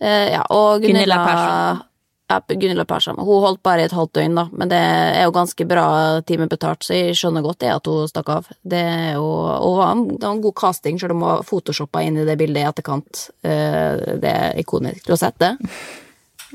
Eh, 0.00 0.32
ja, 0.34 0.42
og 0.50 0.82
Gunilla 0.82 1.16
Gunilla 1.16 1.20
Persson. 1.26 1.84
Ja, 2.26 2.40
Gunilla 2.48 2.84
Persson. 2.84 3.20
Hun 3.22 3.44
holdt 3.44 3.62
bare 3.62 3.84
i 3.84 3.86
et 3.86 3.94
halvt 3.94 4.16
døgn, 4.18 4.34
da, 4.34 4.48
men 4.50 4.68
det 4.72 4.80
er 4.80 5.22
jo 5.28 5.34
ganske 5.36 5.66
bra 5.70 5.84
timebetalt, 6.26 6.82
så 6.82 6.96
jeg 6.96 7.14
skjønner 7.14 7.44
godt 7.44 7.60
det 7.62 7.70
at 7.70 7.86
hun 7.86 8.08
stakk 8.10 8.32
av. 8.34 8.48
Det 8.66 8.80
er 8.82 9.12
jo 9.14 9.28
Og 9.30 9.76
det 10.10 10.26
var 10.26 10.32
en 10.34 10.42
god 10.42 10.56
casting, 10.58 10.98
selv 10.98 11.14
om 11.14 11.22
hun 11.22 11.30
har 11.36 11.46
photoshoppa 11.46 12.02
inn 12.02 12.18
i 12.18 12.26
det 12.26 12.34
bildet 12.40 12.64
i 12.64 12.66
etterkant. 12.66 13.28
Eh, 13.46 14.18
Det 14.18 14.32
er 14.32 14.58
ikonisk. 14.58 15.06
Du 15.06 15.12
har 15.14 15.22
sett 15.22 15.38
det? 15.38 15.54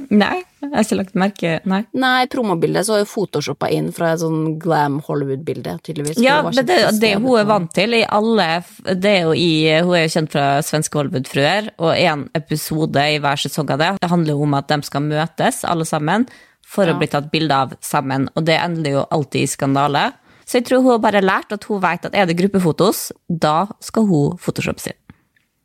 Nei, 0.10 0.38
jeg 0.62 0.70
har 0.72 0.86
ikke 0.86 0.96
lagt 1.02 1.16
merke 1.20 1.50
Nei. 1.68 1.82
Nei, 2.00 2.26
promobildet 2.32 2.86
så 2.88 2.96
er 3.02 3.08
photoshoppa 3.10 3.68
inn 3.76 3.90
fra 3.92 4.14
et 4.14 4.22
sånn 4.22 4.54
glam 4.62 5.02
Hollywood-bilde, 5.04 5.74
tydeligvis. 5.84 6.22
Ja, 6.24 6.38
det, 6.48 6.64
det, 6.70 6.78
det 7.02 7.10
hun 7.20 7.34
er 7.42 7.50
vant 7.50 7.74
til 7.76 7.98
i 7.98 8.04
alle 8.08 8.46
det 8.88 9.12
er 9.12 9.26
jo 9.28 9.34
i, 9.36 9.50
Hun 9.84 9.98
er 10.00 10.06
jo 10.06 10.14
kjent 10.16 10.32
fra 10.32 10.46
Svenske 10.64 10.96
Hollywood-fruer, 11.02 11.68
og 11.84 11.92
en 11.98 12.24
episode 12.40 13.04
i 13.04 13.20
hver 13.20 13.42
sesong 13.44 13.74
av 13.76 13.82
det 13.84 13.90
det 14.02 14.10
handler 14.14 14.38
jo 14.38 14.46
om 14.48 14.56
at 14.62 14.72
de 14.72 14.80
skal 14.88 15.04
møtes, 15.10 15.64
alle 15.68 15.86
sammen, 15.90 16.28
for 16.64 16.88
Ja. 16.88 16.96
å 16.96 17.00
bli 17.02 17.08
tatt 17.12 17.28
bilde 17.34 17.52
av 17.52 17.74
sammen. 17.84 18.30
Og 18.40 18.46
det 18.48 18.56
ender 18.62 18.92
jo 18.96 19.04
alltid 19.12 19.44
i 19.44 19.52
skandale. 19.52 20.06
Så 20.48 20.62
jeg 20.62 20.70
tror 20.70 20.82
hun 20.86 20.94
har 20.96 21.04
bare 21.04 21.22
lært 21.22 21.52
at 21.52 21.68
hun 21.68 21.82
vet 21.84 22.06
at 22.08 22.16
er 22.16 22.26
det 22.30 22.38
gruppefotos, 22.40 23.10
da 23.28 23.68
skal 23.84 24.08
hun 24.08 24.38
photoshoppe 24.40 24.80
sin. 24.80 24.96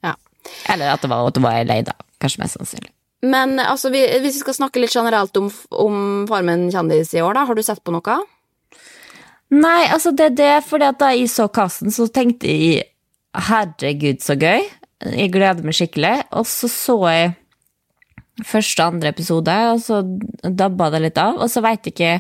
Ja. 0.03 0.17
Eller 0.69 0.91
at 0.97 1.03
det 1.07 1.11
var, 1.15 1.23
at 1.31 1.35
det 1.39 1.43
var 1.47 1.61
ei 1.61 1.65
lei, 1.69 1.81
da. 1.87 1.95
Kanskje 2.23 2.43
mest 2.43 2.59
sannsynlig. 2.59 2.91
Men 3.25 3.57
altså, 3.63 3.91
vi, 3.95 4.03
hvis 4.21 4.39
vi 4.39 4.45
skal 4.45 4.59
snakke 4.59 4.83
litt 4.83 4.95
generelt 4.95 5.37
om, 5.41 5.49
om 5.73 6.01
Farmen 6.29 6.69
kjendis 6.73 7.15
i 7.17 7.23
år, 7.25 7.37
da, 7.39 7.47
har 7.49 7.57
du 7.57 7.63
sett 7.65 7.83
på 7.85 7.95
noe? 7.95 8.19
Nei, 9.55 9.87
altså 9.95 10.11
det 10.17 10.33
er 10.33 10.37
det, 10.37 10.53
fordi 10.67 10.89
at 10.91 10.99
da 11.01 11.13
jeg 11.15 11.31
så 11.31 11.47
casten, 11.55 11.95
så 11.95 12.09
tenkte 12.13 12.51
jeg 12.51 12.89
herregud, 13.47 14.21
så 14.25 14.37
gøy. 14.39 14.67
Jeg 15.07 15.33
gleder 15.35 15.67
meg 15.67 15.77
skikkelig. 15.77 16.15
Og 16.37 16.49
så 16.51 16.71
så 16.73 16.97
jeg 17.13 17.35
første 18.45 18.83
og 18.83 18.97
andre 18.97 19.13
episode, 19.15 19.55
og 19.73 19.81
så 19.85 20.03
dabba 20.43 20.91
det 20.95 21.05
litt 21.07 21.21
av. 21.21 21.39
Og 21.41 21.53
så 21.53 21.63
veit 21.65 21.87
jeg 21.87 21.97
ikke 21.97 22.17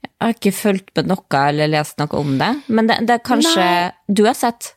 Jeg 0.00 0.24
har 0.24 0.32
ikke 0.32 0.52
fulgt 0.56 0.90
med 0.96 1.10
noe 1.10 1.40
eller 1.50 1.68
lest 1.68 1.98
noe 2.00 2.16
om 2.16 2.38
det. 2.40 2.48
Men 2.72 2.86
det, 2.88 3.02
det 3.08 3.18
er 3.18 3.24
kanskje 3.24 3.60
Nei. 3.60 3.90
Du 4.08 4.22
har 4.24 4.36
sett? 4.36 4.70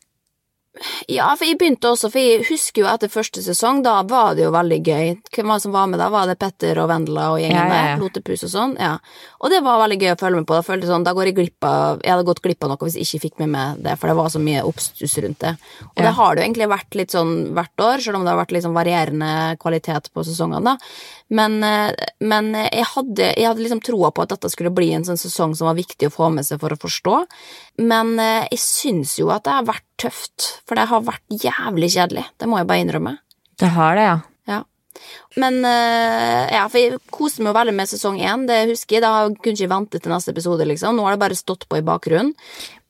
Ja, 1.05 1.27
for 1.37 1.45
jeg 1.45 1.59
begynte 1.61 1.91
også, 1.93 2.09
for 2.09 2.17
jeg 2.17 2.47
husker 2.47 2.81
jo 2.81 2.87
etter 2.89 3.11
første 3.11 3.43
sesong, 3.45 3.83
da 3.85 3.99
var 4.09 4.33
det 4.33 4.41
jo 4.47 4.53
veldig 4.55 4.79
gøy. 4.81 5.11
Hvem 5.35 5.51
var 5.51 5.59
det 5.59 5.65
som 5.67 5.75
var 5.75 5.85
med 5.91 6.01
da? 6.01 6.07
Var 6.09 6.31
det 6.31 6.35
Petter 6.41 6.79
og 6.81 6.87
Vendela 6.89 7.27
og 7.35 7.37
gjengen 7.43 7.59
Ja, 7.59 7.65
ja, 7.69 7.75
ja. 7.75 7.91
der? 7.93 8.01
Lotepus 8.01 8.45
og 8.47 8.51
sånn? 8.55 8.73
Ja. 8.81 8.95
Og 9.45 9.53
det 9.53 9.59
var 9.65 9.83
veldig 9.83 9.99
gøy 10.01 10.13
å 10.15 10.17
følge 10.17 10.41
med 10.41 10.47
på. 10.49 10.57
Da 10.57 10.65
følte 10.65 10.87
jeg 10.87 10.93
sånn, 10.95 11.05
da 11.05 11.13
går 11.13 11.29
jeg 11.29 11.37
glipp 11.37 11.67
av 11.69 12.01
Jeg 12.01 12.15
hadde 12.15 12.25
gått 12.31 12.41
glipp 12.41 12.65
av 12.65 12.73
noe 12.73 12.87
hvis 12.87 12.97
jeg 12.97 13.05
ikke 13.05 13.23
fikk 13.27 13.43
med 13.43 13.53
meg 13.53 13.83
det, 13.85 13.93
for 14.01 14.09
det 14.09 14.17
var 14.17 14.33
så 14.33 14.41
mye 14.41 14.65
oppstuss 14.65 15.17
rundt 15.27 15.45
det. 15.45 15.53
Og 15.91 16.01
det 16.01 16.15
har 16.17 16.33
det 16.33 16.41
jo 16.41 16.47
egentlig 16.47 16.69
vært 16.73 16.97
litt 16.97 17.13
sånn 17.13 17.33
hvert 17.53 17.85
år, 17.85 18.01
selv 18.07 18.17
om 18.17 18.25
det 18.25 18.33
har 18.33 18.41
vært 18.41 18.57
litt 18.57 18.65
sånn 18.65 18.77
varierende 18.79 19.31
kvalitet 19.61 20.09
på 20.09 20.25
sesongene, 20.25 20.73
da. 20.73 20.77
Men, 21.33 21.61
eh, 21.65 21.93
men 22.25 22.51
jeg, 22.57 22.85
hadde, 22.95 23.29
jeg 23.37 23.47
hadde 23.47 23.63
liksom 23.63 23.81
troa 23.85 24.11
på 24.13 24.25
at 24.25 24.33
dette 24.35 24.49
skulle 24.53 24.73
bli 24.73 24.91
en 24.93 25.05
sånn 25.07 25.17
sesong 25.21 25.55
som 25.57 25.69
var 25.69 25.77
viktig 25.77 26.09
å 26.09 26.13
få 26.13 26.29
med 26.33 26.45
seg 26.45 26.59
for 26.61 26.73
å 26.73 26.81
forstå. 26.81 27.15
Men 27.85 28.17
eh, 28.21 28.49
jeg 28.51 28.61
syns 28.61 29.17
jo 29.21 29.31
at 29.33 29.45
det 29.47 29.55
har 29.55 29.69
vært 29.69 29.87
tøft, 30.01 30.49
for 30.67 30.79
det 30.79 30.89
har 30.91 31.05
vært 31.05 31.43
jævlig 31.43 31.89
kjedelig. 31.95 32.27
Det 32.39 32.49
må 32.49 32.59
jeg 32.59 32.69
bare 32.69 32.83
innrømme. 32.85 33.17
Det 33.59 33.71
har 33.75 33.97
det, 33.97 34.05
ja. 34.07 34.19
Ja. 34.49 34.61
Men 35.39 35.59
eh, 35.65 36.53
ja, 36.53 36.63
for 36.69 36.79
jeg 36.79 37.01
koste 37.13 37.43
meg 37.43 37.53
jo 37.53 37.57
veldig 37.59 37.75
med 37.77 37.89
sesong 37.89 38.19
én, 38.21 38.47
det 38.49 38.63
husker 38.71 38.97
jeg. 38.97 39.05
Da 39.05 39.27
kunne 39.29 39.53
jeg 39.53 39.65
ikke 39.65 39.75
vente 39.75 40.01
til 40.01 40.13
neste 40.13 40.33
episode, 40.35 40.67
liksom. 40.69 40.97
Nå 40.97 41.05
har 41.07 41.15
det 41.15 41.23
bare 41.23 41.37
stått 41.39 41.67
på 41.69 41.79
i 41.79 41.85
bakgrunnen. 41.85 42.33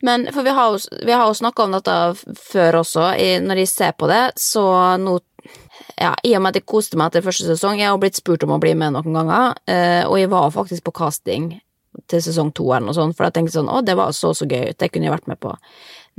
Men 0.03 0.27
for 0.35 0.43
vi 0.43 0.51
har 0.51 0.73
jo, 0.73 0.81
vi 1.07 1.13
har 1.15 1.29
jo 1.29 1.37
snakka 1.37 1.63
om 1.63 1.77
dette 1.77 1.93
før 2.49 2.81
også. 2.81 3.13
Når 3.45 3.61
jeg 3.61 3.71
ser 3.71 3.93
på 3.95 4.09
det, 4.11 4.23
så 4.39 4.63
nå 4.99 5.19
ja, 5.99 6.13
I 6.23 6.35
og 6.37 6.43
med 6.43 6.53
at 6.53 6.59
jeg 6.59 6.67
koste 6.69 6.99
meg 6.99 7.11
etter 7.11 7.23
første 7.25 7.47
sesong, 7.47 7.79
jeg 7.79 7.91
har 7.91 7.99
blitt 8.01 8.19
spurt 8.19 8.43
om 8.45 8.55
å 8.55 8.59
bli 8.61 8.73
med 8.79 8.95
noen 8.95 9.15
ganger, 9.15 9.57
eh, 9.69 10.03
og 10.07 10.17
jeg 10.19 10.31
var 10.31 10.53
faktisk 10.55 10.85
på 10.87 10.95
casting 10.95 11.49
til 12.09 12.23
sesong 12.23 12.51
to 12.55 12.65
eller 12.71 12.87
noe 12.87 12.97
sånt, 12.97 13.15
for 13.17 13.27
jeg 13.27 13.35
tenkte 13.37 13.57
sånn 13.57 13.71
å, 13.71 13.81
det 13.85 13.95
var 13.99 14.13
så 14.15 14.33
så 14.35 14.47
gøy 14.49 14.71
ut, 14.71 14.77
det 14.79 14.89
kunne 14.91 15.09
jeg 15.09 15.13
vært 15.13 15.29
med 15.29 15.39
på. 15.43 15.53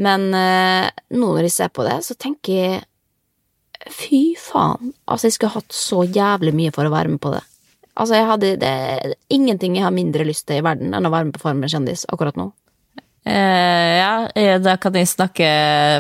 Men 0.03 0.27
eh, 0.35 0.91
nå 1.15 1.31
når 1.37 1.47
jeg 1.47 1.55
ser 1.55 1.73
på 1.75 1.87
det, 1.87 2.01
så 2.07 2.17
tenker 2.19 2.59
jeg 2.59 2.83
fy 3.93 4.23
faen, 4.41 4.95
altså 5.05 5.29
jeg 5.29 5.37
skulle 5.37 5.59
hatt 5.59 5.75
så 5.77 6.05
jævlig 6.09 6.55
mye 6.57 6.73
for 6.75 6.89
å 6.89 6.95
være 6.95 7.13
med 7.13 7.21
på 7.23 7.35
det. 7.35 7.43
Altså 7.95 8.19
jeg 8.19 8.27
hadde 8.27 8.53
det 8.59 9.15
ingenting 9.31 9.77
jeg 9.77 9.85
har 9.87 9.95
mindre 9.95 10.27
lyst 10.27 10.49
til 10.49 10.59
i 10.59 10.65
verden 10.67 10.95
enn 10.97 11.07
å 11.07 11.13
være 11.13 11.29
med 11.29 11.37
på 11.37 11.43
Farmen 11.45 11.71
kjendis 11.71 12.07
akkurat 12.11 12.39
nå. 12.39 12.49
Eh, 13.25 13.93
ja, 13.97 14.29
eh, 14.37 14.57
da 14.61 14.75
kan 14.77 14.97
jeg 14.99 15.09
snakke 15.09 15.47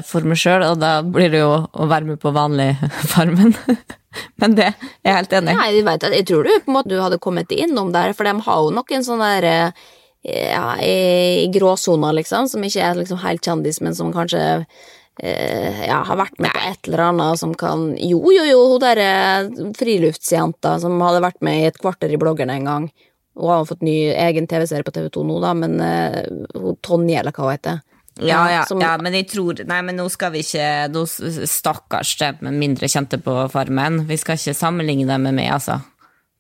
for 0.04 0.26
meg 0.28 0.36
sjøl, 0.36 0.64
og 0.66 0.80
da 0.82 0.98
blir 1.00 1.30
det 1.32 1.40
jo 1.40 1.54
å 1.64 1.86
være 1.88 2.10
med 2.10 2.20
på 2.20 2.32
vanlig 2.36 2.74
Farmen. 3.12 3.54
Men 4.42 4.56
det 4.58 4.68
er 4.72 5.08
jeg 5.08 5.18
helt 5.20 5.36
enig 5.38 5.54
i. 5.54 5.58
Nei, 5.58 5.68
jeg, 5.78 5.86
vet, 5.86 6.08
jeg 6.18 6.26
tror 6.28 6.44
du 6.44 6.52
på 6.52 6.72
en 6.72 6.76
måte 6.76 6.92
du 6.92 7.00
hadde 7.00 7.20
kommet 7.22 7.54
innom 7.54 7.94
der, 7.94 8.12
for 8.16 8.28
de 8.28 8.34
har 8.44 8.64
jo 8.64 8.74
noen 8.74 9.06
sånne 9.06 9.30
der 9.36 9.48
eh, 9.50 9.86
ja, 10.24 10.74
i 10.80 11.46
gråsoner, 11.52 12.14
liksom, 12.16 12.48
som 12.48 12.64
ikke 12.64 12.80
er 12.82 13.00
liksom 13.02 13.18
helt 13.22 13.44
kjendis, 13.44 13.80
men 13.84 13.94
som 13.94 14.12
kanskje 14.14 14.40
eh, 15.22 15.82
ja, 15.86 16.00
har 16.08 16.16
vært 16.16 16.38
med 16.40 16.50
på 16.54 16.62
et 16.70 16.88
eller 16.88 17.02
annet 17.10 17.38
som 17.42 17.52
kan 17.60 17.90
Jo, 18.00 18.22
jo, 18.32 18.44
jo, 18.48 18.62
hun 18.72 18.80
derre 18.82 19.10
friluftsjenta 19.78 20.78
som 20.82 20.96
hadde 21.04 21.22
vært 21.24 21.42
med 21.44 21.60
i 21.60 21.66
et 21.68 21.80
kvarter 21.80 22.12
i 22.14 22.20
bloggerne 22.20 22.56
en 22.58 22.70
gang. 22.70 22.86
Hun 23.34 23.50
har 23.50 23.66
fått 23.68 23.82
ny 23.84 23.96
egen 24.14 24.46
TV-serie 24.50 24.86
på 24.86 24.94
TV2 24.94 25.24
nå, 25.26 25.40
da, 25.42 25.52
men 25.58 25.76
eh, 25.82 26.22
hun 26.54 26.78
Tonje, 26.84 27.18
eller 27.20 27.34
hva 27.34 27.48
hun 27.50 27.56
heter. 27.56 27.82
Ja, 28.22 28.44
ja, 28.48 28.60
som- 28.64 28.78
ja, 28.80 28.92
men 29.02 29.12
jeg 29.12 29.26
tror 29.32 29.58
Nei, 29.66 29.80
men 29.82 29.96
nå 29.98 30.04
skal 30.08 30.30
vi 30.30 30.44
ikke 30.44 30.86
nå, 30.94 31.02
Stakkars 31.50 32.12
dem 32.20 32.52
mindre 32.60 32.86
kjente 32.86 33.18
på 33.18 33.34
Farmen. 33.50 34.04
Vi 34.06 34.16
skal 34.16 34.38
ikke 34.38 34.54
sammenligne 34.54 35.08
dem 35.10 35.26
med 35.26 35.34
meg, 35.34 35.50
altså. 35.50 35.80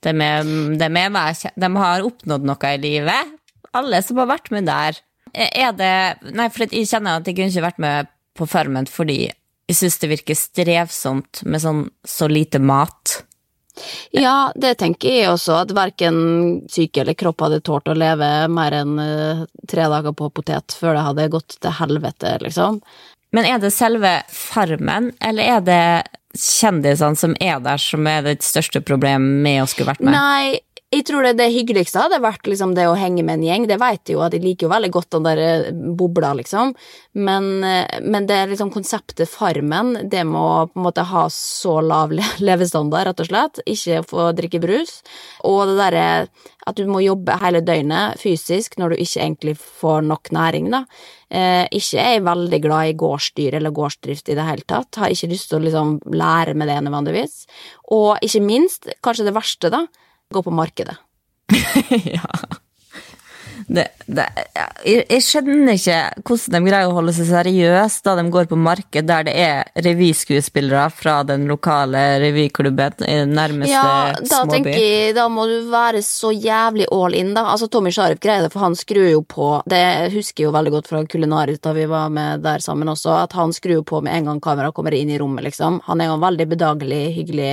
De, 0.04 0.10
er, 0.10 0.44
de, 0.44 0.84
er 0.84 1.50
de 1.58 1.70
har 1.80 2.04
oppnådd 2.06 2.44
noe 2.46 2.70
i 2.70 2.78
livet. 2.78 3.32
Alle 3.74 4.00
som 4.06 4.20
har 4.22 4.30
vært 4.30 4.50
med 4.54 4.68
der. 4.70 5.00
Er 5.34 5.72
det 5.74 5.94
Nei, 6.34 6.48
for 6.52 6.66
jeg 6.66 6.86
kjenner 6.86 7.18
at 7.18 7.26
jeg 7.26 7.38
kunne 7.38 7.50
ikke 7.50 7.68
vært 7.68 7.82
med 7.82 8.10
på 8.38 8.46
Farmen 8.50 8.86
fordi 8.90 9.18
jeg 9.64 9.78
syns 9.78 9.96
det 10.02 10.10
virker 10.10 10.36
strevsomt 10.36 11.40
med 11.48 11.62
sånn 11.62 11.86
så 12.04 12.28
lite 12.28 12.60
mat. 12.60 13.22
Ja, 14.14 14.52
det 14.54 14.76
tenker 14.82 15.10
jeg 15.10 15.30
også, 15.32 15.56
at 15.64 15.72
verken 15.74 16.18
syke 16.70 17.02
eller 17.02 17.16
kropp 17.18 17.42
hadde 17.42 17.62
tålt 17.64 17.88
å 17.90 17.96
leve 17.96 18.28
mer 18.52 18.76
enn 18.76 18.98
eh, 19.02 19.40
tre 19.70 19.88
dager 19.90 20.14
på 20.14 20.28
potet 20.36 20.76
før 20.78 20.94
det 20.94 21.06
hadde 21.08 21.30
gått 21.32 21.56
til 21.64 21.74
helvete, 21.80 22.36
liksom. 22.44 22.78
Men 23.34 23.48
er 23.50 23.58
det 23.62 23.72
selve 23.74 24.20
Farmen, 24.30 25.10
eller 25.24 25.56
er 25.56 25.64
det 25.66 25.86
kjendisene 26.38 27.18
som 27.18 27.34
er 27.42 27.58
der, 27.64 27.80
som 27.82 28.06
er 28.06 28.22
det 28.26 28.36
største 28.46 28.82
problemet 28.84 29.42
med 29.42 29.64
å 29.64 29.66
skulle 29.70 29.90
vært 29.90 30.04
med? 30.04 30.14
Nei, 30.14 30.60
jeg 30.94 31.04
tror 31.08 31.26
det, 31.26 31.34
det 31.40 31.50
hyggeligste 31.52 32.00
hadde 32.00 32.20
vært 32.22 32.46
liksom 32.48 32.74
det 32.76 32.86
å 32.88 32.96
henge 32.98 33.24
med 33.26 33.38
en 33.40 33.46
gjeng. 33.48 33.66
Det 33.70 33.78
vet 33.82 34.02
jeg 34.08 34.16
jo, 34.16 34.22
at 34.24 34.36
jeg 34.36 34.44
liker 34.44 34.66
jo 34.68 34.72
veldig 34.72 34.90
godt 34.94 35.10
den 35.16 35.26
der 35.26 35.42
bobla, 35.98 36.32
liksom. 36.38 36.74
Men, 37.26 37.48
eh, 37.66 38.00
men 38.02 38.28
det 38.30 38.40
liksom 38.52 38.72
konseptet 38.74 39.30
Farmen, 39.30 39.96
det 40.10 40.24
må 40.28 40.44
på 40.70 40.78
en 40.80 40.86
måte 40.86 41.04
ha 41.10 41.26
så 41.32 41.80
lav 41.84 42.14
le- 42.14 42.32
levestandard, 42.48 43.10
rett 43.10 43.24
og 43.24 43.30
slett. 43.30 43.62
Ikke 43.66 44.02
få 44.06 44.30
drikke 44.38 44.62
brus. 44.62 45.00
Og 45.44 45.66
det 45.70 45.78
derre 45.82 46.06
at 46.64 46.78
du 46.78 46.86
må 46.88 47.02
jobbe 47.04 47.34
hele 47.42 47.60
døgnet 47.60 48.20
fysisk 48.22 48.78
når 48.80 48.94
du 48.94 49.02
ikke 49.04 49.20
egentlig 49.20 49.54
får 49.60 50.06
nok 50.08 50.30
næring, 50.32 50.70
da. 50.72 50.84
Eh, 51.34 51.64
ikke 51.74 51.98
er 52.00 52.14
jeg 52.14 52.24
veldig 52.28 52.60
glad 52.62 52.92
i 52.92 52.96
gårdsdyr 53.00 53.58
eller 53.58 53.74
gårdsdrift 53.74 54.30
i 54.30 54.36
det 54.38 54.46
hele 54.46 54.64
tatt. 54.70 55.00
Har 55.00 55.12
ikke 55.12 55.32
lyst 55.32 55.50
til 55.50 55.58
å 55.58 55.64
liksom 55.64 55.98
lære 56.14 56.54
med 56.56 56.70
det 56.70 56.78
nødvendigvis. 56.86 57.36
Og 57.96 58.22
ikke 58.24 58.44
minst, 58.44 58.88
kanskje 59.04 59.26
det 59.28 59.36
verste, 59.36 59.72
da, 59.74 59.84
gå 60.32 60.42
på 60.42 60.54
markedet. 60.54 60.96
ja. 62.04 62.28
Det, 63.66 63.84
det, 64.10 64.24
jeg, 64.84 65.04
jeg 65.08 65.22
skjønner 65.24 65.76
ikke 65.78 65.98
hvordan 66.26 66.56
de 66.56 66.68
greier 66.70 66.90
å 66.90 66.96
holde 66.98 67.14
seg 67.16 67.28
seriøse 67.30 68.02
da 68.04 68.14
de 68.18 68.24
går 68.32 68.48
på 68.50 68.58
marked 68.60 69.06
der 69.08 69.24
det 69.24 69.34
er 69.40 69.84
revyskuespillere 69.86 70.82
fra 70.92 71.14
den 71.24 71.46
lokale 71.48 72.02
revyklubben 72.20 73.06
i 73.06 73.14
den 73.22 73.32
nærmeste 73.38 73.72
Ja, 73.72 74.10
da 74.18 74.42
småby. 74.42 74.52
tenker 74.56 74.76
jeg, 74.76 75.14
da 75.16 75.28
må 75.32 75.46
du 75.48 75.70
være 75.72 76.02
så 76.04 76.32
jævlig 76.34 76.90
all 76.92 77.16
in, 77.16 77.32
da. 77.36 77.46
Altså, 77.54 77.70
Tommy 77.72 77.94
Sharif 77.94 78.20
greier 78.24 78.44
det, 78.44 78.52
for 78.52 78.66
han 78.66 78.76
skrur 78.76 79.08
jo 79.08 79.22
på 79.22 79.48
Det 79.70 79.80
husker 80.12 80.44
jeg 80.44 80.50
jo 80.50 80.56
veldig 80.58 80.74
godt 80.76 80.90
fra 80.90 81.04
Kulinaris 81.08 81.62
da 81.64 81.72
vi 81.76 81.88
var 81.88 82.12
med 82.12 82.44
der 82.44 82.64
sammen 82.64 82.90
også, 82.92 83.16
at 83.22 83.38
han 83.38 83.54
skrur 83.56 83.78
jo 83.78 83.86
på 83.86 84.02
med 84.04 84.18
en 84.18 84.32
gang 84.32 84.44
kameraet 84.44 84.76
kommer 84.76 84.96
inn 84.98 85.14
i 85.14 85.18
rommet, 85.20 85.46
liksom. 85.48 85.80
Han 85.88 86.02
er 86.02 86.10
jo 86.10 86.18
en 86.18 86.26
veldig 86.26 86.50
bedagelig, 86.52 87.02
hyggelig 87.16 87.52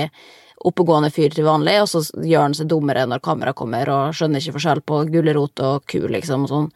oppegående 0.68 1.10
fyr 1.14 1.32
til 1.34 1.46
vanlig, 1.46 1.78
og 1.82 1.88
så 1.90 2.02
gjør 2.22 2.46
han 2.48 2.56
seg 2.56 2.68
dummere 2.70 3.06
når 3.10 3.22
kameraet 3.24 3.58
kommer, 3.58 3.88
og 3.92 4.16
skjønner 4.16 4.42
ikke 4.42 4.56
forskjell 4.58 4.82
på 4.86 5.00
gulrot 5.12 5.62
og 5.66 5.88
ku, 5.90 6.00
liksom, 6.12 6.46
og 6.46 6.52
sånn. 6.52 6.68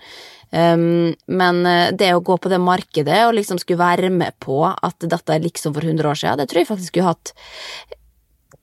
Um, 0.50 1.14
men 1.26 1.64
eh, 1.66 1.92
det 1.98 2.12
å 2.14 2.22
gå 2.24 2.36
på 2.38 2.50
det 2.52 2.60
markedet 2.62 3.24
og 3.26 3.32
liksom 3.34 3.58
skulle 3.58 3.82
være 3.82 4.12
med 4.14 4.36
på 4.42 4.60
at 4.64 5.02
dette 5.02 5.34
er 5.34 5.42
liksom 5.42 5.74
for 5.74 5.82
100 5.82 6.06
år 6.06 6.20
siden, 6.20 6.38
det 6.38 6.46
tror 6.52 6.62
jeg 6.62 6.68
faktisk 6.68 6.92
skulle 6.92 7.10
hatt 7.10 7.32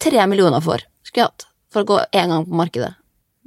tre 0.04 0.24
millioner 0.32 0.64
for. 0.64 0.86
Skulle 1.04 1.26
jeg 1.26 1.34
hatt. 1.34 1.48
For 1.74 1.84
å 1.84 1.90
gå 1.90 2.00
én 2.16 2.32
gang 2.32 2.48
på 2.48 2.56
markedet. 2.56 2.94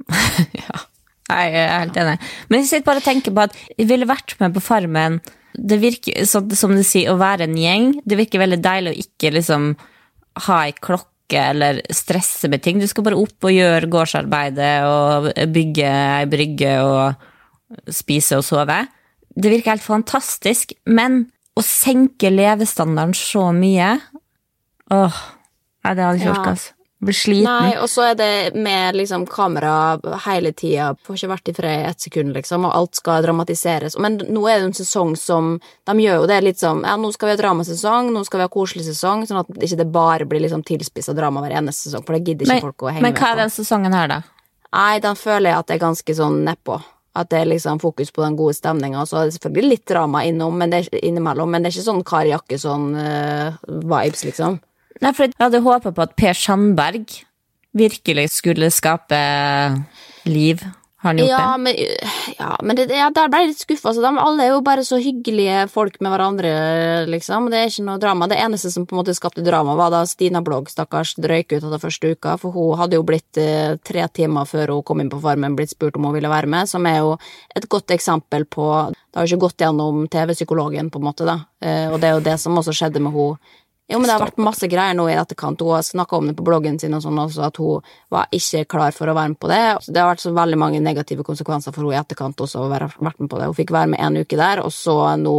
ja. 0.61 0.85
Jeg 1.27 1.57
er 1.59 1.73
helt 1.73 1.97
enig. 1.99 2.15
Men 2.47 2.61
jeg 2.61 2.69
sitter 2.69 2.87
bare 2.87 3.01
og 3.01 3.07
tenker 3.07 3.33
på 3.35 3.43
at 3.49 3.55
jeg 3.73 3.89
ville 3.89 4.07
vært 4.07 4.37
med 4.39 4.53
på 4.55 4.63
Farmen. 4.63 5.19
Det 5.57 5.79
virker, 5.81 6.23
som 6.29 6.75
du 6.77 6.83
sier, 6.85 7.09
å 7.11 7.19
være 7.19 7.47
en 7.47 7.57
gjeng. 7.57 7.89
Det 8.07 8.19
virker 8.19 8.43
veldig 8.43 8.61
deilig 8.63 8.93
å 8.93 9.01
ikke 9.03 9.33
liksom 9.35 9.71
ha 10.45 10.59
ei 10.67 10.75
klokke 10.77 11.16
eller 11.35 11.81
stresse 11.91 12.47
med 12.47 12.63
ting. 12.63 12.79
Du 12.79 12.87
skal 12.87 13.03
bare 13.03 13.19
opp 13.19 13.43
og 13.43 13.51
gjøre 13.51 13.89
gårdsarbeidet 13.91 14.75
og 14.87 15.27
bygge 15.53 15.89
ei 15.89 16.29
brygge 16.31 16.77
og 16.85 17.91
spise 17.91 18.39
og 18.39 18.45
sove. 18.47 18.79
Det 19.35 19.51
virker 19.51 19.75
helt 19.75 19.85
fantastisk, 19.85 20.71
men 20.87 21.25
å 21.57 21.63
senke 21.65 22.31
levestandarden 22.31 23.17
så 23.17 23.49
mye 23.55 23.97
Åh, 24.93 25.15
nei, 25.83 25.91
det 25.97 26.03
hadde 26.05 26.19
jeg 26.21 26.21
ikke 26.21 26.31
orka. 26.37 26.51
altså. 26.55 26.76
Blir 26.99 27.13
sliten. 27.13 27.45
Nei, 27.45 27.75
og 27.77 27.85
så 27.93 28.07
er 28.09 28.15
det 28.17 28.55
med 28.57 28.95
liksom 28.97 29.27
kamera 29.29 29.99
hele 30.23 30.49
tida, 30.57 30.95
får 31.05 31.19
ikke 31.19 31.29
vært 31.29 31.51
i 31.51 31.53
fred 31.53 31.81
i 31.83 31.89
ett 31.91 32.01
sekund, 32.01 32.33
liksom, 32.33 32.65
og 32.65 32.73
alt 32.73 32.97
skal 32.97 33.21
dramatiseres. 33.21 33.99
Men 34.01 34.17
nå 34.17 34.47
er 34.49 34.57
det 34.57 34.71
en 34.71 34.73
sesong 34.79 35.13
som 35.19 35.59
De 35.85 35.93
gjør 36.01 36.23
jo 36.23 36.25
det 36.31 36.39
litt 36.41 36.57
sånn 36.57 36.81
Ja, 36.87 36.95
nå 36.97 37.11
skal 37.13 37.29
vi 37.29 37.35
ha 37.35 37.41
dramasesong, 37.43 38.09
nå 38.15 38.23
skal 38.25 38.41
vi 38.41 38.47
ha 38.47 38.49
koselig 38.49 38.87
sesong, 38.89 39.27
sånn 39.29 39.43
at 39.43 39.51
ikke 39.61 39.77
det 39.77 39.87
bare 39.93 40.25
blir 40.25 40.41
liksom 40.41 40.65
tilspissa 40.65 41.13
drama 41.13 41.45
hver 41.45 41.53
eneste 41.61 41.91
sesong, 41.91 42.05
for 42.07 42.17
det 42.17 42.25
gidder 42.25 42.49
ikke 42.49 42.55
Men, 42.55 42.65
folk 42.65 42.81
å 42.81 42.89
henge 42.89 43.05
med 43.05 43.13
på. 43.13 43.13
men 43.13 43.21
hva 43.21 43.29
er 43.35 43.41
den 43.43 43.53
sesongen 43.53 43.93
her, 43.93 44.07
da? 44.15 44.19
Nei, 44.73 44.99
den 45.05 45.15
føler 45.21 45.51
jeg 45.51 45.57
at 45.59 45.67
det 45.69 45.75
er 45.77 45.85
ganske 45.85 46.15
sånn 46.17 46.41
nedpå. 46.49 46.81
At 47.17 47.29
det 47.29 47.39
er 47.39 47.49
liksom 47.49 47.79
fokus 47.81 48.11
på 48.13 48.21
den 48.25 48.35
gode 48.37 48.53
stemninga. 48.57 49.05
Så 49.09 49.17
er 49.17 49.29
det 49.29 49.37
selvfølgelig 49.37 49.69
litt 49.71 49.85
drama 49.89 50.25
innom, 50.27 50.57
men 50.57 50.73
det 50.73 50.83
er, 50.83 50.99
innimellom, 51.07 51.49
men 51.49 51.63
det 51.63 51.71
er 51.71 51.77
ikke 51.77 51.87
sånn 51.87 52.03
Kari 52.05 52.33
Jakkesson-vibes, 52.33 54.25
liksom. 54.27 54.59
Nei, 55.01 55.13
for 55.13 55.27
Jeg 55.29 55.39
hadde 55.39 55.63
håpa 55.65 55.93
på 55.93 56.05
at 56.07 56.15
Per 56.19 56.33
Sandberg 56.37 57.05
virkelig 57.77 58.29
skulle 58.39 58.71
skape 58.73 59.17
liv. 60.25 60.63
Har 60.99 61.11
han 61.13 61.17
gjort 61.19 61.29
Ja, 61.29 61.51
det? 61.51 61.57
men, 61.61 61.75
ja, 62.39 62.57
men 62.63 62.75
det, 62.75 62.85
ja, 62.89 63.09
der 63.13 63.27
ble 63.29 63.43
jeg 63.43 63.49
litt 63.51 63.59
skuffa. 63.61 63.91
Altså, 63.91 64.01
alle 64.01 64.43
er 64.43 64.49
jo 64.49 64.63
bare 64.65 64.81
så 64.83 64.97
hyggelige 64.97 65.67
folk 65.69 65.99
med 66.01 66.09
hverandre, 66.09 66.53
liksom. 67.05 67.51
Det 67.53 67.59
er 67.59 67.69
ikke 67.69 67.85
noe 67.85 68.01
drama. 68.01 68.27
Det 68.27 68.39
eneste 68.41 68.71
som 68.73 68.87
på 68.89 68.95
en 68.95 69.03
måte 69.03 69.13
skapte 69.13 69.43
drama, 69.45 69.75
var 69.77 69.93
da 69.93 69.99
Stina 70.09 70.41
Blogg, 70.41 70.71
stakkars, 70.73 71.13
røyk 71.21 71.53
ut 71.53 71.59
etter 71.67 71.83
første 71.83 72.15
uka. 72.15 72.33
For 72.41 72.49
hun 72.55 72.79
hadde 72.81 72.97
jo 72.97 73.05
blitt 73.05 73.37
eh, 73.37 73.77
tre 73.85 74.07
timer 74.09 74.49
før 74.49 74.73
hun 74.73 74.83
kom 74.89 75.05
inn 75.05 75.13
på 75.13 75.21
Farmen, 75.21 75.55
blitt 75.59 75.75
spurt 75.75 75.95
om 76.01 76.09
hun 76.09 76.17
ville 76.17 76.33
være 76.33 76.49
med, 76.49 76.65
som 76.73 76.89
er 76.89 76.97
jo 77.05 77.13
et 77.55 77.69
godt 77.69 77.93
eksempel 77.93 78.49
på 78.49 78.65
Det 78.89 79.21
har 79.21 79.27
jo 79.29 79.35
ikke 79.37 79.45
gått 79.45 79.61
gjennom 79.61 80.07
TV-psykologen, 80.09 80.89
på 80.89 80.97
en 80.97 81.07
måte, 81.11 81.29
da. 81.29 81.37
Eh, 81.61 81.93
og 81.93 82.01
det 82.01 82.09
er 82.09 82.17
jo 82.17 82.25
det 82.25 82.39
som 82.41 82.57
også 82.57 82.73
skjedde 82.73 83.05
med 83.05 83.13
hun 83.13 83.37
jo, 83.87 83.99
men 83.99 84.09
det 84.09 84.15
har 84.17 84.23
vært 84.25 84.41
masse 84.43 84.67
greier 84.67 84.95
nå 84.97 85.05
i 85.07 85.15
etterkant. 85.15 85.61
Hun 85.63 85.77
har 85.77 85.85
snakka 85.85 86.17
om 86.17 86.27
det 86.27 86.35
på 86.35 86.43
bloggen 86.43 86.75
sin 86.79 86.95
og 86.97 87.05
sånn 87.05 87.21
også, 87.23 87.45
at 87.47 87.59
hun 87.61 87.85
var 88.11 88.27
ikke 88.35 88.65
klar 88.67 88.95
for 88.95 89.07
å 89.07 89.15
være 89.15 89.31
med 89.31 89.39
på 89.39 89.51
det. 89.51 89.61
Det 89.87 90.01
har 90.01 90.09
vært 90.11 90.25
så 90.25 90.33
veldig 90.35 90.59
mange 90.59 90.81
negative 90.83 91.23
konsekvenser 91.27 91.71
for 91.71 91.85
henne 91.85 91.95
i 91.95 92.01
etterkant 92.01 92.43
også 92.43 92.65
å 92.65 92.71
være 92.73 92.89
vært 92.97 93.23
med 93.23 93.31
på 93.31 93.39
det. 93.39 93.47
Hun 93.47 93.59
fikk 93.61 93.71
være 93.75 93.93
med 93.93 94.03
en 94.03 94.19
uke 94.19 94.39
der, 94.39 94.63
og 94.65 94.75
så 94.75 94.97
nå 95.21 95.37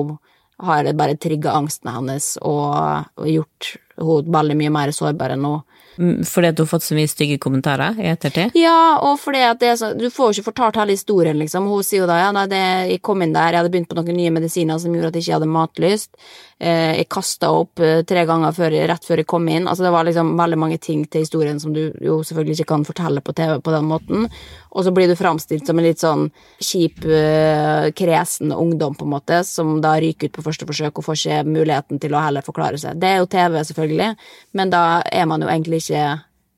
har 0.64 0.86
det 0.86 0.96
bare 0.98 1.18
trigga 1.20 1.52
angsten 1.58 1.92
hennes 1.92 2.32
og, 2.40 3.12
og 3.20 3.28
gjort 3.28 3.74
henne 3.98 4.38
veldig 4.38 4.56
mye 4.62 4.72
mer 4.74 4.94
sårbar 4.96 5.36
enn 5.36 5.44
hun 5.44 5.60
Fordi 5.98 6.50
at 6.50 6.56
du 6.56 6.62
har 6.62 6.70
fått 6.70 6.86
så 6.86 6.94
mye 6.94 7.10
stygge 7.10 7.38
kommentarer 7.42 7.98
i 7.98 8.08
ettertid? 8.12 8.54
Ja, 8.58 8.98
og 9.02 9.18
fordi 9.18 9.40
at 9.42 9.58
det 9.62 9.72
er 9.72 9.78
så, 9.80 9.92
du 9.98 10.06
får 10.14 10.30
jo 10.30 10.38
ikke 10.38 10.52
fortalt 10.52 10.78
hele 10.78 10.94
historien, 10.94 11.38
liksom. 11.40 11.66
Hun 11.70 11.86
sier 11.86 12.04
jo 12.04 12.10
da 12.10 12.20
ja, 12.20 12.28
nei, 12.34 12.46
jeg 12.92 13.02
kom 13.04 13.24
inn 13.24 13.34
der, 13.34 13.52
jeg 13.52 13.62
hadde 13.62 13.72
begynt 13.74 13.90
på 13.90 13.98
noen 13.98 14.14
nye 14.18 14.34
medisiner 14.34 14.78
som 14.78 14.94
gjorde 14.94 15.10
at 15.10 15.18
jeg 15.18 15.26
ikke 15.26 15.40
hadde 15.40 15.50
matlyst. 15.56 16.14
Eh, 16.58 16.94
jeg 17.00 17.08
kasta 17.10 17.50
opp 17.54 17.82
eh, 17.82 18.00
tre 18.06 18.24
ganger 18.26 18.54
før, 18.54 18.74
rett 18.90 19.04
før 19.06 19.22
jeg 19.22 19.30
kom 19.30 19.50
inn. 19.50 19.66
Altså, 19.66 19.86
det 19.86 19.92
var 19.94 20.06
liksom 20.06 20.32
veldig 20.38 20.58
mange 20.58 20.78
ting 20.82 21.04
til 21.06 21.26
historien 21.26 21.58
som 21.62 21.74
du 21.74 21.84
jo 22.02 22.20
selvfølgelig 22.22 22.60
ikke 22.60 22.72
kan 22.72 22.86
fortelle 22.86 23.22
på 23.22 23.34
TV 23.38 23.58
på 23.62 23.74
den 23.74 23.90
måten. 23.90 24.26
Og 24.70 24.84
så 24.84 24.92
blir 24.94 25.08
du 25.08 25.16
framstilt 25.16 25.66
som 25.66 25.78
en 25.78 25.86
litt 25.86 26.02
sånn 26.02 26.28
kjip, 26.60 27.04
eh, 27.04 27.88
kresen 27.96 28.52
ungdom, 28.52 28.94
på 28.98 29.06
en 29.06 29.14
måte, 29.14 29.42
som 29.44 29.80
da 29.80 29.96
ryker 30.00 30.28
ut 30.28 30.36
på 30.36 30.44
første 30.44 30.68
forsøk 30.68 30.98
og 31.00 31.06
får 31.06 31.18
ikke 31.18 31.42
muligheten 31.48 32.00
til 32.00 32.14
å 32.14 32.22
heller 32.22 32.44
forklare 32.46 32.78
seg. 32.80 33.00
Det 33.00 33.08
er 33.08 33.20
jo 33.22 33.30
TV, 33.32 33.60
selvfølgelig, 33.64 34.14
men 34.52 34.70
da 34.70 35.02
er 35.04 35.26
man 35.26 35.42
jo 35.42 35.48
egentlig 35.48 35.82
ikke 35.84 36.06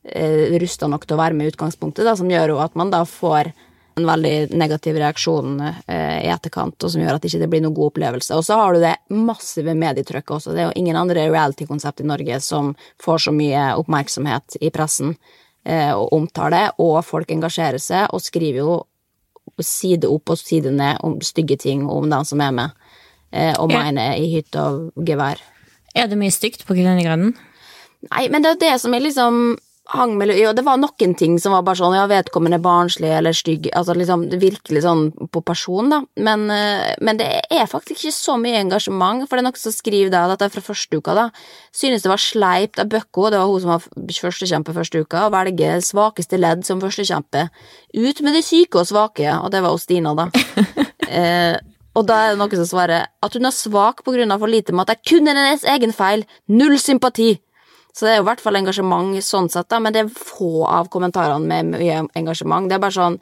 eh, 0.04 0.58
rusta 0.60 0.88
nok 0.90 1.06
til 1.06 1.16
å 1.16 1.22
være 1.22 1.34
med 1.34 1.46
i 1.48 1.54
utgangspunktet, 1.54 2.04
da, 2.04 2.16
som 2.18 2.30
gjør 2.30 2.56
jo 2.56 2.62
at 2.64 2.78
man 2.78 2.90
da 2.90 3.04
får 3.08 3.52
en 4.00 4.06
veldig 4.06 4.56
negativ 4.56 4.96
reaksjon 5.00 5.60
eh, 5.60 6.20
i 6.24 6.30
etterkant, 6.32 6.78
og 6.82 6.92
som 6.92 7.02
gjør 7.02 7.16
at 7.16 7.24
det 7.24 7.32
ikke 7.32 7.50
blir 7.50 7.64
noen 7.64 7.76
god 7.76 7.92
opplevelse. 7.92 8.36
Og 8.38 8.46
så 8.46 8.58
har 8.60 8.74
du 8.74 8.82
det 8.82 8.94
massive 9.12 9.74
medietrykket 9.76 10.36
også. 10.38 10.54
Det 10.54 10.64
er 10.64 10.70
jo 10.70 10.78
ingen 10.80 10.98
andre 10.98 11.28
reality-konsept 11.28 12.02
i 12.04 12.08
Norge 12.08 12.40
som 12.44 12.74
får 13.02 13.26
så 13.26 13.34
mye 13.34 13.70
oppmerksomhet 13.80 14.60
i 14.60 14.72
pressen 14.74 15.16
og 15.94 16.12
omtaler, 16.16 16.72
og 16.80 17.02
folk 17.04 17.30
engasjerer 17.30 17.82
seg 17.82 18.14
og 18.14 18.22
skriver 18.24 18.62
jo 18.62 18.78
side 19.64 20.08
opp 20.08 20.32
og 20.32 20.40
side 20.40 20.72
ned 20.74 21.00
om 21.06 21.18
stygge 21.24 21.58
ting 21.60 21.86
om 21.90 22.08
den 22.10 22.26
som 22.26 22.40
er 22.40 22.52
med, 22.54 22.76
eh, 23.32 23.54
og 23.58 23.72
mener 23.72 24.16
i 24.16 24.30
hytte 24.34 24.60
og 24.60 25.06
gevær. 25.06 25.40
Er 25.94 26.06
det 26.06 26.18
mye 26.18 26.32
stygt 26.32 26.66
på 26.66 26.76
Grønnegrønnen? 26.78 27.34
Nei, 28.10 28.28
men 28.32 28.42
det 28.44 28.54
er 28.54 28.62
det 28.62 28.74
som 28.80 28.94
er 28.94 29.04
liksom 29.04 29.58
hang 29.90 30.14
mellom 30.18 30.38
Jo, 30.38 30.52
det 30.54 30.64
var 30.66 30.78
noen 30.80 31.14
ting 31.18 31.36
som 31.42 31.54
var 31.54 31.64
bare 31.66 31.80
sånn, 31.80 31.96
ja, 31.96 32.06
vedkommende 32.10 32.60
barnslig 32.62 33.10
eller 33.16 33.34
stygg, 33.36 33.68
altså 33.76 33.96
liksom 33.98 34.26
virkelig 34.40 34.84
sånn 34.84 35.08
på 35.32 35.42
person, 35.46 35.90
da. 35.92 36.00
Men, 36.16 36.46
eh, 36.54 36.94
men 37.02 37.18
det 37.18 37.28
er 37.50 37.70
faktisk 37.70 37.98
ikke 37.98 38.14
så 38.14 38.36
mye 38.40 38.60
engasjement, 38.62 39.26
for 39.26 39.36
det 39.36 39.44
er 39.44 39.48
noen 39.48 39.62
som 39.62 39.74
skriver 39.74 40.12
da, 40.14 40.26
dette 40.30 40.46
er 40.46 40.54
fra 40.54 40.64
første 40.70 41.00
uka, 41.00 41.16
da. 41.18 41.26
Synes 41.76 42.06
det 42.06 42.12
var 42.12 42.22
sleipt 42.22 42.82
av 42.82 42.90
Bøkko, 42.92 43.30
det 43.30 43.42
var 43.42 43.50
hun 43.50 43.64
som 43.64 43.74
var 43.74 44.14
førstekjempe 44.20 44.76
første 44.76 45.02
uka, 45.02 45.26
å 45.26 45.34
velge 45.34 45.74
svakeste 45.86 46.38
ledd 46.38 46.64
som 46.68 46.82
førstekjempe. 46.82 47.48
Ut 47.98 48.22
med 48.22 48.38
de 48.38 48.44
syke 48.46 48.80
og 48.80 48.88
svake, 48.90 49.26
og 49.40 49.50
det 49.50 49.64
var 49.64 49.74
hos 49.74 49.88
Stina, 49.88 50.14
da. 50.14 50.30
eh, 51.10 51.58
og 51.98 52.06
da 52.06 52.22
er 52.22 52.34
det 52.34 52.38
noen 52.38 52.58
som 52.62 52.68
svarer 52.70 53.08
at 53.10 53.34
hun 53.34 53.48
er 53.48 53.54
svak 53.54 54.04
på 54.06 54.14
grunn 54.14 54.30
av 54.30 54.42
for 54.42 54.50
lite 54.50 54.74
mat, 54.76 54.86
det 54.86 55.00
er 55.00 55.08
kun 55.10 55.26
hennes 55.26 55.66
egen 55.74 55.94
feil, 55.94 56.22
null 56.46 56.78
sympati. 56.78 57.34
Så 57.92 58.06
det 58.06 58.12
er 58.14 58.18
jo 58.20 58.24
i 58.24 58.28
hvert 58.30 58.42
fall 58.42 58.58
engasjement 58.60 59.16
sånn 59.24 59.50
sett, 59.52 59.68
da, 59.70 59.80
men 59.82 59.94
det 59.94 60.04
er 60.04 60.10
få 60.14 60.66
av 60.68 60.90
kommentarene 60.92 61.46
med 61.46 61.72
mye 61.74 62.02
engasjement. 62.18 62.68
Det 62.70 62.78
er 62.78 62.84
bare 62.84 62.96
sånn 62.96 63.18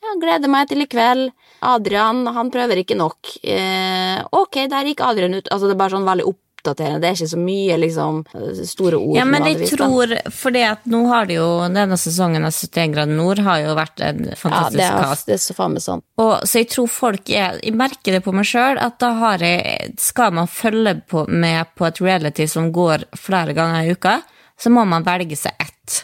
ja, 0.00 0.14
gleder 0.20 0.50
meg 0.52 0.68
til 0.70 0.84
i 0.84 0.88
kveld. 0.90 1.32
Adrian, 1.66 2.22
han 2.32 2.50
prøver 2.52 2.80
ikke 2.80 2.96
nok. 2.96 3.34
Eh, 3.44 4.20
ok, 4.36 4.62
der 4.72 4.88
gikk 4.88 5.02
Adrian 5.04 5.36
ut. 5.36 5.48
Altså, 5.48 5.68
det 5.68 5.76
er 5.76 5.82
bare 5.82 5.94
sånn 5.96 6.08
veldig 6.08 6.28
oppdaterende. 6.60 7.00
Det 7.00 7.08
er 7.08 7.16
ikke 7.16 7.30
så 7.32 7.40
mye, 7.40 7.76
liksom, 7.80 8.20
store 8.68 9.00
ord. 9.00 9.16
Ja, 9.16 9.24
men 9.28 9.46
jeg 9.48 9.70
tror 9.72 10.12
Fordi 10.34 10.62
at 10.68 10.84
nå 10.90 11.02
har 11.08 11.28
det 11.28 11.38
jo 11.38 11.48
Denne 11.72 11.96
sesongen 12.00 12.44
av 12.46 12.52
71 12.52 12.94
grader 12.94 13.16
nord 13.16 13.40
har 13.44 13.62
jo 13.64 13.76
vært 13.78 14.02
en 14.04 14.22
Ja, 14.28 14.36
fantastisk 14.38 14.76
det 14.80 14.88
er, 14.90 15.24
det 15.26 15.36
er 15.36 15.42
så 15.44 15.56
faen 15.56 15.76
meg 15.76 15.84
sant. 15.84 16.04
Og, 16.20 16.34
så 16.44 16.60
jeg 16.62 16.70
tror 16.74 16.90
folk 16.92 17.32
er 17.32 17.60
Jeg 17.64 17.76
merker 17.78 18.18
det 18.18 18.22
på 18.26 18.34
meg 18.36 18.48
sjøl, 18.48 18.80
at 18.80 18.98
da 19.02 19.12
har 19.20 19.44
jeg 19.44 19.94
Skal 20.00 20.36
man 20.36 20.50
følge 20.50 20.98
på, 21.08 21.24
med 21.28 21.72
på 21.76 21.88
et 21.88 22.00
reality 22.04 22.46
som 22.50 22.70
går 22.74 23.08
flere 23.18 23.56
ganger 23.56 23.86
i 23.86 23.96
uka, 23.96 24.20
så 24.60 24.72
må 24.72 24.84
man 24.88 25.04
velge 25.06 25.36
seg 25.38 25.56
ett. 25.60 26.02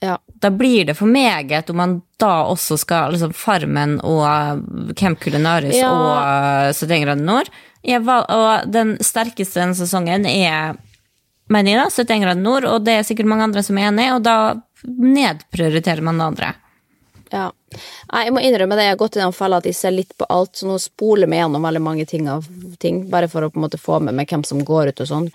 Ja. 0.00 0.16
Da 0.40 0.50
blir 0.54 0.84
det 0.88 0.94
for 0.94 1.10
meget 1.10 1.70
om 1.70 1.76
man 1.76 1.94
da 2.20 2.44
også 2.50 2.78
skal 2.78 3.14
liksom 3.14 3.32
Farmen 3.36 3.96
og 4.06 4.22
uh, 4.24 4.92
Camp 4.98 5.20
Culinaris 5.22 5.76
Ja. 5.76 5.90
og 5.90 6.70
uh, 6.70 6.72
71 6.72 7.04
grader 7.04 7.24
nord. 7.26 7.50
Val- 8.04 8.26
og 8.28 8.70
den 8.72 8.96
sterkeste 9.04 9.60
denne 9.60 9.74
sesongen 9.78 10.26
er 10.26 10.76
mener 11.48 11.70
jeg 11.72 11.78
da, 11.80 11.90
71 11.90 12.22
grader 12.24 12.40
nord, 12.42 12.64
og 12.68 12.82
det 12.84 12.98
er 12.98 13.02
sikkert 13.08 13.26
mange 13.30 13.46
andre 13.46 13.62
som 13.64 13.78
er 13.80 13.88
enig, 13.88 14.08
og 14.12 14.22
da 14.26 14.34
nedprioriterer 14.84 16.02
man 16.04 16.18
det 16.20 16.24
andre. 16.26 16.50
Ja. 17.32 17.46
Jeg 18.12 18.32
må 18.32 18.40
innrømme 18.40 18.76
det, 18.78 18.84
jeg 18.86 18.94
har 18.94 19.00
gått 19.00 19.16
i 19.18 19.20
den 19.20 19.34
fella 19.36 19.58
at 19.60 19.66
jeg 19.68 19.76
ser 19.76 19.92
litt 19.92 20.14
på 20.20 20.24
alt, 20.32 20.54
så 20.56 20.68
nå 20.68 20.78
spoler 20.80 21.28
vi 21.28 21.36
gjennom 21.40 21.64
veldig 21.64 21.82
mange 21.84 22.06
ting 22.08 22.28
av 22.32 22.46
ting, 22.80 23.02
bare 23.12 23.28
for 23.28 23.44
å 23.44 23.50
på 23.52 23.60
en 23.60 23.66
måte 23.66 23.80
få 23.80 23.98
med 24.04 24.16
meg 24.16 24.28
hvem 24.32 24.44
som 24.48 24.62
går 24.64 24.92
ut 24.92 25.02
og 25.04 25.10
sånn. 25.10 25.26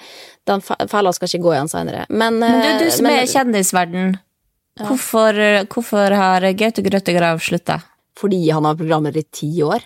Den 0.50 0.62
fe- 0.66 0.80
fella 0.90 1.14
skal 1.14 1.30
ikke 1.30 1.44
gå 1.46 1.54
igjen 1.54 1.70
seinere. 1.70 2.06
Men, 2.10 2.40
Men 2.42 2.62
du, 2.62 2.70
du 2.82 2.88
eh, 2.90 2.94
som 2.96 3.06
men- 3.10 3.20
er 3.20 3.28
i 3.28 3.34
kjendisverden, 3.34 4.16
hvorfor, 4.82 5.38
hvorfor 5.70 6.16
har 6.18 6.48
Gaute 6.58 6.82
Grøttegrav 6.86 7.42
slutta? 7.46 7.82
Fordi 8.18 8.40
han 8.54 8.66
har 8.66 8.78
programmet 8.78 9.18
i 9.18 9.26
ti 9.34 9.52
år. 9.66 9.82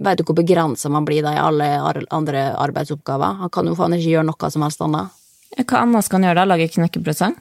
Vet 0.00 0.18
du 0.20 0.24
hvor 0.24 0.36
begrensa 0.38 0.88
man 0.88 1.04
blir 1.04 1.22
da 1.26 1.34
i 1.36 1.40
alle 1.40 1.66
ar- 1.84 2.06
andre 2.16 2.46
arbeidsoppgaver? 2.56 3.40
Han 3.42 3.50
kan 3.52 3.66
jo 3.68 3.74
faen 3.76 3.92
ikke 3.98 4.14
gjøre 4.14 4.28
noe 4.30 4.50
som 4.50 4.62
helst 4.64 4.80
annet. 4.86 5.10
Hva 5.60 5.82
annet 5.82 6.06
skal 6.06 6.20
han 6.20 6.28
gjøre 6.30 6.40
da? 6.40 6.48
Lage 6.48 6.68
knekkebrødsang? 6.72 7.34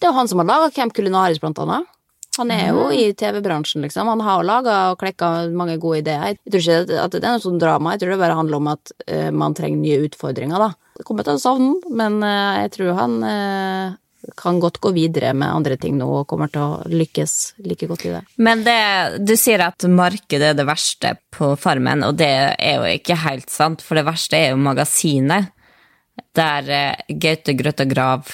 Det 0.00 0.08
er 0.08 0.10
jo 0.10 0.16
han 0.18 0.28
som 0.28 0.40
har 0.42 0.48
laga 0.48 0.72
Camp 0.74 0.92
Culinaris, 0.96 1.38
blant 1.40 1.58
annet. 1.62 1.86
Han 2.36 2.50
er 2.52 2.66
jo 2.68 2.88
i 2.92 3.12
TV-bransjen, 3.16 3.80
liksom. 3.86 4.10
Han 4.12 4.20
har 4.20 4.42
laga 4.44 4.74
og 4.92 4.98
klekka 5.00 5.28
mange 5.56 5.78
gode 5.80 6.02
ideer. 6.02 6.34
Jeg 6.44 6.52
tror 6.52 6.60
ikke 6.60 6.98
at 7.06 7.14
det 7.14 7.22
er 7.24 7.36
noe 7.38 7.44
sånn 7.44 7.60
drama, 7.62 7.94
jeg 7.94 8.02
tror 8.02 8.12
det 8.12 8.18
bare 8.20 8.36
handler 8.36 8.58
om 8.60 8.68
at 8.74 8.92
eh, 9.06 9.30
man 9.32 9.54
trenger 9.56 9.80
nye 9.80 10.02
utfordringer, 10.04 10.58
da. 10.60 10.68
Jeg 10.98 11.06
kommer 11.08 11.24
til 11.24 11.38
å 11.38 11.40
savne 11.40 11.70
ham, 11.70 11.96
men 12.02 12.18
eh, 12.26 12.58
jeg 12.66 12.74
tror 12.76 12.92
han 12.98 13.16
eh, 13.30 13.94
kan 14.38 14.60
godt 14.62 14.80
gå 14.82 14.92
videre 14.96 15.32
med 15.36 15.52
andre 15.52 15.76
ting 15.80 15.96
nå 15.98 16.08
og 16.22 16.26
kommer 16.30 16.50
til 16.52 16.64
å 16.64 16.80
lykkes 16.90 17.36
like 17.66 17.88
godt 17.90 18.06
i 18.08 18.14
det. 18.16 18.22
Men 18.42 18.64
det, 18.66 18.78
du 19.22 19.36
sier 19.38 19.62
at 19.66 19.86
markedet 19.90 20.52
er 20.52 20.58
det 20.58 20.66
verste 20.68 21.14
på 21.34 21.52
Farmen, 21.60 22.04
og 22.06 22.18
det 22.18 22.32
er 22.56 22.80
jo 22.80 22.96
ikke 22.96 23.18
helt 23.26 23.52
sant, 23.52 23.84
for 23.84 23.98
det 23.98 24.06
verste 24.08 24.40
er 24.40 24.52
jo 24.54 24.60
magasinet, 24.64 25.52
der 26.36 26.68
Gaute 27.08 27.52
Grøtta 27.56 27.84
Grøttegrav 27.84 28.30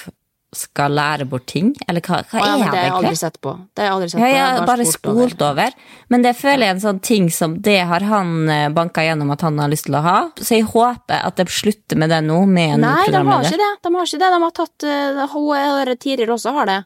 skal 0.57 0.93
lære 0.95 1.25
bort 1.29 1.45
ting, 1.49 1.73
eller 1.87 2.03
hva, 2.03 2.21
hva 2.31 2.43
ja, 2.43 2.53
er 2.53 2.57
det 2.57 2.65
det 2.65 2.71
det 2.71 2.79
har 2.79 2.85
jeg 2.85 2.95
aldri 2.99 3.19
sett 3.19 3.39
på. 3.43 3.53
Det 3.73 3.83
har 3.83 3.89
jeg 3.89 3.95
aldri 3.97 4.09
sett 4.09 4.19
Ja, 4.19 4.25
på. 4.25 4.31
jeg 4.33 4.43
har 4.43 4.59
har 4.59 4.67
bare 4.67 4.85
spolt 4.89 5.41
over. 5.49 5.75
Men 6.13 6.25
det 6.25 6.33
føler 6.39 6.67
jeg 6.67 6.75
en 6.75 6.83
sånn 6.83 7.01
ting 7.03 7.29
som 7.33 7.57
det 7.65 7.79
har 7.89 8.07
han 8.09 8.33
eh, 8.49 8.69
banka 8.73 9.05
gjennom 9.05 9.33
at 9.35 9.45
han 9.45 9.59
har 9.59 9.71
lyst 9.71 9.87
til 9.89 9.97
å 9.99 10.03
ha. 10.05 10.17
Så 10.39 10.59
jeg 10.59 10.69
håper 10.71 11.19
at 11.19 11.39
det 11.39 11.49
slutter 11.53 11.99
med 11.99 12.13
det 12.13 12.21
nå, 12.25 12.43
med 12.45 12.79
Nei, 12.83 12.97
de 13.09 13.23
har 13.27 13.45
ikke 13.45 13.61
det. 13.61 13.71
De 13.83 13.93
har 13.95 14.09
ikke 14.09 14.21
det. 14.23 14.31
De 14.33 14.41
har 14.43 14.57
tatt 14.57 14.87
uh, 14.87 15.23
Hun 15.33 15.95
Tiril 16.03 16.33
også 16.33 16.53
har 16.57 16.69
det. 16.69 16.79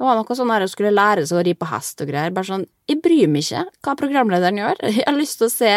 Det 0.00 0.06
var 0.08 0.16
noe 0.16 0.32
sånn 0.36 0.48
her 0.48 0.64
å 0.64 0.68
skulle 0.72 0.94
lære 0.96 1.26
seg 1.28 1.36
å 1.36 1.42
ri 1.44 1.52
på 1.60 1.66
hest 1.68 2.00
og 2.00 2.08
greier. 2.08 2.32
Bare 2.32 2.48
sånn, 2.48 2.62
Jeg 2.88 3.02
bryr 3.04 3.28
meg 3.28 3.44
ikke 3.44 3.66
hva 3.84 3.92
programlederen 4.00 4.56
gjør. 4.56 4.78
Jeg 4.96 5.04
har 5.04 5.18
lyst 5.18 5.36
til 5.42 5.46
å 5.50 5.52
se 5.52 5.72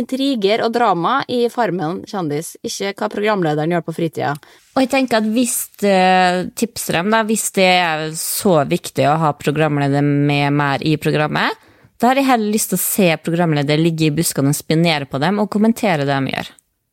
intriger 0.00 0.64
og 0.66 0.72
drama 0.74 1.20
i 1.30 1.44
Farmen 1.52 2.00
kjendis, 2.10 2.56
ikke 2.66 2.90
hva 2.98 3.08
programlederen 3.14 3.70
gjør 3.76 3.86
på 3.86 3.94
fritida. 3.94 4.34
Og 4.74 4.82
jeg 4.82 4.90
tenker 4.90 5.20
at 5.22 5.30
hvis 5.30 5.54
det 5.82 6.50
tipser 6.58 6.98
dem, 6.98 7.14
da, 7.14 7.22
hvis 7.30 7.46
det 7.54 7.68
er 7.78 8.04
så 8.18 8.58
viktig 8.66 9.06
å 9.06 9.16
ha 9.22 9.32
programleder 9.38 10.02
med 10.02 10.52
mer 10.58 10.82
i 10.82 10.96
programmet, 10.98 11.54
da 12.00 12.10
har 12.10 12.18
jeg 12.18 12.26
heller 12.30 12.54
lyst 12.54 12.72
til 12.74 12.78
å 12.80 12.82
se 12.82 13.08
programleder 13.22 13.78
ligge 13.78 14.08
i 14.08 14.14
buskene 14.14 14.50
og 14.50 14.58
spinere 14.58 15.06
på 15.10 15.22
dem 15.22 15.38
og 15.42 15.50
kommentere 15.52 16.02
det 16.08 16.14
de 16.16 16.34
gjør. 16.34 16.50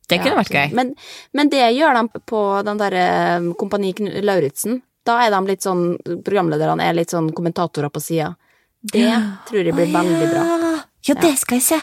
Det 0.08 0.22
kunne 0.22 0.36
Ja, 0.36 0.40
vært 0.40 0.54
gøy. 0.54 0.74
Men, 0.78 0.94
men 1.36 1.50
det 1.52 1.66
gjør 1.76 1.98
de 1.98 2.20
på 2.28 2.42
den 2.64 2.78
derre 2.80 3.06
Kompani 3.60 3.90
Knu- 3.98 4.14
Lauritzen. 4.24 4.78
Da 5.08 5.18
er 5.24 5.32
de 5.32 5.40
litt 5.48 5.64
sånn 5.64 5.84
Programlederne 6.26 6.84
er 6.84 6.96
litt 6.98 7.14
sånn 7.14 7.30
kommentatorer 7.34 7.92
på 7.92 8.02
sida. 8.04 8.34
Det 8.78 9.08
tror 9.48 9.64
jeg 9.64 9.74
blir 9.74 9.94
veldig 9.94 10.26
bra. 10.30 10.42
Ja, 11.08 11.16
det 11.18 11.32
skal 11.40 11.58
jeg 11.58 11.66
se. 11.66 11.78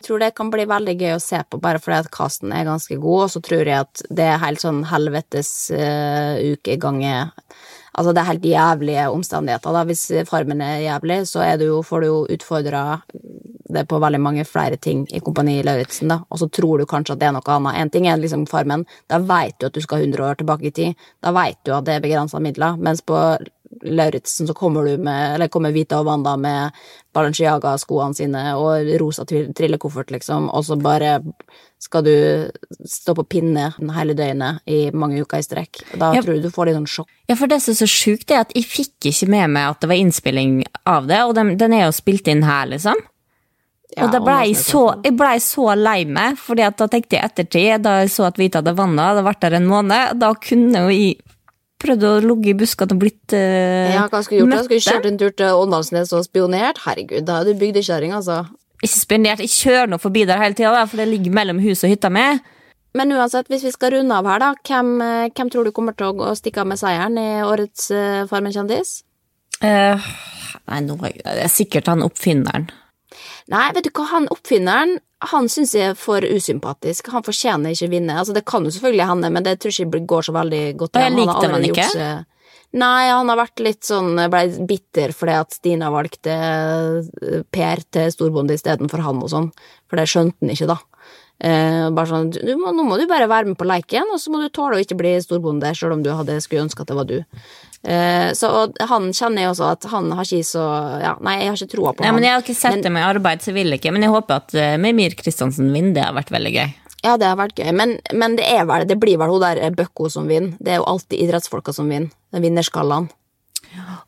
Jeg 0.00 0.06
tror 0.06 0.22
det 0.22 0.30
kan 0.36 0.48
bli 0.52 0.64
veldig 0.68 0.94
gøy 0.96 1.12
å 1.16 1.20
se 1.20 1.40
på, 1.44 1.58
bare 1.60 1.80
fordi 1.82 1.98
at 1.98 2.12
casten 2.14 2.54
er 2.56 2.64
ganske 2.68 2.96
god, 3.00 3.26
og 3.26 3.32
så 3.34 3.42
tror 3.44 3.68
jeg 3.68 3.84
at 3.84 4.02
det 4.08 4.24
er 4.24 4.40
helt 4.40 4.62
sånn 4.62 4.80
helvetes 4.88 5.50
uh, 5.74 6.40
ukegange 6.40 7.28
Altså, 7.90 8.12
det 8.14 8.20
er 8.22 8.28
helt 8.28 8.44
jævlige 8.46 9.04
omstendigheter, 9.10 9.74
da. 9.74 9.80
Hvis 9.84 10.04
Farmen 10.28 10.60
er 10.62 10.84
jævlig, 10.84 11.16
så 11.28 11.42
er 11.42 11.56
du 11.58 11.66
jo, 11.66 11.80
får 11.84 12.04
du 12.04 12.06
jo 12.06 12.18
utfordra 12.36 12.82
det 13.72 13.86
på 13.88 14.00
veldig 14.02 14.20
mange 14.20 14.44
flere 14.48 14.76
ting 14.76 15.06
i 15.14 15.20
Kompani 15.20 15.62
Lauritzen, 15.66 16.08
da, 16.12 16.20
og 16.30 16.38
så 16.42 16.48
tror 16.50 16.78
du 16.78 16.86
kanskje 16.90 17.14
at 17.16 17.20
det 17.22 17.28
er 17.30 17.36
noe 17.36 17.54
annet. 17.56 17.78
En 17.80 17.90
ting 17.90 18.06
er 18.10 18.16
liksom 18.20 18.46
Farmen, 18.50 18.86
da 19.08 19.18
veit 19.18 19.58
du 19.60 19.66
at 19.66 19.72
du 19.76 19.80
skal 19.80 20.02
100 20.04 20.26
år 20.30 20.40
tilbake 20.42 20.66
i 20.70 20.74
tid, 20.74 20.94
da 21.22 21.32
veit 21.36 21.58
du 21.64 21.72
at 21.76 21.84
det 21.88 21.94
er 21.98 22.04
begrensa 22.04 22.40
midler, 22.42 22.76
mens 22.78 23.00
på 23.02 23.16
Lauritzen 23.86 24.48
så 24.48 24.54
kommer 24.54 24.84
du 24.84 24.96
med, 24.98 25.36
eller 25.36 25.48
kommer 25.48 25.70
Vita 25.72 26.00
og 26.00 26.06
Wanda 26.08 26.32
med 26.36 26.74
Balenciaga-skoene 27.14 28.16
sine 28.18 28.42
og 28.58 28.88
rosa 29.00 29.24
trillekoffert, 29.26 30.10
liksom, 30.10 30.48
og 30.50 30.64
så 30.66 30.76
bare 30.80 31.20
skal 31.80 32.04
du 32.04 32.12
stå 32.84 33.14
på 33.16 33.24
pinne 33.30 33.70
hele 33.96 34.16
døgnet 34.18 34.60
i 34.68 34.90
mange 34.92 35.22
uker 35.22 35.38
i 35.40 35.46
strekk. 35.46 35.80
Da 35.96 36.12
Ja. 36.14 36.20
tror 36.20 36.34
jeg 36.34 36.42
du 36.42 36.50
får 36.50 36.66
litt 36.66 36.76
sånn 36.76 36.90
sjokk. 36.90 37.08
Ja, 37.28 37.34
for 37.36 37.46
det 37.46 37.62
som 37.62 37.72
er 37.72 37.86
så 37.86 37.88
sjukt, 37.88 38.30
er 38.30 38.40
at 38.40 38.52
jeg 38.54 38.64
fikk 38.64 39.08
ikke 39.12 39.28
med 39.28 39.50
meg 39.50 39.70
at 39.70 39.80
det 39.80 39.88
var 39.88 39.96
innspilling 39.96 40.64
av 40.84 41.06
det, 41.06 41.22
og 41.24 41.34
den, 41.34 41.56
den 41.56 41.72
er 41.72 41.86
jo 41.86 41.92
spilt 41.92 42.28
inn 42.28 42.42
her, 42.42 42.66
liksom. 42.66 42.96
Ja, 43.96 44.04
og 44.06 44.12
da 44.14 44.20
ble 44.22 44.36
jeg 44.46 44.58
så, 44.60 44.84
jeg 45.02 45.16
ble 45.18 45.32
så 45.42 45.72
lei 45.74 46.04
meg, 46.06 46.36
fordi 46.38 46.68
da 46.78 46.86
tenkte 46.90 47.16
jeg 47.16 47.26
ettertid, 47.26 47.82
da 47.82 47.96
jeg 48.04 48.12
så 48.14 48.28
at 48.28 48.38
Vita 48.38 48.60
hadde 48.60 48.76
vanna, 48.78 49.08
hadde 49.10 49.24
vært 49.26 49.42
der 49.42 49.56
en 49.58 49.66
måned, 49.66 50.14
da 50.20 50.30
kunne 50.38 50.84
jo 50.84 50.94
jeg 50.94 51.16
prøvd 51.80 52.06
å 52.06 52.12
ligge 52.22 52.52
i 52.52 52.56
buskene 52.60 52.94
og 52.94 53.00
blitt 53.00 53.34
uh, 53.34 53.90
Ja, 53.90 54.04
hva 54.12 54.20
skulle 54.22 54.44
gjort? 54.44 54.52
da? 54.52 54.62
Skulle 54.66 54.84
kjørt 54.84 55.08
en 55.08 55.18
tur 55.20 55.34
til 55.34 55.60
Åndalsnes 55.64 56.14
og 56.16 56.24
spionert? 56.26 56.82
Herregud, 56.84 57.24
da 57.26 57.40
er 57.40 57.50
du 57.50 57.60
bygdekjerring, 57.60 58.14
altså. 58.18 58.42
Ikke 58.80 58.94
spionert, 58.94 59.42
jeg 59.42 59.52
kjører 59.56 59.90
nå 59.90 59.98
forbi 60.00 60.26
der 60.28 60.40
hele 60.40 60.56
tida, 60.56 60.86
for 60.86 61.00
det 61.00 61.08
ligger 61.10 61.34
mellom 61.40 61.60
hus 61.64 61.82
og 61.84 61.92
hytta 61.92 62.12
mi. 62.12 62.26
Men 62.96 63.14
uansett, 63.14 63.46
hvis 63.50 63.64
vi 63.66 63.72
skal 63.74 63.94
runde 63.94 64.16
av 64.16 64.26
her, 64.26 64.42
da, 64.42 64.50
hvem, 64.66 64.94
eh, 65.04 65.30
hvem 65.30 65.50
tror 65.52 65.66
du 65.66 65.72
kommer 65.74 65.94
til 65.94 66.10
å 66.10 66.34
stikke 66.38 66.64
av 66.64 66.70
med 66.72 66.80
seieren 66.80 67.18
i 67.22 67.28
årets 67.46 67.90
uh, 67.94 68.26
Farmen 68.30 68.54
kjendis? 68.54 69.00
Uh, 69.62 70.00
nei, 70.66 70.80
nå 70.86 70.96
er 71.06 71.18
det 71.20 71.44
er 71.44 71.52
sikkert 71.52 71.90
han 71.92 72.02
oppfinneren. 72.02 72.70
Nei, 73.50 73.68
vet 73.74 73.86
du 73.88 73.92
hva, 73.92 74.06
han 74.12 74.28
oppfinneren, 74.30 74.98
han 75.30 75.48
syns 75.52 75.74
jeg 75.76 75.92
er 75.92 75.96
for 75.98 76.24
usympatisk. 76.24 77.10
Han 77.12 77.24
fortjener 77.26 77.74
ikke 77.74 77.90
vinne. 77.92 78.16
Altså, 78.16 78.34
det 78.36 78.46
kan 78.48 78.64
jo 78.64 78.72
selvfølgelig 78.72 79.08
hende, 79.10 79.30
men 79.34 79.46
det 79.46 79.58
tror 79.60 79.74
jeg 79.74 79.88
ikke 79.88 80.04
går 80.08 80.28
så 80.28 80.34
veldig 80.36 80.64
godt. 80.80 80.96
Og 80.96 81.04
jeg 81.04 81.16
likte 81.18 81.50
han 81.50 81.66
ikke? 81.66 81.88
gjort 81.88 82.28
Nei, 82.70 83.10
han 83.10 83.26
har 83.26 83.38
vært 83.40 83.62
litt 83.66 83.82
sånn 83.82 84.14
Ble 84.30 84.44
bitter 84.68 85.10
fordi 85.10 85.32
at 85.34 85.56
Stina 85.56 85.88
valgte 85.90 86.36
eh, 86.36 87.40
Per 87.50 87.82
til 87.90 88.12
storbonde 88.14 88.54
istedenfor 88.54 89.02
han 89.02 89.22
og 89.24 89.32
sånn. 89.32 89.48
For 89.90 89.98
det 89.98 90.06
skjønte 90.12 90.38
han 90.38 90.54
ikke, 90.54 90.68
da. 90.70 90.78
Eh, 91.40 91.86
bare 91.96 92.04
sånn, 92.10 92.28
må, 92.60 92.74
Nå 92.76 92.84
må 92.84 92.98
du 93.00 93.06
bare 93.08 93.28
være 93.30 93.48
med 93.48 93.56
på 93.56 93.64
leken, 93.68 94.10
og 94.12 94.20
så 94.20 94.32
må 94.32 94.42
du 94.42 94.50
tåle 94.52 94.76
å 94.76 94.82
ikke 94.82 94.98
bli 94.98 95.14
storbonde, 95.24 95.70
sjøl 95.76 95.94
om 95.96 96.02
du 96.04 96.10
hadde 96.12 96.36
skulle 96.44 96.66
ønske 96.66 96.84
at 96.84 96.90
det 96.92 96.96
var 96.98 97.08
du. 97.08 97.16
Eh, 97.80 98.28
så 98.36 98.50
han 98.90 99.08
kjenner 99.16 99.46
jeg 99.46 99.52
også 99.54 99.70
at 99.72 99.86
han 99.88 100.10
har 100.12 100.26
ikke 100.28 100.44
så 100.44 100.64
Ja, 101.00 101.14
nei, 101.24 101.38
jeg 101.40 101.48
har 101.48 101.56
ikke 101.56 101.72
troa 101.72 101.94
på 101.96 102.04
Nei, 102.04 102.10
han. 102.10 102.18
men 102.18 102.26
Jeg 102.26 102.34
har 102.34 102.42
ikke 102.44 102.58
sett 102.58 102.74
Men- 102.76 102.82
det 102.84 102.92
med 102.92 103.06
arbeid, 103.08 103.40
så 103.40 103.54
vil 103.56 103.70
jeg 103.72 103.80
ikke. 103.80 103.92
Men 103.96 104.02
jeg 104.04 104.12
håper 104.12 104.36
at 104.36 104.54
uh, 104.54 104.76
Mimir 104.76 105.16
Kristiansen 105.16 105.72
vinner. 105.72 105.94
Det 105.94 106.04
har 106.04 106.12
vært 106.12 106.30
veldig 106.30 106.52
gøy. 106.52 106.74
Ja, 107.02 107.16
det 107.16 107.24
har 107.30 107.36
vært 107.40 107.56
gøy, 107.56 107.72
men, 107.72 107.98
men 108.12 108.36
det, 108.36 108.44
vel, 108.68 108.84
det 108.84 108.98
blir 109.00 109.16
vel 109.16 109.30
hun 109.32 109.40
der 109.40 109.70
Bøkko 109.72 110.10
som 110.12 110.28
vinner. 110.28 110.52
Det 110.60 110.74
er 110.74 110.82
jo 110.82 110.84
alltid 110.84 111.16
idrettsfolka 111.24 111.72
som 111.72 111.88
vinner. 111.88 112.12
Den 112.30 112.44
vinnerskallaen. 112.44 113.08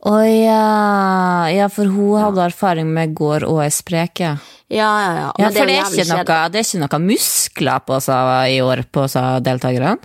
Å 0.03 0.15
ja. 0.27 1.49
ja, 1.53 1.69
for 1.73 1.91
hun 1.91 2.19
hadde 2.21 2.49
erfaring 2.49 2.89
med 2.95 3.15
gård 3.19 3.47
og 3.49 3.63
ei 3.65 3.71
spreke. 3.73 4.37
Ja, 4.73 4.89
ja, 4.89 5.13
ja. 5.19 5.29
Ja, 5.39 5.51
for 5.53 5.69
det 5.69 5.77
er, 5.77 5.85
jo 5.85 6.03
ikke 6.03 6.09
noe, 6.15 6.41
det 6.51 6.63
er 6.63 6.67
ikke 6.67 6.83
noe 6.87 7.03
muskler 7.05 7.85
på 7.87 8.01
seg 8.03 8.57
i 8.57 8.59
år 8.65 8.87
på 8.91 9.07
seg 9.13 9.45
deltakerne. 9.47 9.99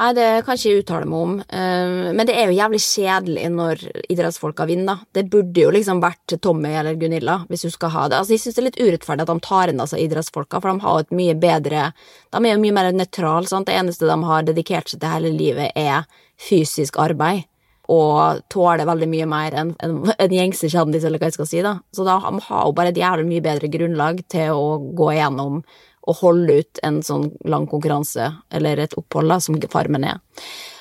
Nei, 0.00 0.14
det 0.16 0.26
kan 0.46 0.56
ikke 0.56 0.70
jeg 0.70 0.80
uttale 0.80 1.08
meg 1.08 1.18
om. 1.20 1.32
Eh, 1.44 2.10
men 2.16 2.24
det 2.24 2.32
er 2.40 2.48
jo 2.48 2.56
jævlig 2.56 2.78
kjedelig 2.80 3.48
når 3.52 3.82
idrettsfolka 4.08 4.64
vinner. 4.70 5.02
Det 5.12 5.26
burde 5.28 5.60
jo 5.60 5.72
liksom 5.76 6.00
vært 6.00 6.38
Tommy 6.40 6.70
eller 6.72 6.96
Gunilla, 6.96 7.42
hvis 7.50 7.66
du 7.66 7.74
skal 7.74 7.92
ha 7.92 8.06
det. 8.08 8.16
Altså, 8.16 8.32
Jeg 8.32 8.44
syns 8.46 8.56
det 8.56 8.62
er 8.62 8.68
litt 8.70 8.80
urettferdig 8.80 9.26
at 9.26 9.32
de 9.34 9.44
tar 9.44 9.72
inn 9.72 9.84
altså 9.84 10.00
idrettsfolka, 10.00 10.62
for 10.62 10.72
de 10.72 10.86
har 10.86 11.04
et 11.04 11.12
mye 11.12 11.36
bedre 11.36 11.90
De 12.32 12.40
er 12.40 12.54
jo 12.54 12.62
mye 12.62 12.76
mer 12.78 12.88
nøytrale, 12.96 13.46
sant. 13.50 13.68
Det 13.68 13.76
eneste 13.76 14.08
de 14.08 14.16
har 14.24 14.48
dedikert 14.48 14.88
seg 14.88 15.02
til 15.02 15.12
hele 15.12 15.34
livet, 15.36 15.76
er 15.76 16.08
fysisk 16.40 16.96
arbeid. 16.96 17.44
Og 17.90 18.42
tåler 18.52 18.86
veldig 18.86 19.08
mye 19.10 19.26
mer 19.26 19.56
enn 19.58 19.74
en, 19.82 20.00
en 20.14 20.34
gjengse 20.34 20.70
kjendis, 20.70 21.04
eller 21.06 21.18
hva 21.18 21.30
jeg 21.30 21.38
skal 21.38 21.48
si. 21.50 21.62
da. 21.66 21.76
Så 21.96 22.06
da 22.06 22.20
har 22.22 22.66
jo 22.66 22.74
bare 22.76 22.92
et 22.92 23.00
jævlig 23.00 23.26
mye 23.26 23.44
bedre 23.44 23.70
grunnlag 23.72 24.20
til 24.30 24.54
å 24.54 24.76
gå 24.94 25.12
igjennom 25.16 25.62
og 26.08 26.20
holde 26.22 26.60
ut 26.62 26.80
en 26.86 27.00
sånn 27.04 27.28
lang 27.50 27.66
konkurranse, 27.70 28.30
eller 28.56 28.80
et 28.86 28.94
opphold, 28.98 29.28
da, 29.30 29.40
som 29.42 29.58
Farmen 29.72 30.06
er. 30.08 30.20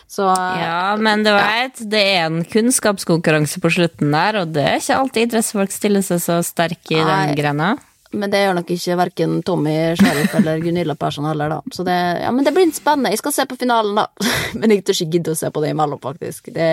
Så 0.10 0.26
Ja, 0.26 0.96
men 0.98 1.22
du 1.26 1.30
vet, 1.30 1.84
det 1.92 2.02
er 2.16 2.24
en 2.26 2.40
kunnskapskonkurranse 2.50 3.62
på 3.62 3.70
slutten 3.76 4.16
der, 4.16 4.40
og 4.42 4.56
det 4.56 4.64
er 4.66 4.80
ikke 4.80 4.98
alltid 5.04 5.28
idrettsfolk 5.28 5.76
stiller 5.76 6.06
seg 6.06 6.24
så 6.24 6.40
sterke 6.46 6.98
i 6.98 7.04
den 7.06 7.36
grena. 7.38 7.76
Men 8.12 8.32
det 8.34 8.40
gjør 8.42 8.56
nok 8.58 8.72
ikke 8.74 8.96
verken 8.98 9.34
Tommy 9.46 9.74
Sheriff 10.00 10.34
eller 10.40 10.62
Gunilla 10.64 10.96
Persson 10.98 11.28
heller, 11.30 11.52
da. 11.54 11.60
Så 11.76 11.84
det, 11.86 11.98
ja, 12.24 12.32
men 12.34 12.46
det 12.46 12.54
blir 12.56 12.72
spennende. 12.74 13.12
Jeg 13.14 13.22
skal 13.22 13.36
se 13.36 13.46
på 13.50 13.58
finalen, 13.60 14.00
da. 14.00 14.08
Men 14.60 14.74
jeg 14.74 14.82
tør 14.86 14.98
ikke 14.98 15.18
gidde 15.18 15.36
å 15.36 15.38
se 15.38 15.52
på 15.54 15.62
det 15.62 15.74
imellom, 15.76 16.00
faktisk. 16.02 16.50
Det, 16.56 16.70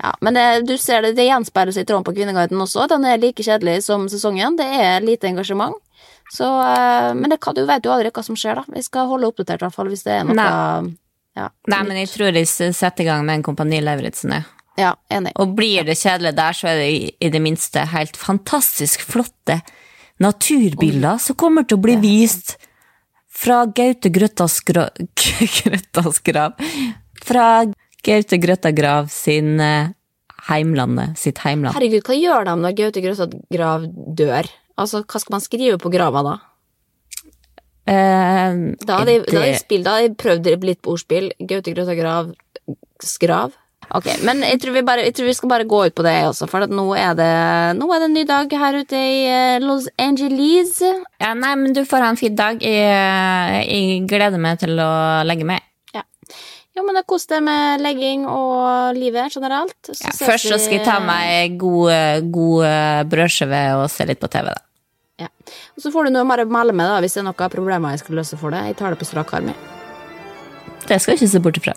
ja, 0.00 0.10
men 0.20 0.34
det, 0.34 0.46
du 0.66 0.74
ser 0.80 1.04
det, 1.06 1.12
det 1.14 1.28
gjenspeiler 1.28 1.76
seg 1.76 1.86
i 1.86 1.88
tråden 1.88 2.06
på 2.06 2.14
Kvinneguiden 2.16 2.58
også. 2.64 2.88
Den 2.90 3.06
er 3.06 3.20
like 3.22 3.44
kjedelig 3.46 3.84
som 3.86 4.08
sesongen. 4.10 4.58
Det 4.58 4.66
er 4.66 5.06
lite 5.06 5.30
engasjement. 5.30 5.78
Så, 6.34 6.46
eh, 6.46 7.12
men 7.14 7.30
det 7.30 7.38
du 7.38 7.62
vet 7.66 7.86
jo 7.86 7.94
aldri 7.94 8.10
hva 8.10 8.26
som 8.26 8.38
skjer, 8.38 8.58
da. 8.58 8.74
Vi 8.74 8.82
skal 8.82 9.06
holde 9.10 9.30
oppdatert, 9.30 9.62
i 9.62 9.68
hvert 9.68 9.76
fall, 9.76 9.90
hvis 9.92 10.02
det 10.06 10.16
er 10.18 10.26
noe 10.26 10.38
Nei. 10.38 10.96
Ja, 11.38 11.46
Nei, 11.70 11.84
men 11.86 12.00
jeg 12.00 12.10
tror 12.10 12.34
de 12.34 12.42
setter 12.42 13.04
i 13.04 13.06
gang 13.06 13.22
med 13.22 13.38
en 13.38 13.44
Kompani 13.46 13.78
Lauritzen. 13.84 14.34
jeg. 14.34 14.48
ja, 14.82 14.96
enig. 15.14 15.30
Og 15.38 15.54
blir 15.54 15.86
det 15.86 15.94
kjedelig 16.00 16.34
der, 16.36 16.58
så 16.58 16.72
er 16.72 16.80
det 16.82 16.88
i, 16.90 17.04
i 17.22 17.30
det 17.30 17.40
minste 17.42 17.86
helt 17.94 18.18
fantastisk 18.18 19.06
flotte 19.06 19.60
naturbilder 20.20 21.18
som 21.22 21.36
kommer 21.40 21.64
til 21.68 21.78
å 21.78 21.82
bli 21.84 21.96
vist 22.02 22.56
fra 23.40 23.62
Gaute 23.66 24.10
Grøttas 24.12 24.58
gra- 24.66 24.90
Grøttas 25.60 26.18
grav 26.26 26.58
Fra 27.24 27.46
Gaute 28.04 28.38
Grøtta 28.42 28.72
Grav 28.76 29.08
sin 29.12 29.58
eh, 29.60 29.90
heimlandet, 30.48 31.18
sitt 31.20 31.38
heimland. 31.44 31.74
Herregud, 31.76 32.02
hva 32.08 32.16
gjør 32.16 32.46
de 32.48 32.54
når 32.62 32.76
Gaute 32.78 33.02
Grøtta 33.04 33.26
Grav 33.52 33.84
dør? 34.16 34.48
Altså, 34.80 35.02
hva 35.04 35.20
skal 35.20 35.34
man 35.36 35.42
skrive 35.44 35.76
på 35.82 35.92
grava 35.92 36.22
da? 36.24 36.36
Eh, 37.90 38.54
Da 38.86 39.00
hadde 39.00 39.14
jeg, 39.18 39.24
da 39.26 39.36
hadde 39.36 39.50
jeg, 39.50 39.60
spilt, 39.64 39.84
da 39.86 39.96
hadde 39.98 40.06
jeg 40.08 40.16
prøvd 40.20 40.48
litt 40.68 40.80
på 40.84 40.94
ordspill. 40.94 41.28
Gaute 41.40 41.74
Grøtta 41.76 41.96
Grav 41.98 42.32
Skrav. 43.04 43.52
Ok, 43.90 44.06
men 44.22 44.44
jeg 44.46 44.60
tror, 44.62 44.74
vi 44.76 44.82
bare, 44.86 45.02
jeg 45.08 45.14
tror 45.18 45.26
vi 45.26 45.34
skal 45.34 45.50
bare 45.50 45.66
gå 45.66 45.80
ut 45.88 45.94
på 45.98 46.04
det 46.06 46.14
også, 46.28 46.46
for 46.50 46.62
nå 46.70 46.84
er 46.94 47.16
det, 47.18 47.30
nå 47.78 47.88
er 47.90 48.02
det 48.02 48.06
en 48.06 48.14
ny 48.14 48.22
dag 48.28 48.52
her 48.62 48.78
ute 48.78 49.00
i 49.00 49.16
eh, 49.26 49.56
Los 49.64 49.88
Angeles. 49.98 50.76
ja, 51.18 51.32
nei, 51.34 51.56
men 51.58 51.74
du 51.74 51.82
får 51.88 52.06
ha 52.06 52.12
en 52.14 52.20
fin 52.20 52.36
dag. 52.38 52.62
Jeg, 52.62 52.86
eh, 52.86 53.58
jeg 53.66 54.06
gleder 54.10 54.38
meg 54.38 54.62
til 54.62 54.78
å 54.78 54.90
legge 55.26 55.48
meg. 55.48 55.66
Ja. 55.96 56.04
Jo, 56.78 56.84
men 56.86 57.00
det 57.00 57.02
kos 57.10 57.26
deg 57.30 57.42
med 57.42 57.82
legging 57.82 58.28
og 58.30 58.94
livet 58.94 59.34
generelt. 59.34 59.78
Så 59.90 59.98
Ja, 59.98 60.14
først 60.22 60.52
så 60.52 60.60
skal 60.62 60.78
jeg 60.78 60.86
ta 60.86 61.00
meg 61.02 61.58
god, 61.58 62.30
god 62.30 63.10
brødskive 63.10 63.64
og 63.80 63.88
se 63.90 64.06
litt 64.06 64.22
på 64.22 64.30
TV, 64.30 64.54
da. 64.54 64.62
Ja. 65.20 65.28
Og 65.76 65.82
så 65.82 65.90
får 65.92 66.06
du 66.08 66.14
noe 66.14 66.22
å 66.22 66.46
melde 66.46 66.72
med 66.72 66.86
da, 66.86 67.02
hvis 67.02 67.18
det 67.18 67.24
er 67.24 67.28
noen 67.28 67.52
problemer 67.52 67.98
jeg 67.98 68.06
skal 68.06 68.22
løse 68.22 68.38
for 68.40 68.54
deg. 68.54 68.70
Jeg 68.70 68.78
tar 68.78 68.94
det 68.94 69.02
på 69.02 69.10
strak 69.10 69.34
arm. 69.34 69.50
Det 70.86 71.02
skal 71.02 71.16
jeg 71.16 71.24
ikke 71.24 71.34
se 71.34 71.42
bort 71.44 71.58
ifra. 71.60 71.76